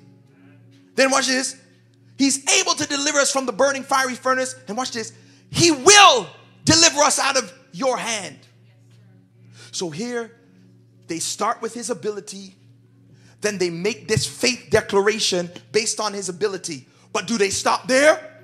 Then 0.97 1.13
watch 1.13 1.29
this. 1.29 1.57
He's 2.19 2.47
able 2.61 2.75
to 2.75 2.87
deliver 2.87 3.19
us 3.19 3.31
from 3.31 3.47
the 3.47 3.53
burning 3.53 3.85
fiery 3.85 4.17
furnace. 4.17 4.57
And 4.67 4.77
watch 4.77 4.91
this. 4.91 5.13
He 5.51 5.71
will 5.71 6.27
deliver 6.65 6.99
us 6.99 7.19
out 7.19 7.37
of 7.39 7.53
your 7.73 7.97
hand. 7.97 8.39
So 9.71 9.89
here 9.89 10.33
they 11.07 11.21
start 11.21 11.63
with 11.63 11.75
his 11.75 11.91
ability, 11.91 12.55
then 13.41 13.57
they 13.57 13.71
make 13.71 14.09
this 14.09 14.27
faith 14.27 14.67
declaration 14.69 15.51
based 15.73 16.01
on 16.01 16.13
his 16.13 16.29
ability. 16.29 16.87
But 17.13 17.27
do 17.27 17.39
they 17.39 17.51
stop 17.51 17.87
there? 17.87 18.41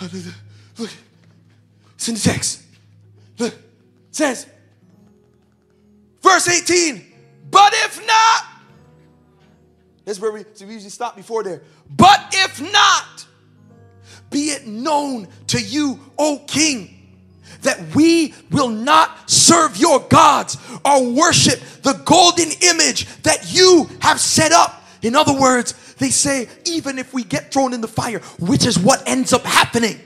Look, 0.00 0.90
it's 1.94 2.08
in 2.08 2.14
the 2.14 2.20
text. 2.20 2.62
Look, 3.38 3.52
it 3.52 3.60
says, 4.10 4.46
verse 6.22 6.48
18, 6.48 7.04
but 7.50 7.72
if 7.74 8.04
not, 8.06 8.44
that's 10.08 10.20
where 10.20 10.32
we, 10.32 10.42
so 10.54 10.64
we 10.64 10.72
usually 10.72 10.88
stop 10.88 11.16
before 11.16 11.42
there. 11.42 11.60
But 11.94 12.28
if 12.32 12.62
not, 12.72 13.26
be 14.30 14.52
it 14.52 14.66
known 14.66 15.28
to 15.48 15.60
you, 15.60 16.00
O 16.18 16.42
King, 16.46 16.94
that 17.60 17.94
we 17.94 18.32
will 18.50 18.70
not 18.70 19.28
serve 19.28 19.76
your 19.76 20.00
gods 20.00 20.56
or 20.82 21.12
worship 21.12 21.60
the 21.82 21.92
golden 22.06 22.48
image 22.62 23.04
that 23.24 23.52
you 23.52 23.86
have 24.00 24.18
set 24.18 24.50
up. 24.50 24.82
In 25.02 25.14
other 25.14 25.38
words, 25.38 25.74
they 25.96 26.08
say, 26.08 26.48
even 26.64 26.98
if 26.98 27.12
we 27.12 27.22
get 27.22 27.52
thrown 27.52 27.74
in 27.74 27.82
the 27.82 27.86
fire, 27.86 28.20
which 28.38 28.64
is 28.64 28.78
what 28.78 29.06
ends 29.06 29.34
up 29.34 29.42
happening 29.42 30.00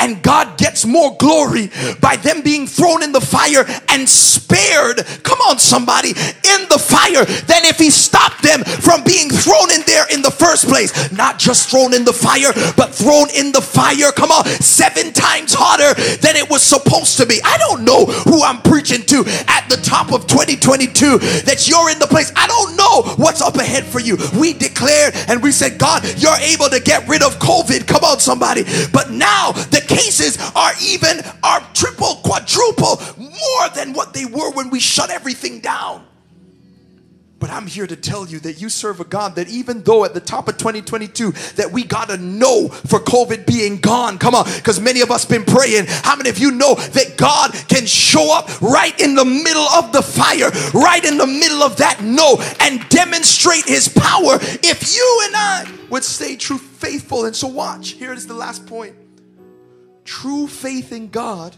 and 0.00 0.22
God 0.22 0.58
gets 0.58 0.84
more 0.84 1.16
glory 1.18 1.70
by 2.00 2.16
them 2.16 2.42
being 2.42 2.66
thrown 2.66 3.02
in 3.02 3.12
the 3.12 3.20
fire 3.20 3.64
and 3.88 4.08
spared. 4.08 5.04
Come 5.22 5.38
on, 5.48 5.58
somebody, 5.58 6.10
in 6.10 6.60
the 6.68 6.78
fire 6.78 7.24
than 7.24 7.64
if 7.64 7.78
He 7.78 7.90
stopped 7.90 8.42
them 8.42 8.64
from 8.64 9.02
being 9.04 9.30
thrown 9.30 9.70
in 9.72 9.82
there 9.86 10.06
in 10.12 10.22
the 10.22 10.30
first 10.30 10.66
place. 10.68 10.92
Not 11.12 11.38
just 11.38 11.70
thrown 11.70 11.94
in 11.94 12.04
the 12.04 12.12
fire, 12.12 12.52
but 12.76 12.94
thrown 12.94 13.28
in 13.30 13.52
the 13.52 13.62
fire. 13.62 14.12
Come 14.12 14.30
on, 14.30 14.44
seven 14.60 15.12
times 15.12 15.54
hotter 15.54 15.94
than 16.18 16.36
it 16.36 16.48
was 16.48 16.62
supposed 16.62 17.16
to 17.18 17.26
be. 17.26 17.40
I 17.44 17.58
don't 17.58 17.84
know 17.84 18.06
who 18.06 18.42
I'm 18.42 18.60
preaching 18.62 19.02
to 19.06 19.24
at 19.48 19.68
the 19.68 19.76
top 19.82 20.12
of 20.12 20.26
2022 20.26 21.18
that 21.48 21.68
you're 21.68 21.90
in 21.90 21.98
the 21.98 22.06
place. 22.06 22.32
I 22.36 22.46
don't 22.46 22.76
know 22.76 22.83
what's 23.02 23.40
up 23.40 23.56
ahead 23.56 23.84
for 23.84 24.00
you. 24.00 24.16
We 24.38 24.52
declared 24.52 25.14
and 25.28 25.42
we 25.42 25.52
said, 25.52 25.78
God, 25.78 26.04
you're 26.18 26.36
able 26.36 26.68
to 26.68 26.80
get 26.80 27.06
rid 27.08 27.22
of 27.22 27.38
COVID. 27.38 27.86
Come 27.86 28.04
on, 28.04 28.20
somebody. 28.20 28.64
But 28.92 29.10
now 29.10 29.52
the 29.52 29.84
cases 29.86 30.38
are 30.54 30.72
even 30.82 31.20
are 31.42 31.60
triple, 31.74 32.16
quadruple 32.24 33.00
more 33.18 33.68
than 33.74 33.92
what 33.92 34.12
they 34.12 34.24
were 34.24 34.50
when 34.52 34.70
we 34.70 34.80
shut 34.80 35.10
everything 35.10 35.60
down. 35.60 36.04
But 37.44 37.52
I'm 37.52 37.66
here 37.66 37.86
to 37.86 37.94
tell 37.94 38.26
you 38.26 38.40
that 38.40 38.62
you 38.62 38.70
serve 38.70 39.00
a 39.00 39.04
God 39.04 39.34
that 39.34 39.50
even 39.50 39.82
though 39.82 40.06
at 40.06 40.14
the 40.14 40.20
top 40.20 40.48
of 40.48 40.56
2022 40.56 41.32
that 41.56 41.70
we 41.70 41.84
got 41.84 42.08
to 42.08 42.16
know 42.16 42.68
for 42.68 42.98
COVID 42.98 43.44
being 43.44 43.80
gone. 43.80 44.16
Come 44.16 44.34
on, 44.34 44.46
because 44.46 44.80
many 44.80 45.02
of 45.02 45.10
us 45.10 45.26
been 45.26 45.44
praying. 45.44 45.84
How 45.86 46.16
many 46.16 46.30
of 46.30 46.38
you 46.38 46.52
know 46.52 46.74
that 46.74 47.18
God 47.18 47.52
can 47.68 47.84
show 47.84 48.34
up 48.34 48.62
right 48.62 48.98
in 48.98 49.14
the 49.14 49.26
middle 49.26 49.68
of 49.74 49.92
the 49.92 50.00
fire, 50.00 50.48
right 50.72 51.04
in 51.04 51.18
the 51.18 51.26
middle 51.26 51.62
of 51.62 51.76
that 51.76 52.02
no, 52.02 52.38
and 52.60 52.88
demonstrate 52.88 53.66
his 53.66 53.90
power 53.90 54.38
if 54.40 54.96
you 54.96 55.20
and 55.26 55.36
I 55.36 55.70
would 55.90 56.02
stay 56.02 56.36
true 56.36 56.56
faithful. 56.56 57.26
And 57.26 57.36
so 57.36 57.48
watch, 57.48 57.90
here 57.90 58.14
is 58.14 58.26
the 58.26 58.32
last 58.32 58.64
point. 58.64 58.96
True 60.06 60.46
faith 60.46 60.92
in 60.92 61.10
God 61.10 61.54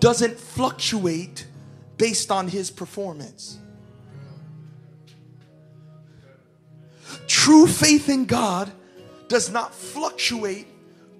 doesn't 0.00 0.36
fluctuate 0.36 1.46
based 1.96 2.32
on 2.32 2.48
his 2.48 2.72
performance. 2.72 3.60
True 7.26 7.66
faith 7.66 8.08
in 8.08 8.26
God 8.26 8.70
does 9.28 9.50
not 9.50 9.74
fluctuate 9.74 10.66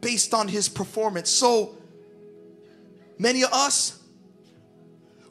based 0.01 0.35
on 0.35 0.49
his 0.49 0.69
performance. 0.69 1.31
So 1.31 1.77
many 3.19 3.43
of 3.43 3.53
us, 3.53 3.99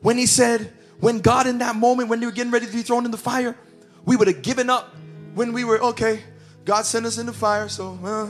when 0.02 0.18
he 0.18 0.26
said, 0.26 0.74
when 1.00 1.20
God 1.20 1.48
in 1.48 1.60
that 1.60 1.76
moment, 1.76 2.10
when 2.10 2.20
they 2.20 2.26
were 2.26 2.32
getting 2.32 2.52
ready 2.52 2.66
to 2.66 2.72
be 2.72 2.82
thrown 2.82 3.06
in 3.06 3.12
the 3.12 3.18
fire, 3.18 3.56
we 4.06 4.16
would 4.16 4.28
have 4.28 4.42
given 4.42 4.70
up 4.70 4.96
when 5.34 5.54
we 5.54 5.64
were, 5.64 5.80
okay, 5.82 6.22
God 6.66 6.86
sent 6.86 7.06
us 7.06 7.18
in 7.18 7.26
the 7.26 7.34
fire, 7.34 7.68
so 7.68 8.00
uh, 8.04 8.30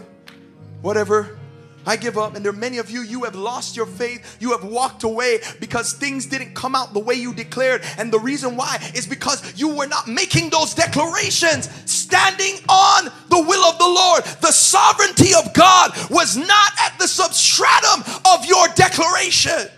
whatever. 0.82 1.38
I 1.86 1.96
give 1.96 2.18
up. 2.18 2.36
And 2.36 2.44
there 2.44 2.52
are 2.52 2.56
many 2.56 2.78
of 2.78 2.90
you, 2.90 3.02
you 3.02 3.24
have 3.24 3.36
lost 3.36 3.76
your 3.76 3.86
faith. 3.86 4.38
You 4.40 4.52
have 4.52 4.64
walked 4.64 5.04
away 5.04 5.40
because 5.60 5.94
things 5.94 6.26
didn't 6.26 6.54
come 6.54 6.76
out 6.76 6.94
the 6.94 7.00
way 7.00 7.16
you 7.16 7.34
declared. 7.34 7.84
And 7.98 8.12
the 8.12 8.20
reason 8.20 8.56
why 8.56 8.78
is 8.96 9.06
because 9.08 9.60
you 9.60 9.76
were 9.76 9.88
not 9.88 10.08
making 10.08 10.50
those 10.50 10.74
declarations, 10.74 11.70
standing 11.90 12.56
on 12.70 13.06
the 13.30 13.42
will 13.42 13.66
of 13.66 13.78
the 13.78 13.88
Lord. 13.88 14.24
The 14.42 14.52
sovereignty 14.52 15.34
of 15.34 15.54
God 15.54 15.92
was 16.10 16.38
not 16.38 16.72
at 16.80 16.98
the 17.00 17.08
substratum 17.08 18.04
of 18.34 18.46
your 18.46 18.68
declaration. 18.76 19.70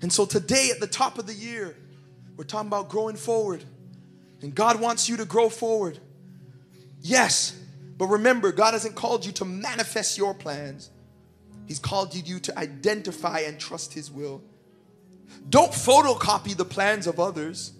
And 0.00 0.12
so 0.12 0.26
today, 0.26 0.70
at 0.72 0.80
the 0.80 0.88
top 0.88 1.18
of 1.18 1.26
the 1.26 1.34
year, 1.34 1.76
we're 2.36 2.44
talking 2.44 2.66
about 2.66 2.88
growing 2.88 3.16
forward. 3.16 3.62
And 4.40 4.52
God 4.52 4.80
wants 4.80 5.08
you 5.08 5.18
to 5.18 5.24
grow 5.24 5.48
forward. 5.48 6.00
Yes, 7.00 7.56
but 7.98 8.06
remember, 8.06 8.52
God 8.52 8.72
hasn't 8.72 8.94
called 8.94 9.24
you 9.24 9.32
to 9.32 9.44
manifest 9.44 10.18
your 10.18 10.34
plans, 10.34 10.90
He's 11.66 11.78
called 11.78 12.14
you 12.14 12.38
to 12.40 12.58
identify 12.58 13.40
and 13.40 13.58
trust 13.58 13.94
His 13.94 14.10
will. 14.10 14.42
Don't 15.48 15.72
photocopy 15.72 16.56
the 16.56 16.64
plans 16.64 17.06
of 17.06 17.18
others, 17.18 17.72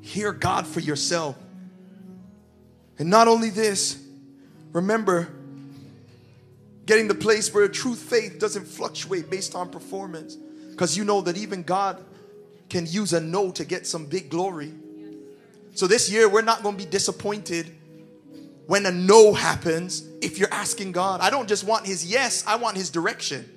hear 0.00 0.32
God 0.32 0.66
for 0.66 0.80
yourself. 0.80 1.36
And 2.98 3.08
not 3.08 3.28
only 3.28 3.50
this, 3.50 4.02
remember, 4.72 5.28
getting 6.86 7.08
the 7.08 7.14
place 7.14 7.52
where 7.54 7.66
true 7.68 7.94
faith 7.94 8.38
doesn't 8.38 8.66
fluctuate 8.66 9.30
based 9.30 9.54
on 9.54 9.70
performance. 9.70 10.36
Because 10.70 10.96
you 10.96 11.04
know 11.04 11.20
that 11.22 11.36
even 11.36 11.62
God 11.62 12.02
can 12.68 12.86
use 12.86 13.12
a 13.12 13.20
no 13.20 13.50
to 13.52 13.64
get 13.64 13.86
some 13.86 14.06
big 14.06 14.30
glory. 14.30 14.72
So 15.74 15.86
this 15.86 16.10
year, 16.10 16.28
we're 16.28 16.42
not 16.42 16.62
going 16.62 16.76
to 16.76 16.84
be 16.84 16.90
disappointed 16.90 17.74
when 18.66 18.86
a 18.86 18.92
no 18.92 19.34
happens 19.34 20.04
if 20.20 20.38
you're 20.38 20.52
asking 20.52 20.92
God. 20.92 21.20
I 21.20 21.30
don't 21.30 21.48
just 21.48 21.64
want 21.64 21.86
his 21.86 22.06
yes, 22.10 22.44
I 22.46 22.56
want 22.56 22.76
his 22.76 22.90
direction. 22.90 23.48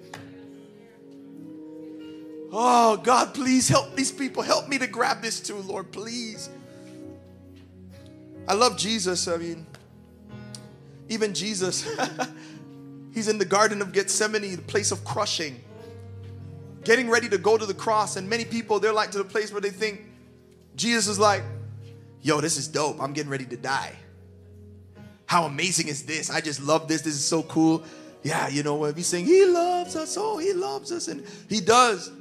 Oh, 2.51 2.97
God, 2.97 3.33
please 3.33 3.67
help 3.67 3.95
these 3.95 4.11
people. 4.11 4.41
Help 4.41 4.69
me 4.69 4.77
to 4.77 4.87
grab 4.87 5.21
this 5.21 5.41
too, 5.41 5.57
Lord, 5.57 5.91
please. 5.91 6.49
I 8.47 8.53
love 8.53 8.77
Jesus. 8.77 9.27
I 9.27 9.37
mean, 9.37 9.65
even 11.09 11.33
Jesus, 11.33 11.85
he's 13.13 13.27
in 13.27 13.37
the 13.37 13.45
Garden 13.45 13.81
of 13.81 13.91
Gethsemane, 13.91 14.55
the 14.55 14.61
place 14.61 14.91
of 14.91 15.03
crushing, 15.03 15.59
getting 16.83 17.09
ready 17.09 17.27
to 17.29 17.37
go 17.37 17.57
to 17.57 17.65
the 17.65 17.73
cross. 17.73 18.15
And 18.15 18.29
many 18.29 18.45
people, 18.45 18.79
they're 18.79 18.93
like 18.93 19.11
to 19.11 19.17
the 19.17 19.25
place 19.25 19.51
where 19.51 19.61
they 19.61 19.69
think 19.69 20.05
Jesus 20.75 21.07
is 21.07 21.19
like, 21.19 21.43
yo, 22.21 22.39
this 22.39 22.57
is 22.57 22.67
dope. 22.67 23.01
I'm 23.01 23.13
getting 23.13 23.31
ready 23.31 23.45
to 23.45 23.57
die. 23.57 23.95
How 25.25 25.45
amazing 25.45 25.87
is 25.87 26.03
this? 26.03 26.29
I 26.29 26.41
just 26.41 26.61
love 26.61 26.87
this. 26.87 27.01
This 27.01 27.15
is 27.15 27.25
so 27.25 27.43
cool. 27.43 27.83
Yeah, 28.23 28.47
you 28.47 28.63
know, 28.63 28.75
we 28.75 29.01
sing, 29.01 29.25
He 29.25 29.45
loves 29.45 29.95
us, 29.95 30.17
oh, 30.17 30.37
He 30.37 30.53
loves 30.53 30.91
us, 30.91 31.07
and 31.07 31.25
He 31.47 31.61
does. 31.61 32.11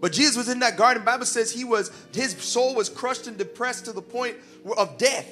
But 0.00 0.12
Jesus 0.12 0.36
was 0.36 0.48
in 0.48 0.58
that 0.60 0.76
garden. 0.76 1.04
Bible 1.04 1.24
says 1.24 1.50
he 1.50 1.64
was, 1.64 1.90
his 2.12 2.32
soul 2.32 2.74
was 2.74 2.88
crushed 2.88 3.26
and 3.26 3.36
depressed 3.36 3.86
to 3.86 3.92
the 3.92 4.02
point 4.02 4.36
of 4.76 4.98
death. 4.98 5.28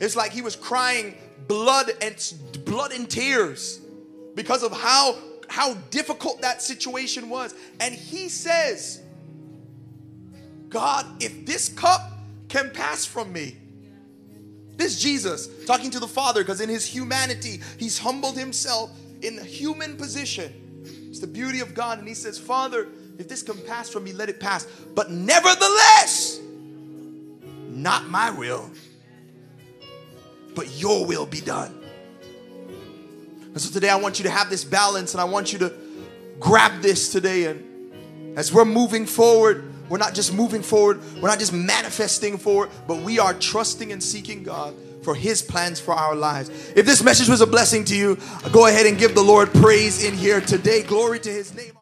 It's 0.00 0.16
like 0.16 0.32
he 0.32 0.42
was 0.42 0.56
crying 0.56 1.14
blood 1.48 1.90
and 2.00 2.34
blood 2.64 2.92
and 2.92 3.08
tears 3.10 3.80
because 4.34 4.62
of 4.62 4.72
how 4.72 5.16
how 5.48 5.74
difficult 5.90 6.42
that 6.42 6.62
situation 6.62 7.28
was. 7.28 7.54
And 7.80 7.92
he 7.92 8.28
says, 8.28 9.02
God, 10.68 11.04
if 11.20 11.44
this 11.44 11.68
cup 11.68 12.12
can 12.48 12.70
pass 12.70 13.04
from 13.04 13.32
me, 13.32 13.56
this 14.80 15.00
Jesus 15.00 15.48
talking 15.66 15.90
to 15.90 16.00
the 16.00 16.08
Father 16.08 16.42
because 16.42 16.60
in 16.60 16.68
his 16.68 16.84
humanity, 16.84 17.60
he's 17.78 17.98
humbled 17.98 18.36
himself 18.36 18.90
in 19.22 19.38
a 19.38 19.44
human 19.44 19.96
position. 19.96 20.52
It's 21.08 21.20
the 21.20 21.26
beauty 21.26 21.60
of 21.60 21.74
God. 21.74 21.98
And 21.98 22.08
he 22.08 22.14
says, 22.14 22.38
Father, 22.38 22.88
if 23.18 23.28
this 23.28 23.42
can 23.42 23.58
pass 23.66 23.90
from 23.90 24.04
me, 24.04 24.12
let 24.12 24.28
it 24.28 24.40
pass. 24.40 24.66
But 24.94 25.10
nevertheless, 25.10 26.40
not 27.68 28.08
my 28.08 28.30
will, 28.30 28.70
but 30.54 30.68
your 30.80 31.06
will 31.06 31.26
be 31.26 31.40
done. 31.40 31.76
And 33.52 33.60
so 33.60 33.72
today 33.72 33.88
I 33.88 33.96
want 33.96 34.18
you 34.18 34.24
to 34.24 34.30
have 34.30 34.48
this 34.48 34.64
balance 34.64 35.14
and 35.14 35.20
I 35.20 35.24
want 35.24 35.52
you 35.52 35.58
to 35.60 35.74
grab 36.38 36.80
this 36.82 37.10
today. 37.10 37.46
And 37.46 38.38
as 38.38 38.52
we're 38.52 38.64
moving 38.64 39.06
forward, 39.06 39.70
we're 39.90 39.98
not 39.98 40.14
just 40.14 40.32
moving 40.32 40.62
forward, 40.62 41.00
we're 41.20 41.28
not 41.28 41.38
just 41.38 41.52
manifesting 41.52 42.38
forward, 42.38 42.70
but 42.86 43.02
we 43.02 43.18
are 43.18 43.34
trusting 43.34 43.92
and 43.92 44.02
seeking 44.02 44.42
God 44.42 44.74
for 45.02 45.14
His 45.14 45.42
plans 45.42 45.80
for 45.80 45.92
our 45.92 46.14
lives. 46.14 46.48
If 46.76 46.86
this 46.86 47.02
message 47.02 47.28
was 47.28 47.40
a 47.40 47.46
blessing 47.46 47.84
to 47.86 47.96
you, 47.96 48.16
go 48.52 48.66
ahead 48.66 48.86
and 48.86 48.96
give 48.96 49.14
the 49.14 49.22
Lord 49.22 49.52
praise 49.54 50.04
in 50.04 50.14
here 50.14 50.40
today. 50.40 50.82
Glory 50.82 51.18
to 51.20 51.30
His 51.30 51.54
name. 51.54 51.72